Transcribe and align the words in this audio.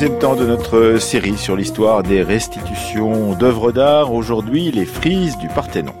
deuxième 0.00 0.18
temps 0.18 0.34
de 0.34 0.46
notre 0.46 0.96
série 0.96 1.36
sur 1.36 1.56
l'histoire 1.56 2.02
des 2.02 2.22
restitutions 2.22 3.34
d'œuvres 3.34 3.70
d'art. 3.70 4.14
Aujourd'hui, 4.14 4.70
les 4.70 4.86
frises 4.86 5.36
du 5.36 5.48
Parthénon. 5.48 5.92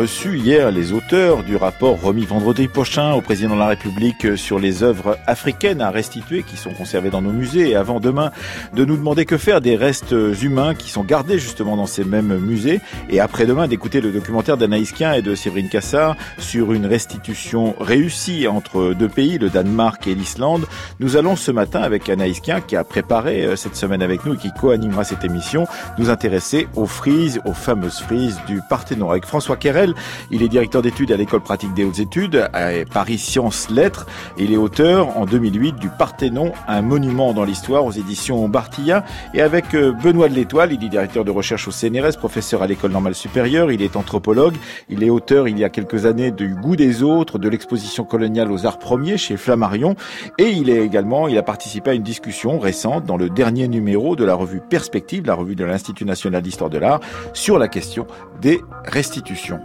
Reçu 0.00 0.38
hier 0.38 0.70
les 0.70 0.94
auteurs 0.94 1.42
du 1.42 1.56
rapport 1.56 2.00
remis 2.00 2.24
vendredi 2.24 2.68
prochain 2.68 3.12
au 3.12 3.20
président 3.20 3.54
de 3.54 3.58
la 3.58 3.66
République 3.66 4.38
sur 4.38 4.58
les 4.58 4.82
œuvres 4.82 5.18
africaines 5.26 5.82
à 5.82 5.90
restituer 5.90 6.42
qui 6.42 6.56
sont 6.56 6.72
conservées 6.72 7.10
dans 7.10 7.20
nos 7.20 7.32
musées. 7.32 7.68
Et 7.68 7.76
avant 7.76 8.00
demain 8.00 8.30
de 8.74 8.86
nous 8.86 8.96
demander 8.96 9.26
que 9.26 9.36
faire 9.36 9.60
des 9.60 9.76
restes 9.76 10.14
humains 10.40 10.74
qui 10.74 10.88
sont 10.88 11.04
gardés 11.04 11.38
justement 11.38 11.76
dans 11.76 11.84
ces 11.84 12.04
mêmes 12.04 12.38
musées. 12.38 12.80
Et 13.10 13.20
après 13.20 13.44
demain 13.44 13.68
d'écouter 13.68 14.00
le 14.00 14.10
documentaire 14.10 14.56
d'Anaïs 14.56 14.92
Kien 14.92 15.12
et 15.12 15.20
de 15.20 15.34
Séverine 15.34 15.68
Cassard 15.68 16.16
sur 16.38 16.72
une 16.72 16.86
restitution 16.86 17.74
réussie 17.78 18.48
entre 18.48 18.94
deux 18.94 19.08
pays, 19.08 19.36
le 19.36 19.50
Danemark 19.50 20.06
et 20.06 20.14
l'Islande, 20.14 20.64
nous 20.98 21.18
allons 21.18 21.36
ce 21.36 21.50
matin 21.50 21.82
avec 21.82 22.08
Anaïs 22.08 22.40
Kien 22.40 22.62
qui 22.62 22.74
a 22.74 22.84
préparé 22.84 23.44
euh, 23.44 23.54
cette 23.54 23.76
semaine 23.76 24.00
avec 24.00 24.24
nous 24.24 24.32
et 24.32 24.38
qui 24.38 24.50
co-animera 24.50 25.04
cette 25.04 25.24
émission, 25.24 25.66
nous 25.98 26.08
intéresser 26.08 26.68
aux 26.74 26.86
frises, 26.86 27.42
aux 27.44 27.52
fameuses 27.52 28.00
frises 28.00 28.40
du 28.46 28.62
Parthénon 28.70 29.10
avec 29.10 29.26
François 29.26 29.58
Querel. 29.58 29.89
Il 30.30 30.42
est 30.42 30.48
directeur 30.48 30.82
d'études 30.82 31.12
à 31.12 31.16
l'école 31.16 31.40
pratique 31.40 31.74
des 31.74 31.84
hautes 31.84 31.98
études 31.98 32.48
à 32.52 32.70
Paris 32.92 33.18
Sciences 33.18 33.70
Lettres. 33.70 34.06
Il 34.38 34.52
est 34.52 34.56
auteur 34.56 35.16
en 35.16 35.26
2008 35.26 35.76
du 35.76 35.88
Parthénon, 35.88 36.52
un 36.68 36.82
monument 36.82 37.32
dans 37.32 37.44
l'histoire 37.44 37.84
aux 37.84 37.92
éditions 37.92 38.48
Bartilla. 38.48 39.04
Et 39.34 39.40
avec 39.40 39.74
euh, 39.74 39.92
Benoît 39.92 40.28
de 40.28 40.34
l'Étoile, 40.34 40.72
il 40.72 40.84
est 40.84 40.88
directeur 40.88 41.24
de 41.24 41.30
recherche 41.30 41.68
au 41.68 41.70
CNRS, 41.70 42.16
professeur 42.18 42.62
à 42.62 42.66
l'école 42.66 42.92
normale 42.92 43.14
supérieure. 43.14 43.72
Il 43.72 43.82
est 43.82 43.96
anthropologue. 43.96 44.54
Il 44.88 45.02
est 45.02 45.10
auteur 45.10 45.48
il 45.48 45.58
y 45.58 45.64
a 45.64 45.68
quelques 45.68 46.06
années 46.06 46.30
du 46.30 46.54
Goût 46.54 46.76
des 46.76 47.02
autres, 47.02 47.38
de 47.38 47.48
l'exposition 47.48 48.04
coloniale 48.04 48.50
aux 48.52 48.66
arts 48.66 48.78
premiers 48.78 49.16
chez 49.16 49.36
Flammarion. 49.36 49.96
Et 50.38 50.48
il 50.48 50.70
est 50.70 50.84
également, 50.84 51.28
il 51.28 51.38
a 51.38 51.42
participé 51.42 51.90
à 51.90 51.94
une 51.94 52.02
discussion 52.02 52.58
récente 52.58 53.04
dans 53.04 53.16
le 53.16 53.30
dernier 53.30 53.68
numéro 53.68 54.16
de 54.16 54.24
la 54.24 54.34
revue 54.34 54.60
Perspective, 54.60 55.26
la 55.26 55.34
revue 55.34 55.56
de 55.56 55.64
l'Institut 55.64 56.04
national 56.04 56.42
d'histoire 56.42 56.70
de 56.70 56.78
l'art, 56.78 57.00
sur 57.32 57.58
la 57.58 57.68
question 57.68 58.06
des 58.40 58.60
restitutions. 58.84 59.60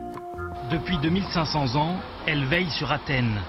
Depuis 0.71 0.97
2500 0.97 1.75
ans, 1.75 1.95
elle 2.25 2.45
veille 2.45 2.69
sur 2.71 2.91
Athènes, 2.91 3.39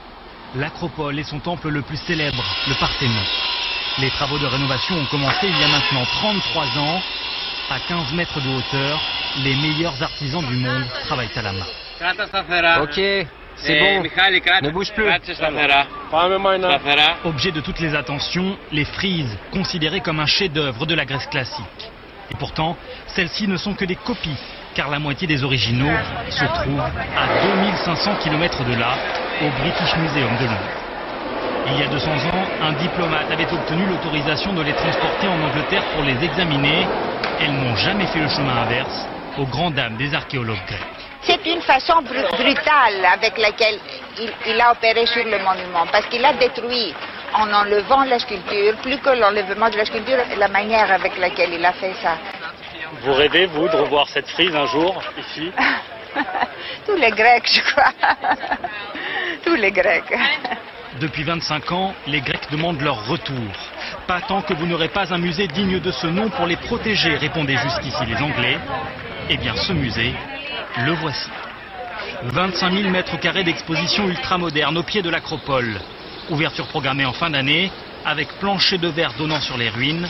l'acropole 0.55 1.19
et 1.19 1.25
son 1.25 1.39
temple 1.39 1.69
le 1.69 1.81
plus 1.81 1.97
célèbre, 1.97 2.45
le 2.69 2.75
Parthénon. 2.75 3.22
Les 3.98 4.11
travaux 4.11 4.39
de 4.39 4.45
rénovation 4.45 4.97
ont 4.97 5.06
commencé 5.06 5.48
il 5.48 5.59
y 5.59 5.64
a 5.64 5.69
maintenant 5.69 6.05
33 6.05 6.78
ans. 6.78 7.00
À 7.70 7.81
15 7.81 8.12
mètres 8.12 8.41
de 8.41 8.48
hauteur, 8.50 9.00
les 9.42 9.56
meilleurs 9.56 10.00
artisans 10.03 10.44
du 10.44 10.56
monde 10.56 10.84
travaillent 11.06 11.31
à 11.34 11.42
la 11.42 11.53
main. 11.53 11.67
Ok, 12.83 13.00
c'est 13.56 13.81
bon. 13.81 14.03
Ne 14.62 14.71
bouge 14.71 14.93
plus. 14.93 15.09
Objet 17.25 17.50
de 17.50 17.60
toutes 17.60 17.81
les 17.81 17.94
attentions, 17.94 18.59
les 18.72 18.84
frises, 18.84 19.38
considérées 19.53 20.00
comme 20.00 20.21
un 20.21 20.26
chef-d'œuvre 20.26 20.84
de 20.84 20.94
la 20.94 21.06
Grèce 21.06 21.26
classique. 21.26 21.91
Et 22.31 22.34
pourtant, 22.34 22.76
celles-ci 23.06 23.49
ne 23.49 23.56
sont 23.56 23.75
que 23.75 23.84
des 23.84 23.97
copies, 23.97 24.37
car 24.76 24.91
la 24.91 24.98
moitié 24.98 25.26
des 25.26 25.42
originaux 25.42 25.97
se 26.28 26.44
trouvent 26.44 26.91
à 27.16 27.28
2500 27.42 28.16
km 28.16 28.62
de 28.64 28.75
là, 28.75 28.98
au 29.41 29.50
British 29.50 29.97
Museum 29.97 30.37
de 30.37 30.44
Londres. 30.44 30.82
Il 31.64 31.78
y 31.78 31.82
a 31.82 31.88
200 31.88 32.26
ans, 32.34 32.50
un 32.60 32.72
diplomate 32.75 33.31
avait 33.31 33.50
obtenu 33.53 33.87
l'autorisation 33.87 34.53
de 34.53 34.62
les 34.62 34.75
transporter 34.75 35.26
en 35.28 35.41
Angleterre 35.42 35.84
pour 35.92 36.03
les 36.03 36.22
examiner. 36.22 36.88
Elles 37.41 37.53
n'ont 37.53 37.75
jamais 37.75 38.06
fait 38.06 38.20
le 38.20 38.28
chemin 38.28 38.62
inverse, 38.62 39.09
aux 39.38 39.47
grandes 39.47 39.75
dames 39.75 39.97
des 39.97 40.14
archéologues 40.14 40.64
grecs. 40.66 40.81
C'est 41.22 41.44
une 41.47 41.60
façon 41.62 41.94
bru- 42.03 42.28
brutale 42.37 43.04
avec 43.12 43.37
laquelle 43.38 43.78
il, 44.20 44.31
il 44.47 44.60
a 44.60 44.72
opéré 44.72 45.06
sur 45.06 45.25
le 45.25 45.38
monument, 45.43 45.87
parce 45.91 46.06
qu'il 46.06 46.25
a 46.25 46.32
détruit 46.34 46.94
en 47.34 47.53
enlevant 47.53 48.04
la 48.04 48.19
sculpture, 48.19 48.76
plus 48.82 48.98
que 48.98 49.10
l'enlèvement 49.10 49.69
de 49.69 49.76
la 49.76 49.84
sculpture, 49.84 50.19
la 50.38 50.48
manière 50.48 50.91
avec 50.93 51.19
laquelle 51.19 51.53
il 51.53 51.64
a 51.64 51.72
fait 51.72 51.94
ça. 52.00 52.16
Vous 53.02 53.12
rêvez, 53.12 53.46
vous, 53.46 53.68
de 53.68 53.76
revoir 53.76 54.08
cette 54.08 54.28
frise 54.28 54.54
un 54.54 54.66
jour, 54.66 55.02
ici 55.18 55.50
Tous 56.86 56.96
les 56.96 57.10
Grecs, 57.10 57.50
je 57.52 57.60
crois. 57.60 57.92
Tous 59.44 59.54
les 59.54 59.70
Grecs. 59.70 60.12
Depuis 61.00 61.24
25 61.24 61.72
ans, 61.72 61.94
les 62.06 62.20
Grecs 62.20 62.50
demandent 62.50 62.80
leur 62.80 63.06
retour. 63.06 63.36
Pas 64.06 64.20
tant 64.22 64.40
que 64.40 64.54
vous 64.54 64.66
n'aurez 64.66 64.88
pas 64.88 65.12
un 65.12 65.18
musée 65.18 65.46
digne 65.46 65.78
de 65.78 65.90
ce 65.90 66.06
nom 66.06 66.30
pour 66.30 66.46
les 66.46 66.56
protéger, 66.56 67.16
répondaient 67.16 67.58
jusqu'ici 67.58 68.06
les 68.06 68.16
Anglais. 68.16 68.58
Eh 69.28 69.36
bien, 69.36 69.54
ce 69.56 69.72
musée, 69.72 70.14
le 70.78 70.92
voici. 70.92 71.30
25 72.22 72.72
000 72.72 72.90
mètres 72.90 73.18
carrés 73.20 73.44
d'exposition 73.44 74.08
ultramoderne 74.08 74.78
au 74.78 74.82
pied 74.82 75.02
de 75.02 75.10
l'acropole. 75.10 75.78
Ouverture 76.30 76.66
programmée 76.68 77.04
en 77.04 77.12
fin 77.12 77.30
d'année, 77.30 77.70
avec 78.04 78.28
plancher 78.38 78.78
de 78.78 78.88
verre 78.88 79.12
donnant 79.18 79.40
sur 79.40 79.58
les 79.58 79.68
ruines, 79.68 80.08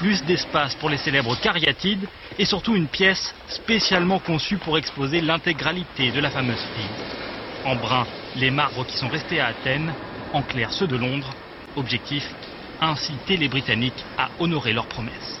plus 0.00 0.24
d'espace 0.24 0.74
pour 0.76 0.88
les 0.88 0.96
célèbres 0.96 1.36
cariatides 1.36 2.08
et 2.38 2.46
surtout 2.46 2.74
une 2.74 2.88
pièce 2.88 3.34
spécialement 3.48 4.18
conçue 4.18 4.56
pour 4.56 4.78
exposer 4.78 5.20
l'intégralité 5.20 6.10
de 6.10 6.20
la 6.20 6.30
fameuse 6.30 6.56
frise. 6.56 7.66
En 7.66 7.76
brun, 7.76 8.06
les 8.36 8.50
marbres 8.50 8.86
qui 8.86 8.96
sont 8.96 9.08
restés 9.08 9.40
à 9.40 9.48
Athènes, 9.48 9.92
en 10.32 10.40
clair 10.40 10.72
ceux 10.72 10.86
de 10.86 10.96
Londres. 10.96 11.30
Objectif, 11.76 12.26
inciter 12.80 13.36
les 13.36 13.48
Britanniques 13.48 14.04
à 14.16 14.30
honorer 14.38 14.72
leurs 14.72 14.86
promesses. 14.86 15.39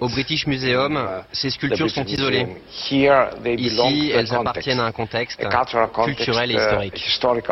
Au 0.00 0.08
British 0.08 0.46
Museum, 0.46 0.96
Uh, 1.00 1.22
ces 1.32 1.50
sculptures 1.50 1.90
sont 1.90 2.04
isolées. 2.04 2.46
Here 2.90 3.30
they 3.42 3.56
belong 3.56 3.90
Ici, 3.90 4.10
to 4.10 4.16
a 4.16 4.20
elles 4.20 4.34
appartiennent 4.34 4.80
à 4.80 4.84
un 4.84 4.92
contexte 4.92 5.40
a 5.42 5.48
cultural 5.48 5.90
context, 5.90 6.16
culturel 6.16 6.50
et 6.50 6.54
uh, 6.54 6.58
historique. 6.58 7.48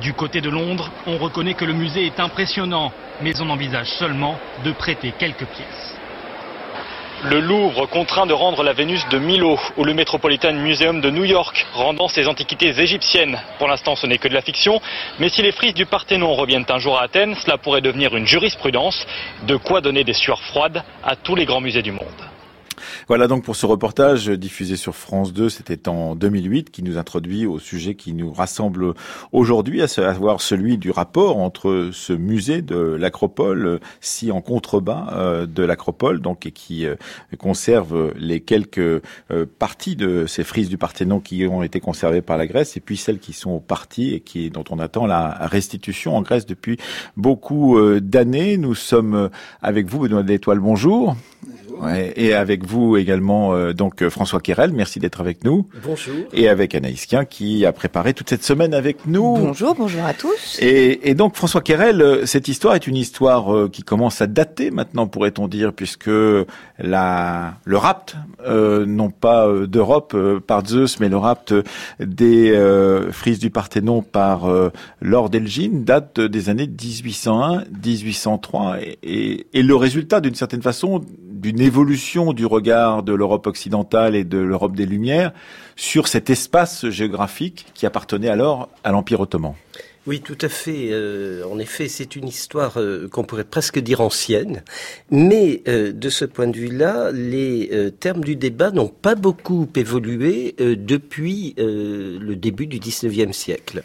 Du 0.00 0.12
côté 0.14 0.40
de 0.40 0.50
Londres, 0.50 0.90
on 1.06 1.18
reconnaît 1.18 1.54
que 1.54 1.64
le 1.64 1.72
musée 1.72 2.06
est 2.06 2.20
impressionnant, 2.20 2.92
mais 3.22 3.40
on 3.40 3.50
envisage 3.50 3.88
seulement 3.98 4.36
de 4.64 4.72
prêter 4.72 5.12
quelques 5.18 5.46
pièces. 5.46 5.97
Le 7.24 7.40
Louvre 7.40 7.86
contraint 7.86 8.26
de 8.26 8.32
rendre 8.32 8.62
la 8.62 8.72
Vénus 8.72 9.04
de 9.08 9.18
Milo 9.18 9.58
ou 9.76 9.82
le 9.82 9.92
Metropolitan 9.92 10.52
Museum 10.52 11.00
de 11.00 11.10
New 11.10 11.24
York, 11.24 11.66
rendant 11.74 12.06
ses 12.06 12.28
antiquités 12.28 12.68
égyptiennes. 12.68 13.40
Pour 13.58 13.66
l'instant, 13.66 13.96
ce 13.96 14.06
n'est 14.06 14.18
que 14.18 14.28
de 14.28 14.34
la 14.34 14.40
fiction, 14.40 14.80
mais 15.18 15.28
si 15.28 15.42
les 15.42 15.50
frises 15.50 15.74
du 15.74 15.84
Parthénon 15.84 16.32
reviennent 16.34 16.64
un 16.68 16.78
jour 16.78 16.96
à 16.96 17.02
Athènes, 17.02 17.34
cela 17.34 17.58
pourrait 17.58 17.80
devenir 17.80 18.14
une 18.16 18.26
jurisprudence, 18.26 19.04
de 19.48 19.56
quoi 19.56 19.80
donner 19.80 20.04
des 20.04 20.12
sueurs 20.12 20.42
froides 20.42 20.84
à 21.02 21.16
tous 21.16 21.34
les 21.34 21.44
grands 21.44 21.60
musées 21.60 21.82
du 21.82 21.90
monde. 21.90 22.06
Voilà 23.08 23.26
donc 23.26 23.42
pour 23.42 23.56
ce 23.56 23.64
reportage 23.64 24.28
diffusé 24.28 24.76
sur 24.76 24.94
France 24.94 25.32
2, 25.32 25.48
c'était 25.48 25.88
en 25.88 26.14
2008, 26.14 26.70
qui 26.70 26.82
nous 26.82 26.98
introduit 26.98 27.46
au 27.46 27.58
sujet 27.58 27.94
qui 27.94 28.12
nous 28.12 28.30
rassemble 28.30 28.92
aujourd'hui, 29.32 29.80
à 29.80 29.88
savoir 29.88 30.42
celui 30.42 30.76
du 30.76 30.90
rapport 30.90 31.38
entre 31.38 31.88
ce 31.90 32.12
musée 32.12 32.60
de 32.60 32.76
l'Acropole, 32.76 33.80
si 34.02 34.30
en 34.30 34.42
contrebas 34.42 35.14
euh, 35.14 35.46
de 35.46 35.62
l'Acropole, 35.62 36.20
donc 36.20 36.44
et 36.44 36.50
qui 36.50 36.84
euh, 36.84 36.96
conserve 37.38 38.12
les 38.18 38.40
quelques 38.40 38.78
euh, 38.78 39.00
parties 39.58 39.96
de 39.96 40.26
ces 40.26 40.44
frises 40.44 40.68
du 40.68 40.76
Parthénon 40.76 41.18
qui 41.18 41.46
ont 41.46 41.62
été 41.62 41.80
conservées 41.80 42.20
par 42.20 42.36
la 42.36 42.46
Grèce, 42.46 42.76
et 42.76 42.80
puis 42.80 42.98
celles 42.98 43.20
qui 43.20 43.32
sont 43.32 43.58
parties 43.58 44.12
et 44.12 44.20
qui 44.20 44.50
dont 44.50 44.64
on 44.68 44.78
attend 44.78 45.06
la 45.06 45.30
restitution 45.46 46.14
en 46.14 46.20
Grèce 46.20 46.44
depuis 46.44 46.76
beaucoup 47.16 47.80
d'années. 48.00 48.58
Nous 48.58 48.74
sommes 48.74 49.30
avec 49.62 49.86
vous, 49.86 50.00
Benoît 50.00 50.22
de 50.22 50.28
l'Étoile, 50.28 50.58
bonjour. 50.58 51.16
Ouais, 51.80 52.12
et 52.16 52.34
avec 52.34 52.66
vous 52.66 52.96
également, 52.96 53.54
euh, 53.54 53.72
donc 53.72 54.02
euh, 54.02 54.10
François 54.10 54.40
Querel, 54.40 54.72
merci 54.72 54.98
d'être 54.98 55.20
avec 55.20 55.44
nous. 55.44 55.66
Bonjour. 55.84 56.14
Et 56.32 56.48
avec 56.48 56.74
Anaïs 56.74 57.06
Kien 57.06 57.24
qui 57.24 57.64
a 57.64 57.72
préparé 57.72 58.14
toute 58.14 58.28
cette 58.28 58.44
semaine 58.44 58.74
avec 58.74 59.06
nous. 59.06 59.36
Bonjour, 59.36 59.74
bonjour 59.76 60.04
à 60.04 60.14
tous. 60.14 60.58
Et, 60.60 61.08
et 61.08 61.14
donc 61.14 61.36
François 61.36 61.60
Querel, 61.60 62.02
euh, 62.02 62.26
cette 62.26 62.48
histoire 62.48 62.74
est 62.74 62.86
une 62.86 62.96
histoire 62.96 63.54
euh, 63.54 63.68
qui 63.68 63.82
commence 63.82 64.20
à 64.20 64.26
dater 64.26 64.70
maintenant, 64.70 65.06
pourrait-on 65.06 65.48
dire, 65.48 65.72
puisque 65.72 66.10
la, 66.78 67.54
le 67.64 67.76
rapt, 67.76 68.16
euh, 68.46 68.84
non 68.86 69.10
pas 69.10 69.46
euh, 69.46 69.66
d'Europe 69.66 70.12
euh, 70.14 70.40
par 70.40 70.66
Zeus, 70.66 71.00
mais 71.00 71.08
le 71.08 71.16
rapt 71.16 71.54
des 72.00 72.50
euh, 72.50 73.12
frises 73.12 73.38
du 73.38 73.50
Parthénon 73.50 74.02
par 74.02 74.50
euh, 74.50 74.70
Lord 75.00 75.30
Elgin 75.32 75.82
date 75.84 76.20
des 76.20 76.48
années 76.48 76.66
1801-1803 76.66 78.78
et, 78.80 78.98
et, 79.02 79.46
et 79.52 79.62
le 79.62 79.76
résultat 79.76 80.20
d'une 80.20 80.34
certaine 80.34 80.62
façon 80.62 81.02
d'une 81.40 81.60
évolution 81.60 82.32
du 82.32 82.46
regard 82.46 83.02
de 83.02 83.12
l'Europe 83.12 83.46
occidentale 83.46 84.16
et 84.16 84.24
de 84.24 84.38
l'Europe 84.38 84.74
des 84.74 84.86
Lumières 84.86 85.32
sur 85.76 86.08
cet 86.08 86.30
espace 86.30 86.88
géographique 86.88 87.66
qui 87.74 87.86
appartenait 87.86 88.28
alors 88.28 88.68
à 88.82 88.90
l'Empire 88.90 89.20
ottoman. 89.20 89.54
Oui, 90.06 90.20
tout 90.20 90.38
à 90.40 90.48
fait. 90.48 90.88
Euh, 90.90 91.44
en 91.44 91.58
effet, 91.58 91.86
c'est 91.88 92.16
une 92.16 92.28
histoire 92.28 92.78
euh, 92.78 93.08
qu'on 93.08 93.24
pourrait 93.24 93.44
presque 93.44 93.78
dire 93.78 94.00
ancienne, 94.00 94.62
mais 95.10 95.62
euh, 95.68 95.92
de 95.92 96.08
ce 96.08 96.24
point 96.24 96.46
de 96.46 96.56
vue-là, 96.56 97.10
les 97.12 97.70
termes 98.00 98.24
du 98.24 98.36
débat 98.36 98.70
n'ont 98.70 98.88
pas 98.88 99.14
beaucoup 99.14 99.68
évolué 99.76 100.54
depuis 100.58 101.54
le 101.58 102.34
début 102.34 102.66
du 102.66 102.78
XIXe 102.78 103.36
siècle. 103.36 103.82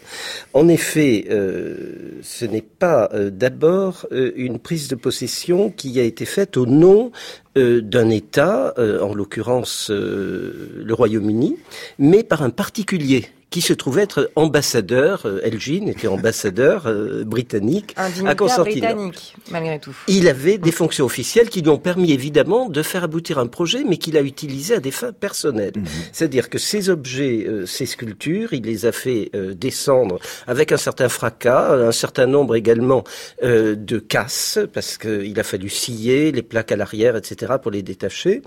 En 0.52 0.68
effet, 0.68 1.26
ce 1.28 2.44
n'est 2.44 2.62
pas 2.62 3.10
d'abord 3.30 4.06
une 4.10 4.58
prise 4.58 4.88
de 4.88 4.94
possession 4.94 5.70
qui 5.70 5.98
a 6.00 6.02
été 6.02 6.24
faite 6.24 6.56
au 6.56 6.66
nom 6.66 7.12
d'un 7.56 8.10
État, 8.10 8.74
en 8.78 9.14
l'occurrence 9.14 9.90
le 9.90 10.92
Royaume-Uni, 10.92 11.56
mais 11.98 12.22
par 12.22 12.42
un 12.42 12.50
particulier 12.50 13.26
qui 13.50 13.60
se 13.60 13.72
trouvait 13.72 14.02
être 14.02 14.30
ambassadeur, 14.36 15.26
euh, 15.26 15.40
Elgin 15.44 15.86
était 15.86 16.08
ambassadeur 16.08 16.86
euh, 16.86 17.24
britannique 17.24 17.94
à 17.96 18.34
Constantinople. 18.34 18.94
britannique, 18.94 19.36
malgré 19.50 19.78
tout. 19.78 19.94
Il 20.08 20.28
avait 20.28 20.58
des 20.58 20.72
fonctions 20.72 21.04
officielles 21.04 21.48
qui 21.48 21.62
lui 21.62 21.68
ont 21.68 21.78
permis 21.78 22.12
évidemment 22.12 22.68
de 22.68 22.82
faire 22.82 23.04
aboutir 23.04 23.38
un 23.38 23.46
projet, 23.46 23.84
mais 23.84 23.96
qu'il 23.96 24.16
a 24.16 24.22
utilisé 24.22 24.74
à 24.74 24.80
des 24.80 24.90
fins 24.90 25.12
personnelles. 25.12 25.74
Mhm. 25.76 25.84
C'est-à-dire 26.12 26.50
que 26.50 26.58
ces 26.58 26.90
objets, 26.90 27.44
euh, 27.46 27.66
ces 27.66 27.86
sculptures, 27.86 28.52
il 28.52 28.62
les 28.62 28.86
a 28.86 28.92
fait 28.92 29.30
descendre 29.54 30.18
avec 30.46 30.72
un 30.72 30.76
certain 30.76 31.08
fracas, 31.08 31.72
un 31.72 31.92
certain 31.92 32.26
nombre 32.26 32.56
également 32.56 33.04
de 33.42 33.98
casses, 33.98 34.58
parce 34.72 34.98
qu'il 34.98 35.38
a 35.38 35.42
fallu 35.42 35.68
scier 35.68 36.32
les 36.32 36.42
plaques 36.42 36.72
à 36.72 36.76
l'arrière, 36.76 37.16
etc., 37.16 37.54
pour 37.60 37.70
les 37.70 37.82
détacher, 37.82 38.42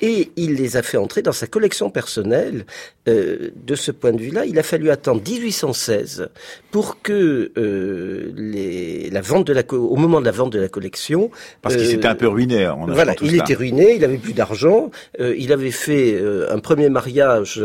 et 0.00 0.30
il 0.36 0.54
les 0.54 0.76
a 0.76 0.82
fait 0.82 0.96
entrer 0.96 1.22
dans 1.22 1.32
sa 1.32 1.46
collection 1.46 1.90
personnelle. 1.90 2.64
de 3.06 3.74
ce 3.74 3.90
point 3.90 4.12
de 4.12 4.20
vue-là, 4.20 4.41
il 4.46 4.58
a 4.58 4.62
fallu 4.62 4.90
attendre 4.90 5.22
1816 5.26 6.28
pour 6.70 7.02
que 7.02 7.52
euh, 7.56 8.32
les, 8.36 9.10
la 9.10 9.20
vente 9.20 9.46
de 9.46 9.52
la 9.52 9.62
au 9.72 9.96
moment 9.96 10.20
de 10.20 10.26
la 10.26 10.32
vente 10.32 10.52
de 10.52 10.58
la 10.58 10.68
collection, 10.68 11.30
parce 11.60 11.76
qu'il 11.76 11.86
s'était 11.86 12.08
un 12.08 12.14
peu 12.14 12.28
ruiné. 12.28 12.66
En 12.66 12.86
voilà, 12.86 13.14
il 13.22 13.34
était 13.34 13.54
ruiné, 13.54 13.94
il 13.94 14.04
avait 14.04 14.16
plus 14.16 14.32
d'argent, 14.32 14.90
euh, 15.20 15.34
il 15.38 15.52
avait 15.52 15.70
fait 15.70 16.14
euh, 16.14 16.52
un 16.52 16.58
premier 16.58 16.88
mariage 16.88 17.62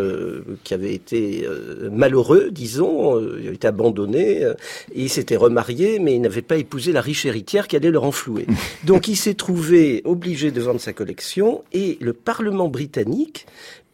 qui 0.64 0.74
avait 0.74 0.94
été 0.94 1.48
malheureux, 1.92 2.50
disons, 2.52 3.20
il 3.20 3.48
avait 3.48 3.56
été 3.56 3.68
abandonné, 3.68 4.42
et 4.42 4.54
il 4.94 5.10
s'était 5.10 5.36
remarié, 5.36 6.00
mais 6.00 6.16
il 6.16 6.22
n'avait 6.22 6.42
pas 6.42 6.58
épousé 6.58 6.92
la 6.92 7.02
riche 7.02 7.26
héritière 7.26 7.68
qui 7.68 7.76
allait 7.76 7.92
le 7.92 8.00
renflouer. 8.00 8.46
Donc 8.84 9.08
il 9.08 9.16
s'est 9.16 9.34
trouvé 9.34 10.02
obligé 10.06 10.52
de 10.52 10.62
vendre 10.62 10.80
sa 10.80 10.94
collection 10.94 11.64
et 11.74 11.98
le 12.02 12.14
Parlement 12.14 12.68
britannique 12.68 13.46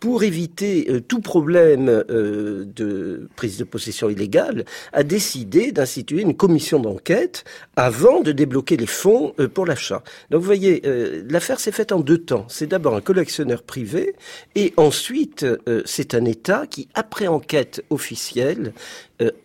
pour 0.04 0.24
éviter 0.24 0.88
euh, 0.90 1.00
tout 1.00 1.22
problème 1.22 1.88
euh, 1.88 2.66
de 2.66 3.30
prise 3.38 3.58
de 3.58 3.64
possession 3.64 4.10
illégale, 4.10 4.66
a 4.92 5.02
décidé 5.04 5.72
d'instituer 5.72 6.24
une 6.24 6.36
commission 6.36 6.78
d'enquête 6.78 7.46
avant 7.78 8.20
de 8.20 8.34
débloquer 8.34 8.76
les 8.76 8.86
fonds 8.86 9.34
euh, 9.40 9.48
pour 9.48 9.66
l'achat. 9.66 10.04
Donc 10.30 10.42
vous 10.42 10.46
voyez, 10.46 10.82
l'affaire 11.30 11.62
s'est 11.62 11.72
faite 11.72 11.94
en 11.94 12.02
deux 12.02 12.18
temps. 12.18 12.46
C'est 12.50 12.68
d'abord 12.68 12.96
un 12.96 13.02
collectionneur 13.02 13.64
privé 13.64 14.14
et 14.56 14.74
ensuite 14.76 15.46
c'est 15.86 16.16
un 16.16 16.26
État 16.26 16.68
qui, 16.68 16.90
après 16.96 17.28
enquête 17.28 17.82
officielle, 17.90 18.74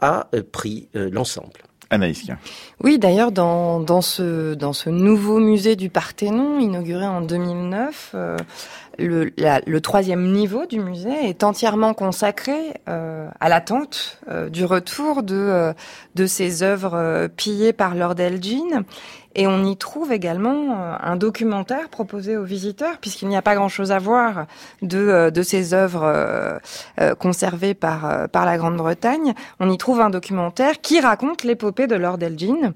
a 0.00 0.28
pris 0.50 0.88
l'ensemble. 0.94 1.60
Anaïs. 1.90 2.26
Oui, 2.82 2.98
d'ailleurs, 2.98 3.32
dans, 3.32 3.80
dans, 3.80 4.02
ce, 4.02 4.54
dans 4.54 4.74
ce 4.74 4.90
nouveau 4.90 5.38
musée 5.38 5.74
du 5.74 5.88
Parthénon, 5.88 6.58
inauguré 6.58 7.06
en 7.06 7.22
2009, 7.22 8.14
le, 8.98 9.78
troisième 9.78 10.32
niveau 10.32 10.66
du 10.66 10.80
musée 10.80 11.28
est 11.28 11.44
entièrement 11.44 11.94
consacré 11.94 12.74
euh, 12.88 13.28
à 13.40 13.48
l'attente 13.48 14.18
euh, 14.28 14.48
du 14.48 14.64
retour 14.64 15.22
de, 15.22 15.36
euh, 15.36 15.72
de 16.14 16.26
ces 16.26 16.62
œuvres 16.62 17.28
pillées 17.36 17.72
par 17.72 17.94
Lord 17.94 18.18
Elgin. 18.18 18.84
Et 19.34 19.46
on 19.46 19.64
y 19.64 19.76
trouve 19.76 20.10
également 20.10 20.74
un 21.00 21.14
documentaire 21.14 21.90
proposé 21.90 22.36
aux 22.36 22.44
visiteurs, 22.44 22.98
puisqu'il 22.98 23.28
n'y 23.28 23.36
a 23.36 23.42
pas 23.42 23.54
grand-chose 23.54 23.92
à 23.92 23.98
voir 23.98 24.46
de, 24.82 25.30
de 25.30 25.42
ces 25.42 25.74
œuvres 25.74 26.58
conservées 27.20 27.74
par, 27.74 28.28
par 28.30 28.46
la 28.46 28.56
Grande-Bretagne. 28.56 29.34
On 29.60 29.70
y 29.70 29.78
trouve 29.78 30.00
un 30.00 30.10
documentaire 30.10 30.80
qui 30.80 30.98
raconte 30.98 31.44
l'épopée 31.44 31.86
de 31.86 31.94
Lord 31.94 32.18
Elgin 32.20 32.72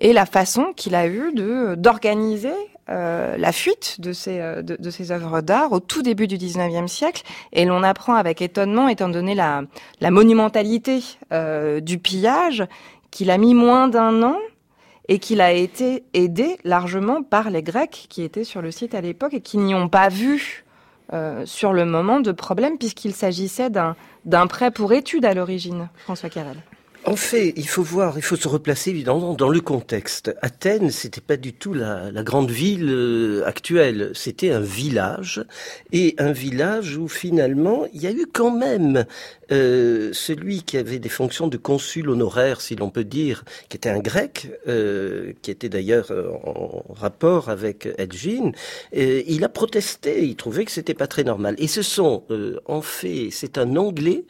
et 0.00 0.12
la 0.12 0.26
façon 0.26 0.74
qu'il 0.76 0.94
a 0.94 1.06
eu 1.06 1.32
d'organiser 1.76 2.52
euh, 2.88 3.36
la 3.36 3.50
fuite 3.50 4.00
de 4.00 4.12
ces, 4.12 4.38
euh, 4.40 4.62
de, 4.62 4.90
ces 4.90 5.10
œuvres 5.10 5.40
d'art 5.40 5.72
au 5.72 5.80
tout 5.80 6.02
début 6.02 6.28
du 6.28 6.36
19e 6.36 6.86
siècle. 6.86 7.22
Et 7.52 7.64
l'on 7.64 7.82
apprend 7.82 8.14
avec 8.14 8.40
étonnement, 8.40 8.86
étant 8.86 9.08
donné 9.08 9.34
la, 9.34 9.62
la 10.00 10.10
monumentalité 10.12 11.02
euh, 11.32 11.80
du 11.80 11.98
pillage, 11.98 12.64
qu'il 13.10 13.30
a 13.30 13.38
mis 13.38 13.54
moins 13.54 13.88
d'un 13.88 14.22
an 14.22 14.36
et 15.08 15.18
qu'il 15.18 15.40
a 15.40 15.52
été 15.52 16.04
aidé 16.14 16.58
largement 16.62 17.22
par 17.22 17.50
les 17.50 17.62
Grecs 17.62 18.06
qui 18.08 18.22
étaient 18.22 18.44
sur 18.44 18.62
le 18.62 18.70
site 18.70 18.94
à 18.94 19.00
l'époque 19.00 19.34
et 19.34 19.40
qui 19.40 19.58
n'y 19.58 19.74
ont 19.74 19.88
pas 19.88 20.08
vu 20.08 20.64
sur 21.44 21.72
le 21.72 21.84
moment 21.84 22.18
de 22.18 22.32
problème 22.32 22.78
puisqu'il 22.78 23.14
s'agissait 23.14 23.70
d'un 23.70 24.46
prêt 24.48 24.72
pour 24.72 24.92
études 24.92 25.24
à 25.24 25.34
l'origine, 25.34 25.88
François 25.94 26.28
Carrel. 26.28 26.56
En 27.08 27.14
fait, 27.14 27.52
il 27.56 27.68
faut 27.68 27.84
voir, 27.84 28.18
il 28.18 28.22
faut 28.22 28.34
se 28.34 28.48
replacer 28.48 28.90
évidemment 28.90 29.32
dans 29.34 29.48
le 29.48 29.60
contexte. 29.60 30.34
Athènes, 30.42 30.90
c'était 30.90 31.20
pas 31.20 31.36
du 31.36 31.52
tout 31.52 31.72
la, 31.72 32.10
grande 32.24 32.50
ville 32.50 32.90
euh, 32.90 33.46
actuelle, 33.46 34.10
c'était 34.12 34.50
un 34.50 34.58
village 34.58 35.44
et 35.92 36.16
un 36.18 36.32
village 36.32 36.96
où 36.96 37.06
finalement 37.06 37.86
il 37.94 38.02
y 38.02 38.08
a 38.08 38.10
eu 38.10 38.26
quand 38.32 38.50
même 38.50 39.04
euh, 39.52 40.10
celui 40.12 40.64
qui 40.64 40.78
avait 40.78 40.98
des 40.98 41.08
fonctions 41.08 41.46
de 41.46 41.56
consul 41.56 42.10
honoraire, 42.10 42.60
si 42.60 42.74
l'on 42.74 42.90
peut 42.90 43.04
dire, 43.04 43.44
qui 43.68 43.76
était 43.76 43.88
un 43.90 44.00
grec, 44.00 44.50
euh, 44.66 45.32
qui 45.42 45.52
était 45.52 45.68
d'ailleurs 45.68 46.10
en 46.10 46.92
rapport 46.92 47.50
avec 47.50 47.88
Edgine, 47.98 48.50
il 48.92 49.44
a 49.44 49.48
protesté, 49.48 50.24
il 50.24 50.34
trouvait 50.34 50.64
que 50.64 50.72
c'était 50.72 50.94
pas 50.94 51.06
très 51.06 51.22
normal. 51.22 51.54
Et 51.58 51.68
ce 51.68 51.82
sont, 51.82 52.24
en 52.64 52.82
fait, 52.82 53.28
c'est 53.30 53.58
un 53.58 53.76
Anglais 53.76 54.24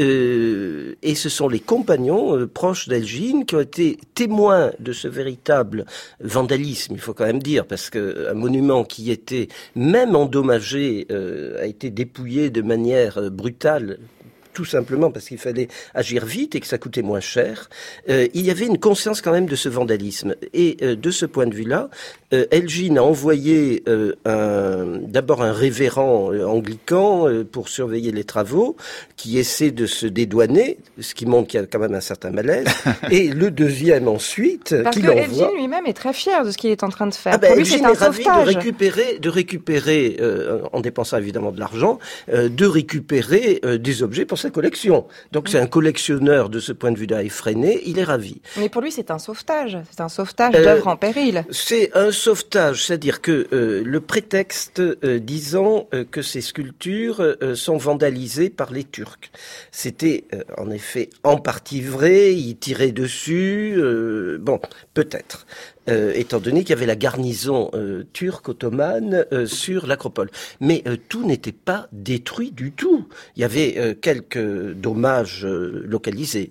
euh, 0.00 0.94
et 1.02 1.14
ce 1.14 1.28
sont 1.28 1.48
les 1.48 1.60
compagnons 1.60 2.36
euh, 2.36 2.46
proches 2.46 2.88
d'Elgine 2.88 3.44
qui 3.44 3.56
ont 3.56 3.60
été 3.60 3.98
témoins 4.14 4.70
de 4.78 4.92
ce 4.92 5.08
véritable 5.08 5.86
vandalisme, 6.20 6.94
il 6.94 7.00
faut 7.00 7.14
quand 7.14 7.26
même 7.26 7.42
dire, 7.42 7.66
parce 7.66 7.90
qu'un 7.90 8.34
monument 8.34 8.84
qui 8.84 9.10
était 9.10 9.48
même 9.74 10.14
endommagé 10.14 11.06
euh, 11.10 11.60
a 11.62 11.66
été 11.66 11.90
dépouillé 11.90 12.50
de 12.50 12.62
manière 12.62 13.30
brutale 13.30 13.98
tout 14.58 14.64
simplement 14.64 15.12
parce 15.12 15.26
qu'il 15.26 15.38
fallait 15.38 15.68
agir 15.94 16.26
vite 16.26 16.56
et 16.56 16.60
que 16.60 16.66
ça 16.66 16.78
coûtait 16.78 17.02
moins 17.02 17.20
cher, 17.20 17.70
euh, 18.08 18.26
il 18.34 18.44
y 18.44 18.50
avait 18.50 18.66
une 18.66 18.78
conscience 18.78 19.20
quand 19.20 19.30
même 19.30 19.46
de 19.46 19.54
ce 19.54 19.68
vandalisme. 19.68 20.34
Et 20.52 20.76
euh, 20.82 20.96
de 20.96 21.12
ce 21.12 21.26
point 21.26 21.46
de 21.46 21.54
vue-là, 21.54 21.90
euh, 22.34 22.44
Elgin 22.50 22.96
a 22.96 23.02
envoyé 23.02 23.84
d'abord 24.24 25.42
un 25.44 25.52
révérend 25.52 26.32
anglican 26.44 27.28
pour 27.52 27.68
surveiller 27.68 28.10
les 28.10 28.24
travaux, 28.24 28.76
qui 29.16 29.38
essaie 29.38 29.70
de 29.70 29.86
se 29.86 30.06
dédouaner, 30.06 30.78
ce 31.00 31.14
qui 31.14 31.24
montre 31.24 31.48
qu'il 31.48 31.60
y 31.60 31.62
a 31.62 31.66
quand 31.66 31.78
même 31.78 31.94
un 31.94 32.00
certain 32.00 32.30
malaise. 32.30 32.66
et 33.12 33.28
le 33.28 33.52
deuxième 33.52 34.08
ensuite, 34.08 34.74
parce 34.82 34.96
qui 34.96 35.02
que 35.02 35.08
Elgin 35.08 35.50
lui-même 35.54 35.86
est 35.86 35.92
très 35.92 36.12
fier 36.12 36.44
de 36.44 36.50
ce 36.50 36.58
qu'il 36.58 36.70
est 36.70 36.82
en 36.82 36.88
train 36.88 37.06
de 37.06 37.14
faire. 37.14 37.34
Ah 37.36 37.38
ben, 37.38 37.56
Elgin 37.56 37.88
est, 37.88 37.96
ravi 37.96 38.24
de 38.24 38.44
récupérer, 38.44 39.18
de 39.20 39.28
récupérer, 39.28 40.16
en 40.72 40.80
dépensant 40.80 41.16
évidemment 41.16 41.52
de 41.52 41.60
l'argent, 41.60 41.98
de 42.28 42.66
récupérer 42.66 43.60
des 43.78 44.02
objets 44.02 44.24
pour 44.24 44.38
sa 44.48 44.52
collection. 44.52 45.06
Donc 45.32 45.48
c'est 45.48 45.58
un 45.58 45.66
collectionneur 45.66 46.48
de 46.48 46.60
ce 46.60 46.72
point 46.72 46.92
de 46.92 46.98
vue-là 46.98 47.22
effréné, 47.22 47.80
il 47.84 47.98
est 47.98 48.04
ravi. 48.04 48.40
Mais 48.56 48.68
pour 48.68 48.82
lui 48.82 48.90
c'est 48.90 49.10
un 49.10 49.18
sauvetage, 49.18 49.78
c'est 49.90 50.00
un 50.00 50.08
sauvetage 50.08 50.54
euh, 50.54 50.64
d'œuvres 50.64 50.88
en 50.88 50.96
péril. 50.96 51.44
C'est 51.50 51.90
un 51.96 52.10
sauvetage, 52.10 52.86
c'est-à-dire 52.86 53.20
que 53.20 53.46
euh, 53.52 53.82
le 53.84 54.00
prétexte 54.00 54.80
euh, 54.80 55.18
disant 55.18 55.88
que 56.10 56.22
ces 56.22 56.40
sculptures 56.40 57.36
sont 57.54 57.76
vandalisées 57.76 58.50
par 58.50 58.72
les 58.72 58.84
Turcs. 58.84 59.30
C'était 59.70 60.24
en 60.56 60.70
effet 60.70 61.10
en 61.24 61.36
partie 61.36 61.80
vrai, 61.80 62.34
il 62.34 62.56
tirait 62.56 62.92
dessus, 62.92 63.80
bon, 64.40 64.60
peut-être. 64.94 65.46
Euh, 65.88 66.12
étant 66.14 66.38
donné 66.38 66.60
qu'il 66.60 66.70
y 66.70 66.72
avait 66.72 66.86
la 66.86 66.96
garnison 66.96 67.70
euh, 67.74 68.04
turque 68.12 68.48
ottomane 68.48 69.24
euh, 69.32 69.46
sur 69.46 69.86
l'acropole. 69.86 70.30
Mais 70.60 70.82
tout 71.08 71.24
n'était 71.24 71.52
pas 71.52 71.88
détruit 71.92 72.50
du 72.50 72.72
tout. 72.72 73.08
Il 73.36 73.40
y 73.40 73.44
avait 73.44 73.96
quelques 74.00 74.72
dommages 74.74 75.46
localisés. 75.46 76.50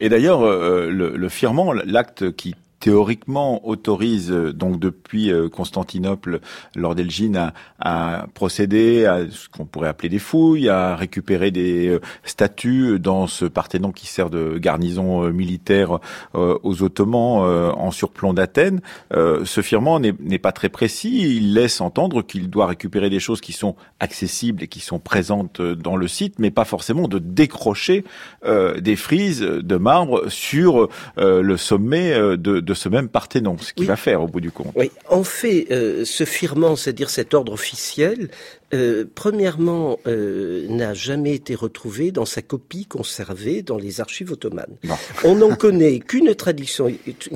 Et 0.00 0.08
d'ailleurs, 0.08 0.42
le, 0.42 1.16
le 1.16 1.82
l'acte 1.84 2.32
qui 2.32 2.54
théoriquement 2.82 3.64
autorise 3.66 4.30
donc 4.30 4.80
depuis 4.80 5.30
Constantinople 5.52 6.40
Lord 6.74 6.98
Elgin 6.98 7.52
à, 7.78 8.26
procéder 8.34 9.06
à 9.06 9.30
ce 9.30 9.48
qu'on 9.48 9.66
pourrait 9.66 9.88
appeler 9.88 10.08
des 10.08 10.18
fouilles, 10.18 10.68
à 10.68 10.96
récupérer 10.96 11.52
des 11.52 11.98
statues 12.24 12.98
dans 12.98 13.28
ce 13.28 13.44
Parthénon 13.44 13.92
qui 13.92 14.08
sert 14.08 14.30
de 14.30 14.58
garnison 14.58 15.30
militaire 15.30 16.00
aux 16.34 16.82
Ottomans 16.82 17.72
en 17.76 17.92
surplomb 17.92 18.34
d'Athènes. 18.34 18.80
ce 19.12 19.60
firmament 19.62 20.00
n'est 20.00 20.38
pas 20.38 20.52
très 20.52 20.68
précis. 20.68 21.36
Il 21.36 21.54
laisse 21.54 21.80
entendre 21.80 22.22
qu'il 22.22 22.50
doit 22.50 22.66
récupérer 22.66 23.10
des 23.10 23.20
choses 23.20 23.40
qui 23.40 23.52
sont 23.52 23.76
accessibles 24.00 24.64
et 24.64 24.68
qui 24.68 24.80
sont 24.80 24.98
présentes 24.98 25.62
dans 25.62 25.96
le 25.96 26.08
site, 26.08 26.38
mais 26.38 26.50
pas 26.50 26.64
forcément 26.64 27.06
de 27.06 27.18
décrocher 27.18 28.04
euh, 28.44 28.80
des 28.80 28.96
frises 28.96 29.40
de 29.40 29.76
marbre 29.76 30.28
sur 30.28 30.88
euh, 31.18 31.42
le 31.42 31.56
sommet 31.56 32.12
euh, 32.12 32.36
de, 32.36 32.71
de, 32.72 32.78
ce 32.78 32.88
même 32.88 33.08
Parthénon, 33.08 33.56
ce 33.58 33.72
qu'il 33.72 33.86
va 33.86 33.96
faire 33.96 34.22
au 34.22 34.26
bout 34.26 34.40
du 34.40 34.50
compte. 34.50 34.72
Oui, 34.74 34.90
en 35.08 35.24
fait, 35.24 35.66
ce 36.04 36.24
firmament, 36.24 36.76
c'est-à-dire 36.76 37.10
cet 37.10 37.34
ordre 37.34 37.52
officiel, 37.52 38.30
euh, 38.74 39.04
premièrement, 39.14 39.98
euh, 40.06 40.66
n'a 40.68 40.94
jamais 40.94 41.34
été 41.34 41.54
retrouvé 41.54 42.10
dans 42.10 42.24
sa 42.24 42.40
copie 42.40 42.86
conservée 42.86 43.60
dans 43.60 43.76
les 43.76 44.00
archives 44.00 44.32
ottomanes. 44.32 44.76
On 45.24 45.36
n'en 45.36 45.54
connaît 45.54 45.98
qu'une 45.98 46.34
traduction, 46.34 46.90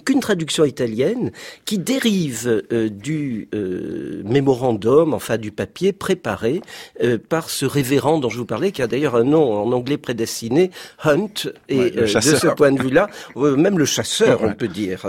qu'une 0.05 0.21
traduction 0.21 0.65
italienne 0.65 1.33
qui 1.67 1.79
dérive 1.79 2.65
euh, 2.73 2.89
du 2.89 3.49
mémorandum, 4.25 5.13
enfin 5.13 5.37
du 5.37 5.53
papier 5.53 5.93
préparé 5.93 6.63
par 7.29 7.51
ce 7.51 7.67
révérend 7.67 8.19
dont 8.19 8.29
je 8.29 8.39
vous 8.39 8.47
parlais, 8.47 8.73
qui 8.73 8.83
a 8.83 8.87
d'ailleurs 8.87 9.17
un 9.17 9.25
nom 9.25 9.53
en 9.53 9.73
anglais 9.73 9.99
prédestiné, 9.99 10.71
Hunt, 11.05 11.51
et 11.69 11.91
de 11.91 12.07
ce 12.07 12.47
point 12.55 12.73
de 12.73 12.83
vue-là, 12.83 13.09
même 13.37 13.79
le 13.79 13.85
chasseur, 13.85 14.43
on 14.43 14.55
peut 14.55 14.69
dire, 14.69 15.07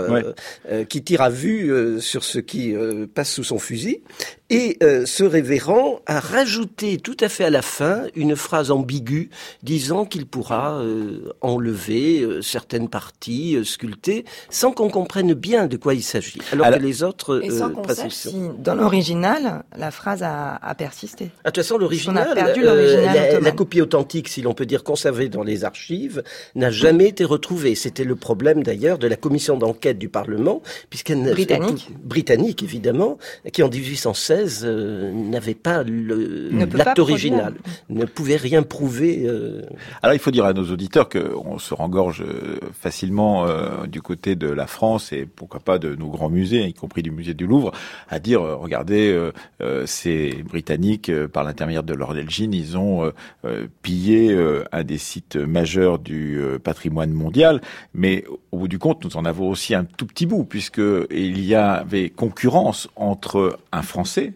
qui 0.88 1.02
tire 1.02 1.22
à 1.22 1.30
vue 1.30 2.00
sur 2.00 2.24
ce 2.24 2.38
qui 2.38 2.74
passe 3.14 3.32
sous 3.32 3.44
son 3.44 3.58
fusil. 3.58 4.02
Et 4.50 4.78
ce 4.80 5.24
révérend 5.24 6.00
a 6.06 6.20
rajouter 6.20 6.96
tout 6.96 7.16
à 7.20 7.28
fait 7.28 7.44
à 7.44 7.50
la 7.50 7.62
fin 7.62 8.04
une 8.14 8.36
phrase 8.36 8.70
ambiguë 8.70 9.30
disant 9.62 10.04
qu'il 10.04 10.26
pourra 10.26 10.80
euh, 10.80 11.32
enlever 11.40 12.20
euh, 12.20 12.42
certaines 12.42 12.88
parties 12.88 13.56
euh, 13.56 13.64
sculptées 13.64 14.24
sans 14.50 14.72
qu'on 14.72 14.88
comprenne 14.88 15.34
bien 15.34 15.66
de 15.66 15.76
quoi 15.76 15.94
il 15.94 16.02
s'agit. 16.02 16.40
Alors, 16.52 16.70
que 16.70 16.82
les 16.82 17.02
autres 17.02 17.42
et 17.42 17.50
sans 17.50 17.70
qu'on 17.70 17.86
sache 17.88 18.12
si 18.12 18.34
dans 18.58 18.74
l'original 18.74 19.64
la 19.76 19.90
phrase 19.90 20.22
a, 20.22 20.56
a 20.56 20.74
persisté. 20.74 21.30
Ah, 21.44 21.50
de 21.50 21.54
toute 21.54 21.64
façon, 21.64 21.78
l'original, 21.78 22.28
la, 22.34 23.40
la, 23.40 23.50
copie 23.52 23.80
authentique, 23.80 24.28
si 24.28 24.42
l'on 24.42 24.54
peut 24.54 24.66
dire 24.66 24.84
conservée 24.84 25.28
dans 25.28 25.42
les 25.42 25.64
archives, 25.64 26.22
n'a 26.54 26.70
jamais 26.70 27.08
été 27.08 27.24
retrouvée. 27.24 27.74
C'était 27.74 28.04
le 28.04 28.16
problème 28.16 28.62
d'ailleurs 28.62 28.98
de 28.98 29.06
la 29.06 29.16
commission 29.16 29.56
d'enquête 29.56 29.98
du 29.98 30.08
Parlement, 30.08 30.62
puisqu'elle 30.90 31.22
britannique, 31.32 31.90
britannique 32.02 32.62
évidemment, 32.62 33.18
qui 33.52 33.62
en 33.62 33.68
1816 33.68 34.37
n'avait 34.44 35.54
pas 35.54 35.82
le 35.82 36.50
l'acte 36.78 36.98
original 36.98 37.54
ne 37.88 38.04
pouvait 38.04 38.36
rien 38.36 38.62
prouver. 38.62 39.24
Euh. 39.26 39.62
Alors 40.02 40.14
il 40.14 40.18
faut 40.18 40.30
dire 40.30 40.44
à 40.44 40.52
nos 40.52 40.70
auditeurs 40.70 41.08
qu'on 41.08 41.58
se 41.58 41.74
rengorge 41.74 42.22
euh, 42.22 42.58
facilement 42.72 43.46
euh, 43.46 43.86
du 43.86 44.02
côté 44.02 44.36
de 44.36 44.48
la 44.48 44.66
France 44.66 45.12
et 45.12 45.26
pourquoi 45.26 45.60
pas 45.60 45.78
de 45.78 45.94
nos 45.94 46.08
grands 46.08 46.28
musées, 46.28 46.64
y 46.64 46.74
compris 46.74 47.02
du 47.02 47.10
musée 47.10 47.34
du 47.34 47.46
Louvre, 47.46 47.72
à 48.08 48.18
dire 48.18 48.40
regardez 48.42 49.30
ces 49.86 50.42
Britanniques 50.44 51.10
par 51.28 51.44
l'intermédiaire 51.44 51.82
de 51.82 51.94
Lord 51.94 52.16
Elgin, 52.16 52.52
ils 52.52 52.76
ont 52.76 53.10
pillé 53.82 54.36
un 54.72 54.84
des 54.84 54.98
sites 54.98 55.36
majeurs 55.36 55.98
du 55.98 56.40
patrimoine 56.62 57.12
mondial, 57.12 57.60
mais 57.94 58.24
au 58.52 58.58
bout 58.58 58.68
du 58.68 58.78
compte 58.78 59.04
nous 59.04 59.16
en 59.16 59.24
avons 59.24 59.48
aussi 59.48 59.74
un 59.74 59.84
tout 59.84 60.06
petit 60.06 60.26
bout 60.26 60.44
puisque 60.44 60.82
il 61.10 61.44
y 61.44 61.54
avait 61.54 62.10
concurrence 62.10 62.88
entre 62.96 63.58
un 63.72 63.82
Français 63.82 64.27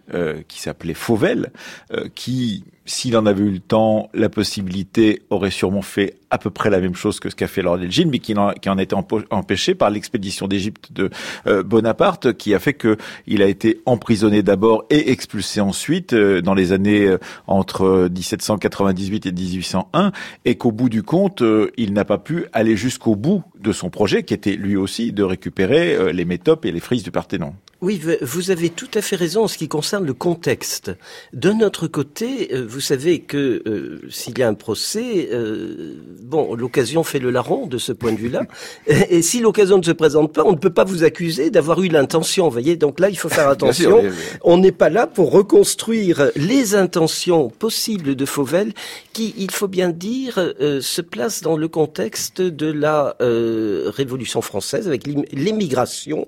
qui 0.49 0.61
s'appelait 0.61 0.95
Fauvel 0.95 1.53
euh, 1.93 2.09
qui, 2.15 2.65
s'il 2.85 3.17
en 3.17 3.27
avait 3.27 3.45
eu 3.45 3.51
le 3.51 3.61
temps, 3.61 4.11
la 4.15 4.29
possibilité, 4.29 5.23
aurait 5.31 5.51
sûrement 5.51 5.83
fait 5.83 6.17
à 6.31 6.39
peu 6.39 6.51
près 6.51 6.71
la 6.71 6.81
même 6.81 6.95
chose 6.95 7.21
que 7.21 7.31
ce 7.31 7.37
qu'a 7.37 7.47
fait 7.47 7.63
Lord 7.63 7.81
Elgin, 7.81 8.09
mais 8.11 8.19
qui 8.19 8.37
en, 8.37 8.53
qui 8.53 8.69
en 8.69 8.79
était 8.79 8.97
empêché 9.31 9.75
par 9.75 9.91
l'expédition 9.91 10.49
d'Égypte 10.49 10.93
de 10.93 11.11
euh, 11.47 11.63
Bonaparte, 11.63 12.33
qui 12.33 12.55
a 12.55 12.59
fait 12.59 12.75
qu'il 12.75 13.43
a 13.43 13.47
été 13.47 13.81
emprisonné 13.87 14.43
d'abord 14.43 14.85
et 14.91 15.11
expulsé 15.11 15.61
ensuite 15.61 16.13
euh, 16.15 16.41
dans 16.41 16.55
les 16.55 16.73
années 16.73 17.17
entre 17.47 18.09
1798 18.11 19.27
et 19.27 19.33
1801, 19.33 20.13
et 20.45 20.57
qu'au 20.57 20.73
bout 20.73 20.89
du 20.89 21.03
compte, 21.03 21.43
il 21.77 21.93
n'a 21.93 22.05
pas 22.05 22.19
pu 22.19 22.47
aller 22.53 22.77
jusqu'au 22.77 23.17
bout 23.17 23.43
de 23.61 23.73
son 23.73 23.91
projet, 23.91 24.23
qui 24.23 24.35
était 24.35 24.57
lui 24.57 24.77
aussi 24.77 25.13
de 25.13 25.23
récupérer 25.23 26.13
les 26.13 26.25
métopes 26.25 26.65
et 26.65 26.73
les 26.73 26.81
frises 26.81 27.03
du 27.03 27.11
Parthénon. 27.11 27.55
Oui, 27.83 28.01
vous 28.21 28.53
avez 28.53 28.71
tout 28.71 28.91
à 28.95 29.03
fait 29.03 29.17
raison 29.17 29.43
en 29.43 29.49
ce 29.49 29.59
qui 29.59 29.67
concerne 29.67 30.07
le 30.07 30.15
contexte. 30.15 30.93
De 31.33 31.51
notre 31.51 31.89
côté, 31.89 32.55
euh, 32.55 32.65
vous 32.73 32.81
savez 32.81 33.21
que 33.21 33.63
euh, 33.67 34.01
s'il 34.11 34.39
y 34.39 34.43
a 34.43 34.49
un 34.49 34.55
procès, 34.55 35.29
euh, 35.33 35.95
bon, 36.23 36.55
l'occasion 36.55 37.03
fait 37.03 37.19
le 37.19 37.31
larron 37.31 37.67
de 37.67 37.79
ce 37.79 37.93
point 37.93 38.13
de 38.13 38.19
vue-là. 38.19 38.43
Et, 38.87 39.23
si 39.23 39.41
l'occasion 39.41 39.79
ne 39.79 39.83
se 39.83 39.93
présente 39.93 40.33
pas, 40.33 40.43
on 40.45 40.53
ne 40.53 40.57
peut 40.57 40.73
pas 40.73 40.85
vous 40.85 41.05
accuser 41.05 41.51
d'avoir 41.51 41.83
eu 41.83 41.89
l'intention. 41.89 42.47
Vous 42.47 42.53
voyez, 42.53 42.77
donc 42.77 43.01
là, 43.01 43.09
il 43.11 43.17
faut 43.19 43.29
faire 43.29 43.49
attention. 43.57 44.03
On 44.43 44.59
n'est 44.59 44.73
pas 44.73 44.89
là 44.89 45.07
pour 45.07 45.33
reconstruire 45.33 46.31
les 46.37 46.75
intentions 46.75 47.51
possibles 47.51 48.15
de 48.15 48.25
Fauvel, 48.25 48.73
qui, 49.13 49.35
il 49.37 49.51
faut 49.51 49.69
bien 49.69 49.91
dire, 49.91 50.35
se 50.59 51.03
place 51.03 51.43
dans 51.43 51.57
le 51.57 51.69
contexte 51.69 52.41
de 52.41 52.71
la 52.71 53.17
Révolution 53.21 54.41
française 54.41 54.87
avec 54.89 55.07
l'émigration. 55.33 56.27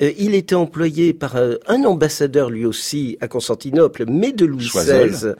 il 0.00 0.34
était 0.34 0.54
employé 0.54 1.12
par 1.12 1.36
euh, 1.36 1.56
un 1.66 1.84
ambassadeur 1.84 2.50
lui 2.50 2.66
aussi 2.66 3.18
à 3.20 3.28
Constantinople, 3.28 4.04
mais 4.08 4.32
de 4.32 4.44
Louis 4.44 4.68
XVI, 4.72 5.34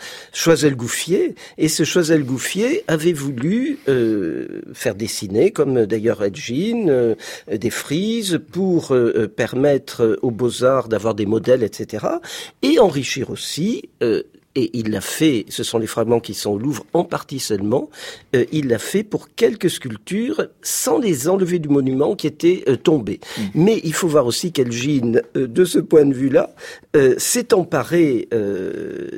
Choiseul-Gouffier. 0.47 1.35
Et 1.59 1.67
ce 1.67 1.83
Choiseul-Gouffier 1.83 2.85
avait 2.87 3.13
voulu 3.13 3.81
euh, 3.89 4.63
faire 4.75 4.95
dessiner, 4.95 5.51
comme 5.51 5.87
d'ailleurs 5.87 6.23
Edgine, 6.23 6.89
euh, 6.89 7.15
des 7.51 7.71
frises 7.71 8.39
pour 8.53 8.97
permettre 9.35 10.21
aux 10.23 10.31
beaux-arts 10.31 10.87
d'avoir 10.87 11.17
des 11.17 11.27
modèles, 11.27 11.65
etc. 11.65 12.07
Et 12.63 12.79
enrichir 12.79 13.31
aussi 13.31 13.89
et 14.57 14.71
il 14.73 14.91
l'a 14.91 15.01
fait, 15.01 15.45
ce 15.49 15.63
sont 15.63 15.79
les 15.79 15.87
fragments 15.87 16.19
qui 16.19 16.35
sont 16.35 16.51
au 16.51 16.59
Louvre 16.59 16.85
en 16.95 17.05
partie 17.05 17.39
seulement, 17.39 17.91
euh, 18.35 18.45
il 18.51 18.69
l'a 18.69 18.79
fait 18.79 19.05
pour 19.05 19.29
quelques 19.35 19.71
sculptures 19.71 20.47
sans 20.63 20.99
les 20.99 21.29
enlever 21.29 21.59
du 21.59 21.69
monument 21.69 22.17
qui 22.17 22.27
était 22.27 22.65
euh, 22.67 22.77
tombé. 22.77 23.21
Mmh. 23.39 23.43
Mais 23.55 23.81
il 23.85 23.93
faut 23.93 24.09
voir 24.09 24.27
aussi 24.27 24.53
qu'Elgine, 24.53 25.23
euh, 25.37 25.47
de 25.47 25.65
ce 25.65 25.79
point 25.79 26.05
de 26.05 26.15
vue-là, 26.15 26.55
s'est 27.19 27.53
emparé 27.53 28.27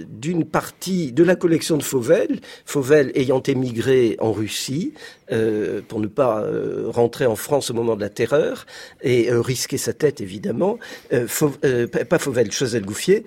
d'une 0.08 0.44
partie 0.44 1.12
de 1.12 1.22
la 1.22 1.36
collection 1.36 1.76
de 1.76 1.82
Fauvel, 1.84 2.40
Fauvel 2.64 3.12
ayant 3.14 3.40
émigré 3.40 4.16
en 4.18 4.32
Russie, 4.32 4.94
euh, 5.30 5.82
pour 5.86 6.00
ne 6.00 6.06
pas 6.06 6.40
euh, 6.40 6.84
rentrer 6.88 7.26
en 7.26 7.36
France 7.36 7.70
au 7.70 7.74
moment 7.74 7.96
de 7.96 8.00
la 8.00 8.08
terreur 8.08 8.64
et 9.02 9.30
euh, 9.30 9.40
risquer 9.40 9.76
sa 9.76 9.92
tête 9.92 10.20
évidemment. 10.20 10.78
pas 11.10 12.18
Fauvel, 12.18 12.50
Choiseul-Gouffier. 12.50 13.24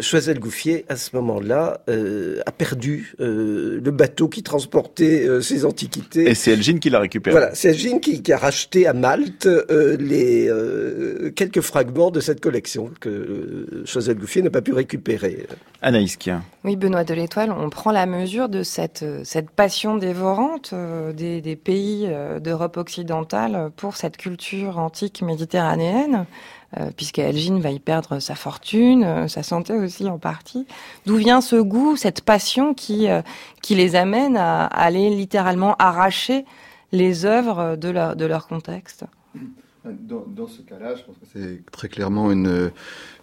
Choiseul-Gouffier 0.00 0.84
à 0.88 0.96
ce 0.96 1.14
moment-là 1.16 1.80
a 2.46 2.52
perdu 2.52 3.14
le 3.18 3.90
bateau 3.90 4.28
qui 4.28 4.42
transportait 4.42 5.26
ses 5.40 5.64
antiquités. 5.64 6.28
Et 6.28 6.34
c'est 6.34 6.52
Elgin 6.52 6.78
qui 6.78 6.90
l'a 6.90 7.00
récupéré. 7.00 7.32
Voilà, 7.32 7.54
c'est 7.54 7.68
Elgin 7.68 7.98
qui, 8.00 8.22
qui, 8.22 8.32
a 8.32 8.38
racheté 8.38 8.86
à 8.86 8.92
Malte 8.92 9.48
les 9.98 10.50
quelques 11.34 11.60
fragments 11.60 12.10
de 12.10 12.20
cette 12.20 12.40
collection 12.40 12.90
que 13.00 13.82
Choiseul-Gouffier 13.84 14.42
n'a 14.42 14.50
pas 14.50 14.62
pu 14.62 14.72
récupérer. 14.72 15.46
Anaïs 15.82 16.16
Kien. 16.16 16.42
Oui, 16.64 16.76
Benoît 16.76 17.04
de 17.04 17.14
l'Étoile, 17.14 17.52
on 17.52 17.70
prend 17.70 17.92
la 17.92 18.06
mesure 18.06 18.48
de 18.48 18.62
cette, 18.62 19.04
cette 19.24 19.50
passion 19.50 19.96
dévorante 19.96 20.74
des 21.14 21.40
des, 21.40 21.56
pays 21.56 22.06
euh, 22.06 22.40
d'Europe 22.40 22.76
occidentale 22.76 23.70
pour 23.76 23.96
cette 23.96 24.16
culture 24.16 24.78
antique 24.78 25.22
méditerranéenne, 25.22 26.26
euh, 26.76 26.90
puisqu'Elgin 26.96 27.58
va 27.60 27.70
y 27.70 27.78
perdre 27.78 28.18
sa 28.18 28.34
fortune, 28.34 29.04
euh, 29.04 29.28
sa 29.28 29.42
santé 29.42 29.74
aussi 29.74 30.08
en 30.08 30.18
partie. 30.18 30.66
D'où 31.04 31.16
vient 31.16 31.40
ce 31.40 31.56
goût, 31.56 31.96
cette 31.96 32.22
passion 32.22 32.74
qui, 32.74 33.06
qui 33.62 33.74
les 33.74 33.96
amène 33.96 34.36
à, 34.36 34.66
aller 34.66 35.10
littéralement 35.10 35.76
arracher 35.78 36.44
les 36.92 37.24
œuvres 37.24 37.76
de 37.76 37.88
leur, 37.90 38.16
de 38.16 38.24
leur 38.24 38.46
contexte? 38.46 39.04
Dans, 39.84 40.24
dans 40.26 40.48
ce 40.48 40.62
cas-là, 40.62 40.96
je 40.96 41.04
pense 41.04 41.16
que 41.16 41.26
c'est 41.32 41.62
très 41.70 41.88
clairement 41.88 42.32
une 42.32 42.72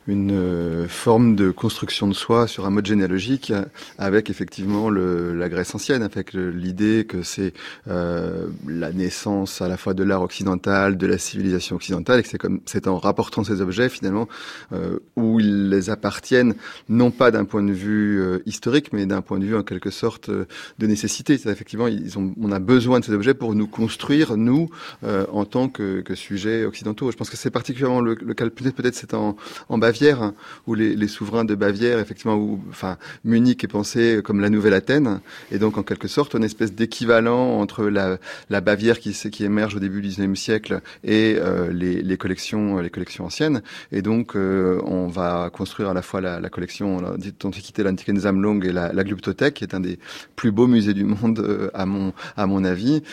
une 0.07 0.31
euh, 0.31 0.87
forme 0.87 1.35
de 1.35 1.51
construction 1.51 2.07
de 2.07 2.13
soi 2.13 2.47
sur 2.47 2.65
un 2.65 2.69
mode 2.69 2.85
généalogique 2.85 3.53
avec 3.97 4.29
effectivement 4.29 4.89
le, 4.89 5.33
la 5.33 5.49
Grèce 5.49 5.73
ancienne, 5.73 6.03
avec 6.03 6.33
l'idée 6.33 7.05
que 7.07 7.23
c'est 7.23 7.53
euh, 7.87 8.47
la 8.67 8.91
naissance 8.91 9.61
à 9.61 9.67
la 9.67 9.77
fois 9.77 9.93
de 9.93 10.03
l'art 10.03 10.21
occidental, 10.21 10.97
de 10.97 11.07
la 11.07 11.17
civilisation 11.17 11.75
occidentale, 11.75 12.19
et 12.19 12.23
que 12.23 12.29
c'est 12.29 12.37
comme 12.37 12.59
c'est 12.65 12.87
en 12.87 12.97
rapportant 12.97 13.43
ces 13.43 13.61
objets 13.61 13.89
finalement 13.89 14.27
euh, 14.73 14.99
où 15.15 15.39
ils 15.39 15.69
les 15.69 15.89
appartiennent, 15.89 16.55
non 16.89 17.11
pas 17.11 17.31
d'un 17.31 17.45
point 17.45 17.63
de 17.63 17.73
vue 17.73 18.21
euh, 18.21 18.39
historique, 18.45 18.93
mais 18.93 19.05
d'un 19.05 19.21
point 19.21 19.39
de 19.39 19.45
vue 19.45 19.55
en 19.55 19.63
quelque 19.63 19.89
sorte 19.89 20.29
euh, 20.29 20.45
de 20.79 20.87
nécessité. 20.87 21.37
C'est 21.37 21.49
effectivement 21.49 21.87
ils 21.87 22.17
ont, 22.17 22.33
on 22.39 22.51
a 22.51 22.59
besoin 22.59 22.99
de 22.99 23.05
ces 23.05 23.13
objets 23.13 23.33
pour 23.33 23.55
nous 23.55 23.67
construire 23.67 24.37
nous 24.37 24.69
en 25.03 25.45
tant 25.45 25.69
que, 25.69 26.01
que 26.01 26.15
sujet 26.15 26.43
objets 26.43 26.65
occidentaux. 26.65 27.11
Je 27.11 27.17
pense 27.17 27.29
que 27.29 27.37
c'est 27.37 27.51
particulièrement 27.51 28.01
le, 28.01 28.15
le 28.15 28.33
cas 28.33 28.45
peut-être 28.49 28.95
c'est 28.95 29.13
en, 29.13 29.35
en, 29.69 29.77
Bavière 29.77 29.92
hein, 30.01 30.33
où 30.67 30.73
les, 30.75 31.07
souverains 31.07 31.45
de 31.45 31.55
Bavière, 31.55 31.99
effectivement, 31.99 32.35
où 32.35 32.59
enfin 32.69 32.97
Munich 33.23 33.63
est 33.63 33.67
pensé 33.67 34.21
comme 34.23 34.39
la 34.39 34.49
nouvelle 34.49 34.73
Athènes 34.73 35.19
et 35.51 35.59
donc 35.59 35.77
en 35.77 35.83
quelque 35.83 36.07
sorte 36.07 36.33
une 36.33 36.43
espèce 36.43 36.73
d'équivalent 36.73 37.59
entre 37.59 37.85
la, 37.85 38.17
Bavière 38.61 38.99
qui, 38.99 39.13
émerge 39.43 39.75
au 39.75 39.79
début 39.79 40.01
du 40.01 40.09
XIXe 40.09 40.39
siècle 40.39 40.81
et 41.03 41.35
euh, 41.37 41.71
les, 41.71 42.17
collections 42.17 42.79
les 42.79 42.89
collections 42.89 43.25
anciennes. 43.25 43.61
Et 43.91 44.01
donc 44.01 44.35
euh, 44.35 44.79
on 44.85 45.07
va 45.07 45.49
construire 45.51 45.89
à 45.89 45.93
la 45.93 46.01
fois 46.01 46.21
la, 46.21 46.39
la 46.39 46.49
collection 46.49 47.01
d'antiquité, 47.39 47.83
l'Antikensammlung 47.83 48.65
et 48.65 48.71
la, 48.71 48.93
la 48.93 49.03
Glyptothèque, 49.03 49.55
qui 49.55 49.63
est 49.63 49.73
un 49.73 49.79
des 49.79 49.99
plus 50.35 50.51
beaux 50.51 50.67
musées 50.67 50.93
du 50.93 51.03
monde 51.03 51.39
euh, 51.39 51.69
à 51.73 51.85
mon 51.85 52.63
avis, 52.63 53.03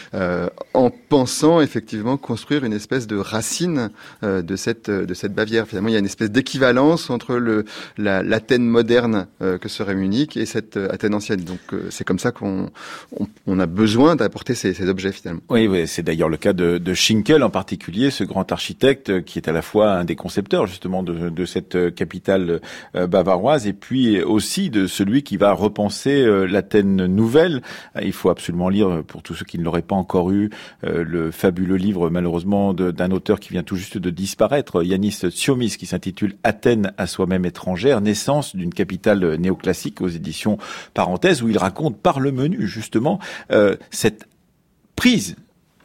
en 0.75 0.90
pensant 0.90 1.60
effectivement 1.60 2.16
construire 2.16 2.64
une 2.64 2.72
espèce 2.72 3.06
de 3.06 3.16
racine 3.16 3.90
de 4.22 4.56
cette 4.56 4.90
de 4.90 5.14
cette 5.14 5.34
Bavière. 5.34 5.66
Finalement, 5.66 5.88
il 5.88 5.92
y 5.92 5.96
a 5.96 5.99
une 5.99 6.04
espèce 6.04 6.30
d'équivalence 6.70 7.10
entre 7.10 7.36
le 7.36 7.64
l'Athènes 7.98 8.66
moderne 8.66 9.26
que 9.38 9.68
serait 9.68 9.94
Munich 9.94 10.36
et 10.36 10.46
cette 10.46 10.76
Athènes 10.76 11.14
ancienne. 11.14 11.40
Donc 11.40 11.60
c'est 11.90 12.04
comme 12.04 12.18
ça 12.18 12.32
qu'on 12.32 12.70
on, 13.46 13.58
a 13.58 13.66
besoin 13.66 14.16
d'apporter 14.16 14.54
ces, 14.54 14.74
ces, 14.74 14.88
objets 14.88 15.12
finalement. 15.12 15.42
Oui, 15.48 15.66
oui 15.66 15.86
c'est 15.86 16.02
d'ailleurs 16.02 16.28
le 16.28 16.36
cas 16.36 16.52
de, 16.52 16.78
de 16.78 16.94
Schinkel 16.94 17.42
en 17.42 17.50
particulier, 17.50 18.10
ce 18.10 18.24
grand 18.24 18.50
architecte 18.52 19.24
qui 19.24 19.38
est 19.38 19.48
à 19.48 19.52
la 19.52 19.62
fois 19.62 19.92
un 19.92 20.04
des 20.04 20.16
concepteurs 20.16 20.66
justement 20.66 21.02
de, 21.02 21.28
de 21.28 21.44
cette 21.44 21.94
capitale 21.94 22.60
bavaroise 22.94 23.66
et 23.66 23.72
puis 23.72 24.22
aussi 24.22 24.70
de 24.70 24.86
celui 24.86 25.22
qui 25.22 25.36
va 25.36 25.52
repenser 25.52 26.24
l'Athènes 26.46 27.06
nouvelle. 27.06 27.62
Il 28.00 28.12
faut 28.12 28.30
absolument 28.30 28.68
lire, 28.68 29.02
pour 29.06 29.22
tous 29.22 29.34
ceux 29.34 29.44
qui 29.44 29.58
ne 29.58 29.64
l'auraient 29.64 29.82
pas 29.82 29.96
encore 29.96 30.30
eu, 30.30 30.50
le 30.82 31.30
fabuleux 31.30 31.76
livre 31.76 32.10
malheureusement 32.10 32.74
d'un 32.74 33.10
auteur 33.10 33.40
qui 33.40 33.50
vient 33.50 33.62
tout 33.62 33.76
juste 33.76 33.98
de 33.98 34.10
disparaître, 34.10 34.82
Yanis 34.82 35.20
Tsiomis, 35.30 35.76
qui 35.78 35.86
s'intitule 35.86 36.36
Athènes 36.44 36.60
à 36.97 37.07
soi-même 37.07 37.45
étrangère, 37.45 38.00
naissance 38.00 38.57
d'une 38.57 38.73
capitale 38.73 39.37
néoclassique 39.37 40.00
aux 40.00 40.09
éditions 40.09 40.59
Parenthèses, 40.95 41.43
où 41.43 41.49
il 41.49 41.59
raconte 41.59 41.97
par 41.99 42.21
le 42.21 42.33
menu 42.33 42.67
justement 42.67 43.19
euh, 43.50 43.76
cette 43.90 44.29
prise 44.97 45.37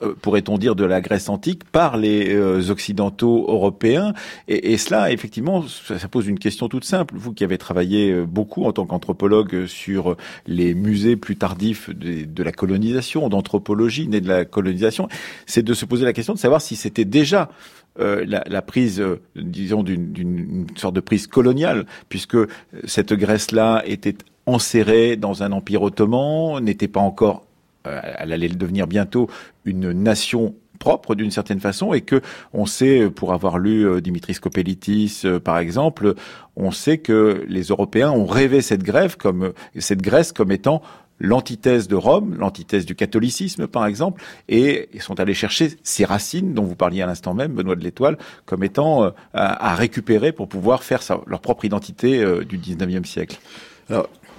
euh, 0.01 0.13
pourrait-on 0.21 0.57
dire, 0.57 0.75
de 0.75 0.83
la 0.83 0.99
Grèce 0.99 1.29
antique 1.29 1.63
par 1.63 1.95
les 1.95 2.33
euh, 2.33 2.69
occidentaux 2.69 3.45
européens. 3.47 4.13
Et, 4.49 4.77
cela, 4.77 5.09
effectivement, 5.09 5.63
ça, 5.67 6.07
pose 6.09 6.27
une 6.27 6.37
question 6.37 6.67
toute 6.67 6.83
simple. 6.83 7.15
Vous 7.17 7.31
qui 7.31 7.45
avez 7.45 7.57
travaillé 7.57 8.13
beaucoup 8.25 8.65
en 8.65 8.73
tant 8.73 8.85
qu'anthropologue 8.85 9.67
sur 9.67 10.17
les 10.47 10.73
musées 10.73 11.15
plus 11.15 11.37
tardifs 11.37 11.89
de, 11.89 12.25
de 12.25 12.43
la 12.43 12.51
colonisation, 12.51 13.29
d'anthropologie 13.29 14.09
née 14.09 14.19
de 14.19 14.27
la 14.27 14.43
colonisation, 14.43 15.07
c'est 15.45 15.63
de 15.63 15.73
se 15.73 15.85
poser 15.85 16.03
la 16.03 16.11
question 16.11 16.33
de 16.33 16.39
savoir 16.39 16.61
si 16.61 16.75
c'était 16.75 17.05
déjà 17.05 17.49
euh, 17.99 18.25
la, 18.25 18.61
prise, 18.61 18.99
euh, 18.99 19.21
disons, 19.35 19.83
d'une 19.83 20.67
sorte 20.75 20.95
de 20.95 20.99
prise 20.99 21.27
coloniale, 21.27 21.85
puisque 22.09 22.37
cette 22.83 23.13
Grèce-là 23.13 23.83
était 23.85 24.17
enserrée 24.45 25.15
dans 25.15 25.43
un 25.43 25.51
empire 25.51 25.81
ottoman, 25.81 26.63
n'était 26.63 26.87
pas 26.87 26.99
encore 26.99 27.45
euh, 27.87 27.99
elle 28.17 28.33
allait 28.33 28.49
devenir 28.49 28.87
bientôt 28.87 29.29
une 29.63 29.91
nation 29.91 30.55
propre 30.79 31.15
d'une 31.15 31.31
certaine 31.31 31.59
façon 31.59 31.93
et 31.93 32.01
que 32.01 32.21
on 32.53 32.65
sait 32.65 33.09
pour 33.09 33.33
avoir 33.33 33.57
lu 33.57 34.01
Dimitris 34.01 34.35
Skopelitis 34.35 35.21
euh, 35.23 35.39
par 35.39 35.57
exemple 35.57 36.15
on 36.57 36.71
sait 36.71 36.97
que 36.97 37.45
les 37.47 37.63
Européens 37.63 38.11
ont 38.11 38.25
rêvé 38.25 38.61
cette 38.61 38.83
Grèce 38.83 39.15
comme 39.15 40.51
étant 40.51 40.81
l'antithèse 41.19 41.87
de 41.87 41.95
Rome, 41.95 42.35
l'antithèse 42.37 42.85
du 42.85 42.95
catholicisme 42.95 43.67
par 43.67 43.85
exemple, 43.85 44.21
et 44.49 44.89
sont 44.99 45.19
allés 45.19 45.33
chercher 45.33 45.71
ces 45.83 46.05
racines 46.05 46.53
dont 46.53 46.63
vous 46.63 46.75
parliez 46.75 47.01
à 47.01 47.05
l'instant 47.05 47.33
même, 47.33 47.53
Benoît 47.53 47.75
de 47.75 47.83
l'Étoile, 47.83 48.17
comme 48.45 48.63
étant 48.63 49.03
à, 49.03 49.13
à, 49.33 49.75
récupérer 49.75 50.31
pour 50.31 50.47
pouvoir 50.47 50.83
faire 50.83 51.01
leur 51.27 51.39
propre 51.39 51.65
identité 51.65 52.23
du 52.45 52.57
19e 52.57 53.05
siècle. 53.05 53.39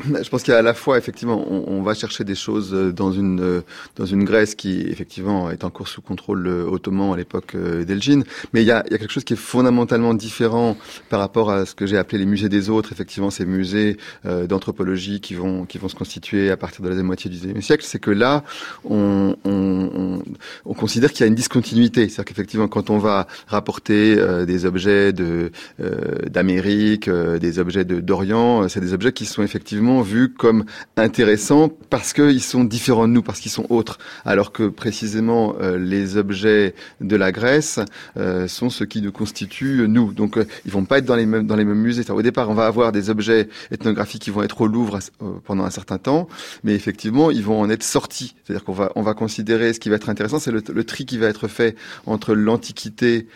Je 0.04 0.28
pense 0.28 0.42
qu'il 0.42 0.52
y 0.52 0.54
a 0.54 0.58
à 0.58 0.62
la 0.62 0.74
fois 0.74 0.98
effectivement, 0.98 1.44
on, 1.50 1.64
on, 1.78 1.82
va 1.82 1.94
chercher 1.94 2.24
des 2.24 2.34
choses 2.34 2.72
dans 2.72 3.12
une 3.12 3.62
dans 3.96 4.06
une 4.06 4.24
Grèce 4.24 4.54
qui 4.54 4.80
effectivement 4.82 5.50
est 5.50 5.64
encore 5.64 5.88
sous 5.88 6.02
contrôle 6.02 6.46
ottoman 6.48 7.12
à 7.12 7.16
l'époque 7.16 7.56
d'Elgin, 7.56 8.22
mais 8.52 8.62
il 8.62 8.66
y, 8.66 8.70
a, 8.70 8.84
y 8.90 8.94
a 8.94 8.98
quelque 8.98 9.12
chose 9.12 9.24
qui 9.24 9.34
est 9.34 9.36
fondamentalement 9.36 10.14
différent 10.14 10.76
par 11.08 11.20
rapport 11.20 11.50
à 11.50 11.66
ce 11.66 11.74
que 11.74 11.86
j'ai 11.86 11.96
appelé 11.96 12.18
les 12.18 12.26
musées 12.26 12.48
des 12.48 12.68
autres. 12.70 12.92
Effectivement, 12.92 13.30
ces 13.30 13.46
musées 13.46 13.96
euh, 14.26 14.46
d'anthropologie 14.46 15.20
qui 15.20 15.34
vont 15.34 15.64
qui 15.64 15.78
vont 15.78 15.88
se 15.88 15.94
constituer 15.94 16.50
à 16.50 16.56
partir 16.56 16.82
de 16.82 16.88
la 16.88 16.90
deuxième 16.90 17.06
moitié 17.06 17.30
du 17.30 17.38
XIXe 17.38 17.64
siècle, 17.64 17.84
c'est 17.86 17.98
que 17.98 18.10
là, 18.10 18.44
on, 18.84 19.36
on, 19.44 20.22
on 20.64 20.74
considère 20.74 21.12
qu'il 21.12 21.20
y 21.20 21.24
a 21.24 21.26
une 21.28 21.34
discontinuité. 21.34 22.08
C'est-à-dire 22.08 22.24
qu'effectivement, 22.26 22.68
quand 22.68 22.90
on 22.90 22.98
va 22.98 23.26
rapporter 23.46 24.16
euh, 24.18 24.44
des 24.44 24.66
objets 24.66 25.12
de 25.12 25.50
euh, 25.80 25.94
d'Amérique, 26.28 27.08
des 27.08 27.58
objets 27.58 27.84
d'Orient, 27.84 28.68
c'est 28.68 28.80
des 28.80 28.92
objets 28.92 29.12
qui 29.12 29.26
sont 29.26 29.42
effectivement 29.42 29.85
vus 30.02 30.32
comme 30.32 30.64
intéressants 30.96 31.68
parce 31.90 32.12
qu'ils 32.12 32.42
sont 32.42 32.64
différents 32.64 33.08
de 33.08 33.12
nous, 33.12 33.22
parce 33.22 33.40
qu'ils 33.40 33.50
sont 33.50 33.66
autres, 33.70 33.98
alors 34.24 34.52
que 34.52 34.68
précisément 34.68 35.54
euh, 35.60 35.78
les 35.78 36.16
objets 36.16 36.74
de 37.00 37.16
la 37.16 37.32
Grèce 37.32 37.80
euh, 38.16 38.48
sont 38.48 38.70
ce 38.70 38.84
qui 38.84 39.00
nous 39.00 39.12
constitue 39.12 39.86
nous. 39.88 40.12
Donc 40.12 40.36
euh, 40.36 40.46
ils 40.64 40.72
vont 40.72 40.84
pas 40.84 40.98
être 40.98 41.04
dans 41.04 41.16
les 41.16 41.26
mêmes 41.26 41.46
dans 41.46 41.56
les 41.56 41.64
mêmes 41.64 41.80
musées. 41.80 42.08
Au 42.10 42.22
départ, 42.22 42.50
on 42.50 42.54
va 42.54 42.66
avoir 42.66 42.92
des 42.92 43.10
objets 43.10 43.48
ethnographiques 43.70 44.22
qui 44.22 44.30
vont 44.30 44.42
être 44.42 44.60
au 44.60 44.66
Louvre 44.66 44.98
pendant 45.44 45.64
un 45.64 45.70
certain 45.70 45.98
temps, 45.98 46.28
mais 46.64 46.74
effectivement, 46.74 47.30
ils 47.30 47.42
vont 47.42 47.60
en 47.60 47.70
être 47.70 47.82
sortis. 47.82 48.34
C'est-à-dire 48.44 48.64
qu'on 48.64 48.72
va 48.72 48.92
on 48.96 49.02
va 49.02 49.14
considérer 49.14 49.72
ce 49.72 49.80
qui 49.80 49.88
va 49.88 49.96
être 49.96 50.08
intéressant, 50.08 50.38
c'est 50.38 50.50
le, 50.52 50.62
le, 50.72 50.84
tri 50.84 51.06
qui 51.06 51.18
va 51.18 51.26
être 51.26 51.48
fait 51.48 51.76
entre 52.06 52.34
l'antiquité 52.34 53.26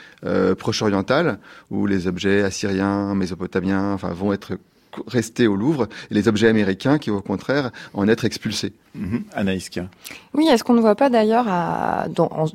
proche-orientale, 0.59 1.39
où 1.71 1.87
les 1.87 2.07
objets 2.07 2.43
assyriens, 2.43 3.15
mésopotamiens, 3.15 3.93
enfin 3.93 4.13
vont 4.13 4.33
être 4.33 4.59
rester 5.07 5.46
au 5.46 5.57
Louvre 5.57 5.88
et 6.11 6.14
les 6.14 6.29
objets 6.29 6.48
américains 6.48 6.98
qui, 6.98 7.11
au 7.11 7.20
contraire, 7.20 7.70
en 7.94 8.09
être 8.09 8.24
expulsés. 8.24 8.72
Mmh. 8.94 9.18
Anaïs 9.35 9.70
Oui, 10.35 10.48
est-ce 10.48 10.64
qu'on 10.64 10.74
ne 10.74 10.81
voit 10.81 10.96
pas 10.96 11.11
d'ailleurs, 11.11 11.46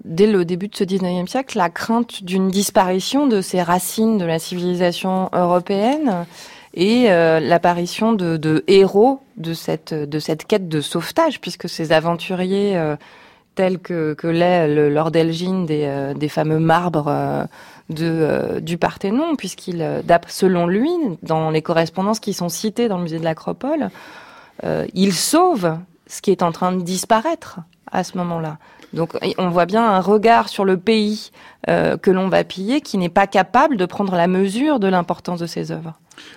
dès 0.03 0.27
le 0.27 0.45
début 0.45 0.67
de 0.67 0.75
ce 0.75 0.83
19e 0.83 1.27
siècle, 1.27 1.57
la 1.57 1.69
crainte 1.69 2.23
d'une 2.23 2.49
disparition 2.49 3.27
de 3.27 3.41
ces 3.41 3.61
racines 3.61 4.17
de 4.17 4.25
la 4.25 4.39
civilisation 4.39 5.29
européenne 5.33 6.25
et 6.73 7.05
euh, 7.09 7.39
l'apparition 7.39 8.11
de, 8.11 8.35
de, 8.35 8.63
héros 8.67 9.21
de 9.37 9.53
cette, 9.53 9.93
de 9.93 10.19
cette 10.19 10.45
quête 10.45 10.67
de 10.67 10.81
sauvetage, 10.81 11.39
puisque 11.39 11.69
ces 11.69 11.93
aventuriers 11.93 12.75
euh, 12.75 12.97
tels 13.55 13.79
que, 13.79 14.13
que 14.13 14.27
l'est 14.27 14.67
le 14.67 14.89
Lord 14.89 15.11
Elgin 15.15 15.63
des, 15.65 15.85
euh, 15.85 16.13
des 16.13 16.29
fameux 16.29 16.59
marbres 16.59 17.07
euh, 17.07 17.45
de, 17.89 18.05
euh, 18.05 18.59
du 18.59 18.77
Parthénon, 18.77 19.35
puisqu'il, 19.35 19.81
euh, 19.81 20.01
selon 20.27 20.67
lui, 20.67 20.91
dans 21.23 21.49
les 21.51 21.61
correspondances 21.61 22.19
qui 22.19 22.33
sont 22.33 22.49
citées 22.49 22.87
dans 22.87 22.97
le 22.97 23.03
musée 23.03 23.19
de 23.19 23.23
l'Acropole, 23.23 23.89
euh, 24.63 24.85
il 24.93 25.13
sauve 25.13 25.77
ce 26.07 26.21
qui 26.21 26.31
est 26.31 26.43
en 26.43 26.51
train 26.51 26.71
de 26.71 26.81
disparaître 26.81 27.59
à 27.91 28.03
ce 28.03 28.17
moment-là. 28.17 28.57
Donc 28.93 29.17
on 29.37 29.49
voit 29.49 29.65
bien 29.65 29.85
un 29.85 29.99
regard 29.99 30.47
sur 30.47 30.63
le 30.63 30.77
pays 30.77 31.31
euh, 31.69 31.97
que 31.97 32.11
l'on 32.11 32.29
va 32.29 32.43
piller 32.43 32.81
qui 32.81 32.97
n'est 32.97 33.09
pas 33.09 33.27
capable 33.27 33.77
de 33.77 33.85
prendre 33.85 34.15
la 34.15 34.27
mesure 34.27 34.79
de 34.79 34.87
l'importance 34.87 35.39
de 35.39 35.45
ces 35.45 35.71
œuvres. 35.71 35.93